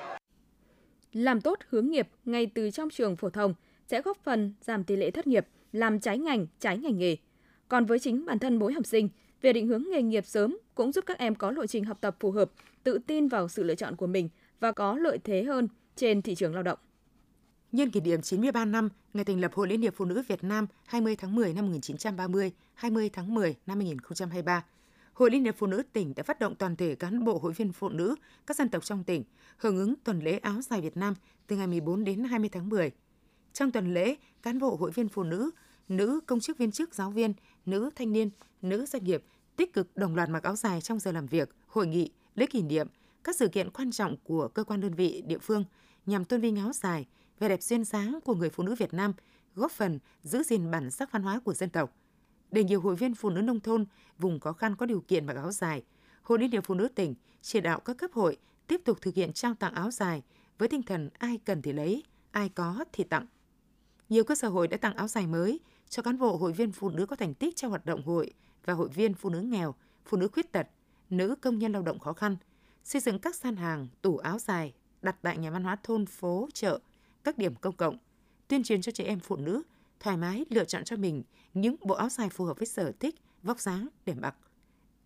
Làm 1.12 1.40
tốt 1.40 1.58
hướng 1.68 1.90
nghiệp 1.90 2.08
ngay 2.24 2.46
từ 2.54 2.70
trong 2.70 2.90
trường 2.90 3.16
phổ 3.16 3.30
thông 3.30 3.54
sẽ 3.86 4.02
góp 4.02 4.16
phần 4.16 4.54
giảm 4.60 4.84
tỷ 4.84 4.96
lệ 4.96 5.10
thất 5.10 5.26
nghiệp, 5.26 5.46
làm 5.72 6.00
trái 6.00 6.18
ngành, 6.18 6.46
trái 6.58 6.78
ngành 6.78 6.98
nghề. 6.98 7.16
Còn 7.68 7.84
với 7.84 7.98
chính 7.98 8.26
bản 8.26 8.38
thân 8.38 8.56
mỗi 8.56 8.72
học 8.72 8.86
sinh, 8.86 9.08
việc 9.42 9.52
định 9.52 9.66
hướng 9.66 9.84
nghề 9.90 10.02
nghiệp 10.02 10.26
sớm 10.26 10.58
cũng 10.74 10.92
giúp 10.92 11.04
các 11.06 11.18
em 11.18 11.34
có 11.34 11.50
lộ 11.50 11.66
trình 11.66 11.84
học 11.84 11.98
tập 12.00 12.16
phù 12.20 12.30
hợp, 12.30 12.50
tự 12.82 12.98
tin 13.06 13.28
vào 13.28 13.48
sự 13.48 13.62
lựa 13.62 13.74
chọn 13.74 13.96
của 13.96 14.06
mình 14.06 14.28
và 14.60 14.72
có 14.72 14.96
lợi 14.96 15.18
thế 15.24 15.42
hơn 15.42 15.68
trên 15.96 16.22
thị 16.22 16.34
trường 16.34 16.54
lao 16.54 16.62
động. 16.62 16.78
Nhân 17.72 17.90
kỷ 17.90 18.00
niệm 18.00 18.22
93 18.22 18.64
năm 18.64 18.88
ngày 19.14 19.24
thành 19.24 19.40
lập 19.40 19.54
Hội 19.54 19.68
Liên 19.68 19.82
hiệp 19.82 19.94
Phụ 19.96 20.04
nữ 20.04 20.22
Việt 20.28 20.44
Nam 20.44 20.66
20 20.86 21.16
tháng 21.16 21.34
10 21.34 21.54
năm 21.54 21.66
1930, 21.66 22.52
20 22.74 23.10
tháng 23.12 23.34
10 23.34 23.56
năm 23.66 23.78
2023, 23.78 24.64
Hội 25.12 25.30
Liên 25.30 25.44
hiệp 25.44 25.56
Phụ 25.58 25.66
nữ 25.66 25.82
tỉnh 25.92 26.12
đã 26.16 26.22
phát 26.22 26.38
động 26.38 26.54
toàn 26.54 26.76
thể 26.76 26.94
cán 26.94 27.24
bộ 27.24 27.38
hội 27.38 27.52
viên 27.52 27.72
phụ 27.72 27.88
nữ 27.88 28.14
các 28.46 28.56
dân 28.56 28.68
tộc 28.68 28.84
trong 28.84 29.04
tỉnh 29.04 29.24
hưởng 29.56 29.78
ứng 29.78 29.94
tuần 30.04 30.20
lễ 30.20 30.38
áo 30.38 30.60
dài 30.62 30.80
Việt 30.80 30.96
Nam 30.96 31.14
từ 31.46 31.56
ngày 31.56 31.66
14 31.66 32.04
đến 32.04 32.24
20 32.24 32.48
tháng 32.52 32.68
10. 32.68 32.90
Trong 33.52 33.70
tuần 33.70 33.94
lễ, 33.94 34.14
cán 34.42 34.58
bộ 34.58 34.76
hội 34.76 34.90
viên 34.90 35.08
phụ 35.08 35.22
nữ, 35.22 35.50
nữ 35.88 36.20
công 36.26 36.40
chức 36.40 36.58
viên 36.58 36.70
chức 36.70 36.94
giáo 36.94 37.10
viên, 37.10 37.32
nữ 37.66 37.90
thanh 37.96 38.12
niên, 38.12 38.30
nữ 38.62 38.86
doanh 38.86 39.04
nghiệp 39.04 39.24
tích 39.56 39.72
cực 39.72 39.96
đồng 39.96 40.14
loạt 40.14 40.28
mặc 40.28 40.42
áo 40.42 40.56
dài 40.56 40.80
trong 40.80 40.98
giờ 40.98 41.12
làm 41.12 41.26
việc, 41.26 41.54
hội 41.66 41.86
nghị, 41.86 42.10
lễ 42.34 42.46
kỷ 42.46 42.62
niệm, 42.62 42.88
các 43.24 43.36
sự 43.36 43.48
kiện 43.48 43.70
quan 43.70 43.90
trọng 43.90 44.16
của 44.24 44.48
cơ 44.48 44.64
quan 44.64 44.80
đơn 44.80 44.94
vị 44.94 45.22
địa 45.26 45.38
phương 45.38 45.64
nhằm 46.06 46.24
tôn 46.24 46.40
vinh 46.40 46.56
áo 46.56 46.72
dài, 46.72 47.06
vẻ 47.38 47.48
đẹp 47.48 47.62
duyên 47.62 47.84
dáng 47.84 48.18
của 48.24 48.34
người 48.34 48.50
phụ 48.50 48.62
nữ 48.62 48.74
Việt 48.74 48.94
Nam, 48.94 49.12
góp 49.54 49.72
phần 49.72 49.98
giữ 50.22 50.42
gìn 50.42 50.70
bản 50.70 50.90
sắc 50.90 51.12
văn 51.12 51.22
hóa 51.22 51.40
của 51.44 51.54
dân 51.54 51.70
tộc. 51.70 51.96
Để 52.50 52.64
nhiều 52.64 52.80
hội 52.80 52.96
viên 52.96 53.14
phụ 53.14 53.30
nữ 53.30 53.40
nông 53.40 53.60
thôn, 53.60 53.86
vùng 54.18 54.40
khó 54.40 54.52
khăn 54.52 54.76
có 54.76 54.86
điều 54.86 55.00
kiện 55.00 55.26
mặc 55.26 55.36
áo 55.36 55.52
dài, 55.52 55.82
Hội 56.22 56.38
Liên 56.38 56.50
hiệp 56.50 56.64
Phụ 56.64 56.74
nữ 56.74 56.88
tỉnh 56.88 57.14
chỉ 57.42 57.60
đạo 57.60 57.80
các 57.80 57.98
cấp 57.98 58.12
hội 58.12 58.36
tiếp 58.66 58.80
tục 58.84 58.98
thực 59.00 59.14
hiện 59.14 59.32
trao 59.32 59.54
tặng 59.54 59.74
áo 59.74 59.90
dài 59.90 60.22
với 60.58 60.68
tinh 60.68 60.82
thần 60.82 61.10
ai 61.18 61.40
cần 61.44 61.62
thì 61.62 61.72
lấy, 61.72 62.04
ai 62.30 62.48
có 62.48 62.84
thì 62.92 63.04
tặng. 63.04 63.26
Nhiều 64.08 64.24
cơ 64.24 64.34
sở 64.34 64.48
hội 64.48 64.68
đã 64.68 64.76
tặng 64.76 64.96
áo 64.96 65.08
dài 65.08 65.26
mới 65.26 65.60
cho 65.90 66.02
cán 66.02 66.18
bộ 66.18 66.36
hội 66.36 66.52
viên 66.52 66.72
phụ 66.72 66.90
nữ 66.90 67.06
có 67.06 67.16
thành 67.16 67.34
tích 67.34 67.56
trong 67.56 67.70
hoạt 67.70 67.86
động 67.86 68.02
hội 68.02 68.30
và 68.64 68.72
hội 68.72 68.88
viên 68.88 69.14
phụ 69.14 69.30
nữ 69.30 69.40
nghèo, 69.40 69.74
phụ 70.04 70.16
nữ 70.16 70.28
khuyết 70.32 70.52
tật, 70.52 70.68
nữ 71.10 71.34
công 71.40 71.58
nhân 71.58 71.72
lao 71.72 71.82
động 71.82 71.98
khó 71.98 72.12
khăn, 72.12 72.36
xây 72.84 73.00
dựng 73.00 73.18
các 73.18 73.34
gian 73.34 73.56
hàng, 73.56 73.88
tủ 74.02 74.16
áo 74.16 74.38
dài 74.38 74.74
đặt 75.02 75.16
tại 75.22 75.38
nhà 75.38 75.50
văn 75.50 75.64
hóa 75.64 75.76
thôn, 75.82 76.06
phố, 76.06 76.48
chợ, 76.54 76.80
các 77.24 77.38
điểm 77.38 77.54
công 77.54 77.76
cộng, 77.76 77.98
tuyên 78.48 78.62
truyền 78.62 78.82
cho 78.82 78.92
trẻ 78.92 79.04
em 79.04 79.20
phụ 79.20 79.36
nữ 79.36 79.62
thoải 80.00 80.16
mái 80.16 80.44
lựa 80.50 80.64
chọn 80.64 80.84
cho 80.84 80.96
mình 80.96 81.22
những 81.54 81.76
bộ 81.80 81.94
áo 81.94 82.08
dài 82.08 82.28
phù 82.28 82.44
hợp 82.44 82.58
với 82.58 82.66
sở 82.66 82.92
thích, 83.00 83.14
vóc 83.42 83.60
dáng 83.60 83.88
để 84.06 84.14
mặc. 84.14 84.36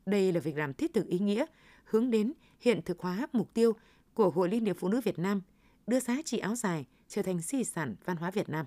Đây 0.06 0.32
là 0.32 0.40
việc 0.40 0.56
làm 0.56 0.74
thiết 0.74 0.94
thực 0.94 1.06
ý 1.06 1.18
nghĩa, 1.18 1.46
hướng 1.84 2.10
đến 2.10 2.32
hiện 2.60 2.80
thực 2.84 3.00
hóa 3.00 3.26
mục 3.32 3.54
tiêu 3.54 3.72
của 4.14 4.30
Hội 4.30 4.48
Liên 4.48 4.64
hiệp 4.64 4.76
Phụ 4.78 4.88
nữ 4.88 5.00
Việt 5.04 5.18
Nam, 5.18 5.42
đưa 5.86 6.00
giá 6.00 6.16
trị 6.24 6.38
áo 6.38 6.54
dài 6.54 6.86
trở 7.08 7.22
thành 7.22 7.40
di 7.40 7.64
sản 7.64 7.96
văn 8.04 8.16
hóa 8.16 8.30
Việt 8.30 8.48
Nam. 8.48 8.66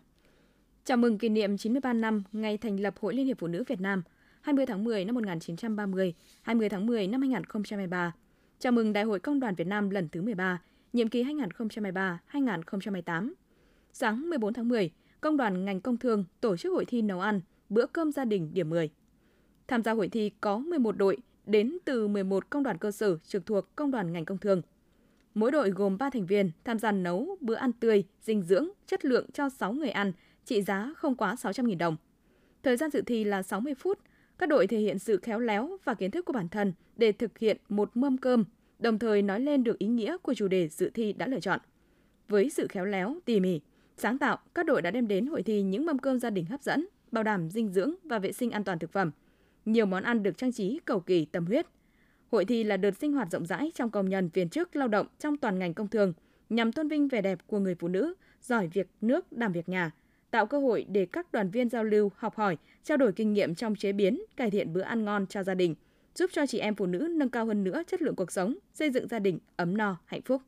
Chào 0.88 0.98
mừng 0.98 1.18
kỷ 1.18 1.30
niệm 1.30 1.58
93 1.58 1.94
năm 1.94 2.24
ngày 2.32 2.58
thành 2.58 2.80
lập 2.80 2.94
Hội 3.00 3.14
Liên 3.14 3.26
hiệp 3.26 3.40
Phụ 3.40 3.48
nữ 3.48 3.64
Việt 3.68 3.82
Nam, 3.82 4.04
20 4.42 4.66
tháng 4.66 4.84
10 4.84 5.06
năm 5.06 5.16
1930, 5.16 6.14
20 6.42 6.70
tháng 6.70 6.86
10 6.86 7.08
năm 7.08 7.22
2023. 7.22 8.14
Chào 8.60 8.72
mừng 8.72 8.94
Đại 8.94 9.04
hội 9.04 9.20
Công 9.20 9.40
đoàn 9.40 9.56
Việt 9.56 9.68
Nam 9.68 9.90
lần 9.90 10.10
thứ 10.10 10.22
13, 10.22 10.62
nhiệm 10.94 11.08
kỳ 11.08 11.24
2023-2028. 11.24 13.34
Sáng 13.94 14.30
14 14.30 14.54
tháng 14.54 14.68
10, 14.68 14.92
Công 15.22 15.38
đoàn 15.38 15.66
ngành 15.66 15.82
công 15.82 15.98
thương 15.98 16.26
tổ 16.42 16.58
chức 16.58 16.74
hội 16.74 16.86
thi 16.86 17.02
nấu 17.02 17.20
ăn 17.20 17.42
bữa 17.70 17.86
cơm 17.86 18.12
gia 18.12 18.26
đình 18.26 18.54
điểm 18.54 18.70
10. 18.70 18.90
Tham 19.68 19.84
gia 19.84 19.92
hội 19.92 20.08
thi 20.08 20.32
có 20.42 20.58
11 20.58 20.98
đội 20.98 21.18
đến 21.46 21.78
từ 21.86 22.08
11 22.08 22.50
công 22.50 22.64
đoàn 22.64 22.78
cơ 22.78 22.92
sở 22.92 23.18
trực 23.28 23.46
thuộc 23.46 23.76
công 23.76 23.92
đoàn 23.92 24.14
ngành 24.14 24.26
công 24.26 24.38
thương. 24.38 24.62
Mỗi 25.34 25.52
đội 25.52 25.70
gồm 25.70 25.98
3 25.98 26.10
thành 26.10 26.26
viên 26.26 26.52
tham 26.66 26.80
gia 26.80 26.92
nấu 26.92 27.38
bữa 27.42 27.56
ăn 27.56 27.74
tươi, 27.74 28.04
dinh 28.22 28.42
dưỡng, 28.42 28.68
chất 28.88 29.06
lượng 29.06 29.32
cho 29.32 29.50
6 29.50 29.74
người 29.74 29.90
ăn, 29.90 30.12
trị 30.48 30.62
giá 30.62 30.94
không 30.98 31.16
quá 31.16 31.36
600.000 31.36 31.78
đồng. 31.78 31.96
Thời 32.64 32.78
gian 32.78 32.92
dự 32.92 33.02
thi 33.02 33.24
là 33.24 33.44
60 33.44 33.74
phút. 33.76 34.00
Các 34.38 34.50
đội 34.50 34.68
thể 34.68 34.78
hiện 34.80 35.00
sự 35.00 35.18
khéo 35.18 35.40
léo 35.40 35.78
và 35.84 35.94
kiến 35.94 36.12
thức 36.12 36.26
của 36.26 36.34
bản 36.34 36.50
thân 36.50 36.74
để 36.96 37.12
thực 37.12 37.38
hiện 37.38 37.58
một 37.70 37.98
mâm 37.98 38.18
cơm, 38.18 38.46
đồng 38.80 39.00
thời 39.00 39.22
nói 39.22 39.40
lên 39.40 39.64
được 39.64 39.80
ý 39.80 39.88
nghĩa 39.88 40.18
của 40.18 40.34
chủ 40.34 40.48
đề 40.48 40.68
dự 40.68 40.90
thi 40.94 41.14
đã 41.14 41.28
lựa 41.28 41.40
chọn. 41.40 41.60
Với 42.28 42.50
sự 42.50 42.68
khéo 42.68 42.86
léo, 42.86 43.16
tỉ 43.26 43.40
mỉ, 43.40 43.62
sáng 43.98 44.18
tạo, 44.18 44.38
các 44.56 44.66
đội 44.66 44.82
đã 44.82 44.92
đem 44.92 45.08
đến 45.08 45.26
hội 45.26 45.44
thi 45.44 45.62
những 45.62 45.86
mâm 45.86 46.00
cơm 46.00 46.20
gia 46.20 46.30
đình 46.30 46.46
hấp 46.46 46.62
dẫn, 46.62 46.88
bảo 47.12 47.24
đảm 47.24 47.50
dinh 47.50 47.70
dưỡng 47.70 47.94
và 48.04 48.20
vệ 48.20 48.32
sinh 48.32 48.52
an 48.52 48.64
toàn 48.64 48.80
thực 48.80 48.92
phẩm. 48.92 49.12
Nhiều 49.66 49.86
món 49.86 50.04
ăn 50.04 50.24
được 50.24 50.38
trang 50.38 50.52
trí 50.52 50.80
cầu 50.86 51.00
kỳ 51.00 51.26
tâm 51.26 51.46
huyết. 51.46 51.66
Hội 52.32 52.46
thi 52.46 52.64
là 52.64 52.78
đợt 52.78 52.92
sinh 52.92 53.14
hoạt 53.14 53.32
rộng 53.32 53.46
rãi 53.46 53.72
trong 53.76 53.90
công 53.90 54.10
nhân 54.10 54.30
viên 54.34 54.50
chức 54.50 54.76
lao 54.76 54.88
động 54.88 55.08
trong 55.20 55.38
toàn 55.38 55.60
ngành 55.60 55.74
công 55.74 55.88
thương 55.88 56.14
nhằm 56.50 56.72
tôn 56.72 56.88
vinh 56.88 57.08
vẻ 57.08 57.22
đẹp 57.22 57.40
của 57.48 57.60
người 57.60 57.76
phụ 57.76 57.88
nữ 57.88 58.14
giỏi 58.42 58.68
việc 58.68 58.88
nước 59.02 59.32
đảm 59.32 59.52
việc 59.52 59.70
nhà, 59.70 59.92
tạo 60.38 60.46
cơ 60.46 60.60
hội 60.60 60.86
để 60.90 61.06
các 61.06 61.32
đoàn 61.32 61.50
viên 61.50 61.70
giao 61.70 61.84
lưu, 61.84 62.12
học 62.18 62.36
hỏi, 62.36 62.58
trao 62.84 62.98
đổi 62.98 63.12
kinh 63.12 63.34
nghiệm 63.34 63.56
trong 63.56 63.76
chế 63.76 63.92
biến, 63.92 64.22
cải 64.36 64.52
thiện 64.52 64.74
bữa 64.74 64.82
ăn 64.82 65.06
ngon 65.06 65.28
cho 65.28 65.44
gia 65.44 65.54
đình, 65.54 65.76
giúp 66.16 66.30
cho 66.34 66.46
chị 66.46 66.60
em 66.60 66.76
phụ 66.76 66.86
nữ 66.86 67.08
nâng 67.12 67.30
cao 67.30 67.46
hơn 67.46 67.64
nữa 67.64 67.84
chất 67.88 68.02
lượng 68.02 68.16
cuộc 68.16 68.32
sống, 68.32 68.56
xây 68.74 68.90
dựng 68.90 69.08
gia 69.08 69.20
đình 69.20 69.40
ấm 69.56 69.78
no, 69.78 69.98
hạnh 70.06 70.22
phúc. 70.26 70.42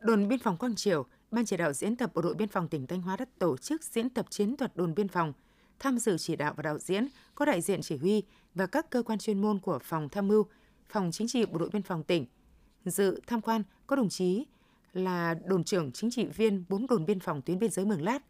Đồn 0.00 0.28
biên 0.28 0.38
phòng 0.38 0.56
Quang 0.56 0.74
Triều, 0.74 1.06
Ban 1.30 1.44
chỉ 1.44 1.56
đạo 1.56 1.72
diễn 1.72 1.96
tập 1.96 2.10
Bộ 2.14 2.22
đội 2.22 2.34
Biên 2.34 2.48
phòng 2.48 2.68
tỉnh 2.68 2.86
Thanh 2.86 3.02
Hóa 3.02 3.16
đã 3.16 3.24
tổ 3.38 3.56
chức 3.56 3.84
diễn 3.84 4.10
tập 4.10 4.26
chiến 4.30 4.56
thuật 4.56 4.76
đồn 4.76 4.94
biên 4.94 5.08
phòng. 5.08 5.32
Tham 5.78 5.98
dự 5.98 6.16
chỉ 6.18 6.36
đạo 6.36 6.54
và 6.56 6.62
đạo 6.62 6.78
diễn 6.78 7.08
có 7.34 7.44
đại 7.44 7.60
diện 7.60 7.80
chỉ 7.82 7.96
huy 7.96 8.22
và 8.54 8.66
các 8.66 8.90
cơ 8.90 9.02
quan 9.02 9.18
chuyên 9.18 9.40
môn 9.40 9.58
của 9.58 9.78
Phòng 9.82 10.08
Tham 10.08 10.28
mưu, 10.28 10.46
Phòng 10.88 11.10
Chính 11.12 11.28
trị 11.28 11.46
Bộ 11.46 11.58
đội 11.58 11.68
Biên 11.72 11.82
phòng 11.82 12.02
tỉnh. 12.02 12.26
Dự 12.84 13.20
tham 13.26 13.40
quan 13.40 13.62
có 13.86 13.96
đồng 13.96 14.08
chí 14.08 14.44
là 14.92 15.34
đồn 15.46 15.64
trưởng 15.64 15.92
chính 15.92 16.10
trị 16.10 16.26
viên 16.26 16.64
bốn 16.68 16.86
đồn 16.86 17.06
biên 17.06 17.20
phòng 17.20 17.42
tuyến 17.42 17.58
biên 17.58 17.70
giới 17.70 17.84
Mường 17.84 18.02
Lát. 18.02 18.22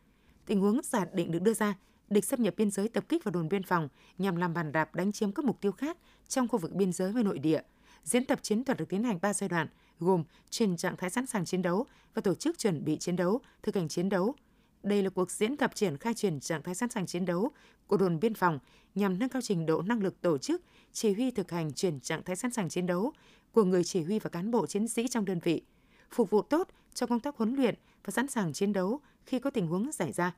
Tình 0.47 0.61
huống 0.61 0.81
giả 0.83 1.05
định 1.13 1.31
được 1.31 1.43
đưa 1.43 1.55
ra, 1.55 1.75
địch 2.11 2.25
xâm 2.25 2.43
nhập 2.43 2.55
biên 2.57 2.71
giới 2.71 2.89
tập 2.89 3.05
kích 3.09 3.25
vào 3.25 3.33
đồn 3.33 3.49
biên 3.49 3.63
phòng 3.63 3.89
nhằm 4.19 4.37
làm 4.37 4.55
bàn 4.55 4.73
đạp 4.73 4.95
đánh 4.95 5.13
chiếm 5.13 5.33
các 5.33 5.45
mục 5.45 5.61
tiêu 5.61 5.73
khác 5.73 5.99
trong 6.29 6.49
khu 6.49 6.59
vực 6.59 6.73
biên 6.73 6.93
giới 6.93 7.13
và 7.13 7.23
nội 7.23 7.39
địa. 7.39 7.61
Diễn 8.05 8.25
tập 8.25 8.39
chiến 8.43 8.65
thuật 8.65 8.79
được 8.79 8.89
tiến 8.89 9.05
hành 9.05 9.19
3 9.23 9.33
giai 9.33 9.49
đoạn, 9.49 9.69
gồm 10.01 10.25
chuyển 10.51 10.77
trạng 10.77 10.97
thái 10.97 11.11
sẵn 11.11 11.27
sàng 11.27 11.45
chiến 11.45 11.63
đấu 11.63 11.87
và 12.15 12.23
tổ 12.23 12.35
chức 12.35 12.59
chuẩn 12.59 12.85
bị 12.85 12.97
chiến 12.97 13.17
đấu, 13.17 13.41
thực 13.63 13.75
hành 13.75 13.89
chiến 13.89 14.09
đấu. 14.09 14.35
Đây 14.83 15.03
là 15.03 15.11
cuộc 15.11 15.31
diễn 15.31 15.57
tập 15.57 15.71
triển 15.75 15.97
khai 15.97 16.15
chuyển 16.15 16.41
trạng 16.41 16.63
thái 16.63 16.75
sẵn 16.75 16.89
sàng 16.89 17.07
chiến 17.07 17.25
đấu 17.25 17.51
của 17.87 17.97
đồn 17.97 18.21
biên 18.21 18.35
phòng 18.35 18.59
nhằm 18.95 19.19
nâng 19.19 19.29
cao 19.29 19.43
trình 19.43 19.67
độ 19.67 19.83
năng 19.83 20.03
lực 20.03 20.21
tổ 20.21 20.39
chức, 20.39 20.63
chỉ 20.93 21.13
huy 21.13 21.31
thực 21.31 21.51
hành 21.51 21.73
chuyển 21.73 22.01
trạng 22.01 22.23
thái 22.23 22.37
sẵn 22.37 22.51
sàng 22.53 22.69
chiến 22.69 22.87
đấu 22.87 23.13
của 23.53 23.65
người 23.65 23.85
chỉ 23.85 24.03
huy 24.03 24.19
và 24.19 24.31
cán 24.31 24.51
bộ 24.51 24.67
chiến 24.67 24.89
sĩ 24.89 25.09
trong 25.09 25.25
đơn 25.25 25.39
vị, 25.45 25.63
phục 26.11 26.31
vụ 26.31 26.43
tốt 26.43 26.69
cho 26.95 27.07
công 27.07 27.21
tác 27.21 27.37
huấn 27.37 27.55
luyện 27.55 27.75
và 28.05 28.11
sẵn 28.11 28.29
sàng 28.29 28.53
chiến 28.53 28.73
đấu 28.73 29.01
khi 29.27 29.39
có 29.39 29.51
tình 29.51 29.67
huống 29.67 29.93
xảy 29.93 30.13
ra. 30.13 30.35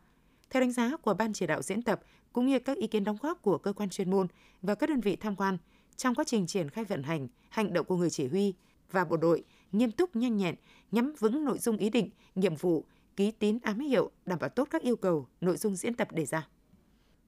Theo 0.50 0.60
đánh 0.60 0.72
giá 0.72 0.96
của 0.96 1.14
Ban 1.14 1.32
chỉ 1.32 1.46
đạo 1.46 1.62
diễn 1.62 1.82
tập 1.82 2.00
cũng 2.32 2.46
như 2.46 2.58
các 2.58 2.76
ý 2.76 2.86
kiến 2.86 3.04
đóng 3.04 3.16
góp 3.22 3.42
của 3.42 3.58
cơ 3.58 3.72
quan 3.72 3.90
chuyên 3.90 4.10
môn 4.10 4.26
và 4.62 4.74
các 4.74 4.88
đơn 4.88 5.00
vị 5.00 5.16
tham 5.16 5.36
quan, 5.36 5.58
trong 5.96 6.14
quá 6.14 6.24
trình 6.24 6.46
triển 6.46 6.70
khai 6.70 6.84
vận 6.84 7.02
hành, 7.02 7.28
hành 7.48 7.72
động 7.72 7.86
của 7.86 7.96
người 7.96 8.10
chỉ 8.10 8.26
huy 8.26 8.54
và 8.90 9.04
bộ 9.04 9.16
đội 9.16 9.44
nghiêm 9.72 9.90
túc 9.90 10.16
nhanh 10.16 10.36
nhẹn, 10.36 10.54
nhắm 10.90 11.14
vững 11.18 11.44
nội 11.44 11.58
dung 11.58 11.76
ý 11.76 11.90
định, 11.90 12.10
nhiệm 12.34 12.54
vụ, 12.56 12.84
ký 13.16 13.30
tín 13.30 13.58
ám 13.62 13.80
hiệu, 13.80 14.10
đảm 14.26 14.38
bảo 14.38 14.50
tốt 14.50 14.68
các 14.70 14.82
yêu 14.82 14.96
cầu, 14.96 15.26
nội 15.40 15.56
dung 15.56 15.76
diễn 15.76 15.94
tập 15.94 16.12
đề 16.12 16.26
ra. 16.26 16.48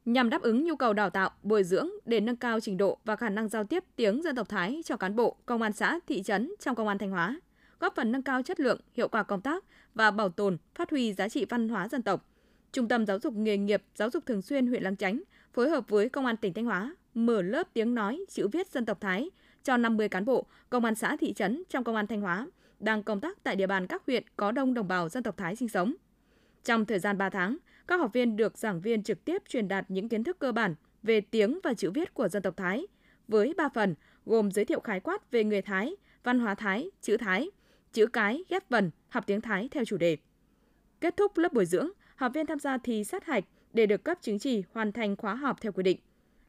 Nhằm 0.05 0.31
đáp 0.31 0.43
ứng 0.43 0.65
nhu 0.65 0.77
cầu 0.77 0.93
đào 0.93 1.11
tạo, 1.11 1.31
bồi 1.43 1.65
dưỡng 1.65 1.89
để 2.05 2.21
nâng 2.21 2.37
cao 2.37 2.61
trình 2.61 2.77
độ 2.77 2.99
và 3.05 3.17
khả 3.17 3.29
năng 3.29 3.49
giao 3.49 3.65
tiếp 3.65 3.85
tiếng 3.97 4.23
dân 4.23 4.37
tộc 4.37 4.49
Thái 4.49 4.83
cho 4.85 4.97
cán 4.97 5.17
bộ, 5.17 5.37
công 5.47 5.63
an 5.63 5.73
xã, 5.73 5.99
thị 6.07 6.23
trấn 6.23 6.53
trong 6.61 6.75
công 6.75 6.89
an 6.89 6.99
Thanh 6.99 7.11
Hóa, 7.11 7.41
góp 7.81 7.95
phần 7.95 8.13
nâng 8.13 8.23
cao 8.23 8.43
chất 8.43 8.61
lượng, 8.61 8.81
hiệu 8.95 9.09
quả 9.09 9.23
công 9.23 9.41
tác 9.41 9.65
và 9.95 10.11
bảo 10.11 10.29
tồn, 10.29 10.57
phát 10.75 10.91
huy 10.91 11.13
giá 11.13 11.29
trị 11.29 11.47
văn 11.49 11.69
hóa 11.69 11.89
dân 11.89 12.03
tộc. 12.03 12.29
Trung 12.73 12.89
tâm 12.89 13.07
Giáo 13.07 13.19
dục 13.19 13.35
nghề 13.35 13.57
nghiệp 13.57 13.83
Giáo 13.95 14.11
dục 14.11 14.27
thường 14.27 14.43
xuyên 14.43 14.67
huyện 14.67 14.83
Lăng 14.83 14.97
Chánh 14.97 15.23
phối 15.53 15.71
hợp 15.71 15.89
với 15.89 16.09
Công 16.09 16.27
an 16.27 16.37
tỉnh 16.37 16.55
Thanh 16.55 16.65
Hóa 16.65 16.95
mở 17.15 17.43
lớp 17.43 17.69
tiếng 17.73 17.95
nói 17.95 18.25
chữ 18.29 18.49
viết 18.49 18.69
dân 18.69 18.85
tộc 18.87 19.01
Thái 19.01 19.31
cho 19.63 19.77
50 19.77 20.09
cán 20.09 20.25
bộ, 20.25 20.47
công 20.71 20.85
an 20.85 20.95
xã 20.95 21.17
thị 21.17 21.33
trấn 21.33 21.63
trong 21.69 21.85
công 21.85 21.97
an 21.97 22.07
Thanh 22.07 22.21
Hóa 22.21 22.47
đang 22.81 23.03
công 23.03 23.21
tác 23.21 23.43
tại 23.43 23.57
địa 23.57 23.67
bàn 23.67 23.87
các 23.87 24.03
huyện 24.07 24.25
có 24.37 24.53
đông 24.53 24.75
đồng 24.75 24.89
bào 24.89 25.09
dân 25.09 25.23
tộc 25.23 25.37
Thái 25.37 25.57
sinh 25.57 25.69
sống. 25.69 25.95
Trong 26.65 26.85
thời 26.85 26.99
gian 26.99 27.19
3 27.19 27.31
tháng, 27.31 27.57
các 27.87 27.97
học 27.97 28.13
viên 28.13 28.37
được 28.37 28.59
giảng 28.59 28.81
viên 28.81 29.03
trực 29.03 29.25
tiếp 29.25 29.43
truyền 29.49 29.69
đạt 29.69 29.85
những 29.89 30.09
kiến 30.09 30.25
thức 30.25 30.39
cơ 30.39 30.53
bản 30.53 30.75
về 31.03 31.21
tiếng 31.21 31.59
và 31.63 31.75
chữ 31.75 31.91
viết 31.91 32.15
của 32.15 32.29
dân 32.29 32.43
tộc 32.43 32.57
Thái, 32.57 32.87
với 33.29 33.55
3 33.57 33.69
phần 33.69 33.95
gồm 34.27 34.51
giới 34.51 34.65
thiệu 34.65 34.81
khái 34.81 35.01
quát 35.01 35.31
về 35.31 35.45
người 35.45 35.63
Thái, 35.63 35.97
văn 36.25 36.39
hóa 36.39 36.55
Thái, 36.55 36.91
chữ 37.01 37.17
Thái, 37.17 37.51
chữ 37.97 38.07
cái, 38.07 38.45
ghép 38.49 38.71
vần, 38.71 38.91
học 39.09 39.25
tiếng 39.27 39.41
Thái 39.41 39.69
theo 39.71 39.85
chủ 39.85 39.97
đề. 39.97 40.17
Kết 41.01 41.17
thúc 41.17 41.39
lớp 41.39 41.53
bồi 41.53 41.67
dưỡng, 41.67 41.91
học 42.17 42.33
viên 42.35 42.47
tham 42.47 42.59
gia 42.59 42.79
thi 42.79 43.05
sát 43.05 43.25
hạch 43.25 43.45
để 43.73 43.87
được 43.87 44.05
cấp 44.05 44.19
chứng 44.23 44.39
chỉ 44.39 44.63
hoàn 44.73 44.93
thành 44.93 45.17
khóa 45.17 45.35
học 45.35 45.61
theo 45.61 45.73
quy 45.73 45.83
định. 45.83 45.99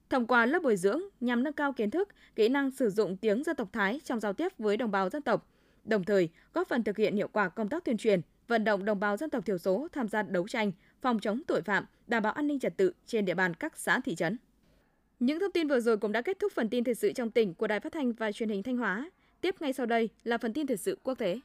Thông 0.09 0.27
qua 0.27 0.45
lớp 0.45 0.63
bồi 0.63 0.75
dưỡng 0.75 1.01
nhằm 1.19 1.43
nâng 1.43 1.53
cao 1.53 1.73
kiến 1.73 1.91
thức, 1.91 2.09
kỹ 2.35 2.49
năng 2.49 2.71
sử 2.71 2.89
dụng 2.89 3.17
tiếng 3.17 3.43
dân 3.43 3.55
tộc 3.55 3.69
Thái 3.73 4.01
trong 4.03 4.19
giao 4.19 4.33
tiếp 4.33 4.51
với 4.57 4.77
đồng 4.77 4.91
bào 4.91 5.09
dân 5.09 5.21
tộc, 5.21 5.49
đồng 5.83 6.03
thời 6.03 6.29
góp 6.53 6.67
phần 6.67 6.83
thực 6.83 6.97
hiện 6.97 7.15
hiệu 7.15 7.27
quả 7.27 7.49
công 7.49 7.69
tác 7.69 7.85
tuyên 7.85 7.97
truyền, 7.97 8.21
vận 8.47 8.63
động 8.63 8.85
đồng 8.85 8.99
bào 8.99 9.17
dân 9.17 9.29
tộc 9.29 9.45
thiểu 9.45 9.57
số 9.57 9.87
tham 9.91 10.07
gia 10.07 10.21
đấu 10.21 10.47
tranh, 10.47 10.71
phòng 11.01 11.19
chống 11.19 11.41
tội 11.47 11.61
phạm, 11.61 11.85
đảm 12.07 12.23
bảo 12.23 12.33
an 12.33 12.47
ninh 12.47 12.59
trật 12.59 12.77
tự 12.77 12.93
trên 13.05 13.25
địa 13.25 13.35
bàn 13.35 13.53
các 13.53 13.77
xã 13.77 13.99
thị 13.99 14.15
trấn. 14.15 14.37
Những 15.19 15.39
thông 15.39 15.51
tin 15.51 15.67
vừa 15.67 15.79
rồi 15.79 15.97
cũng 15.97 16.11
đã 16.11 16.21
kết 16.21 16.39
thúc 16.39 16.51
phần 16.55 16.69
tin 16.69 16.83
thời 16.83 16.95
sự 16.95 17.11
trong 17.11 17.31
tỉnh 17.31 17.53
của 17.53 17.67
Đài 17.67 17.79
Phát 17.79 17.91
thanh 17.91 18.13
và 18.13 18.31
Truyền 18.31 18.49
hình 18.49 18.63
Thanh 18.63 18.77
Hóa. 18.77 19.09
Tiếp 19.41 19.55
ngay 19.59 19.73
sau 19.73 19.85
đây 19.85 20.09
là 20.23 20.37
phần 20.37 20.53
tin 20.53 20.67
thời 20.67 20.77
sự 20.77 20.97
quốc 21.03 21.17
tế. 21.17 21.39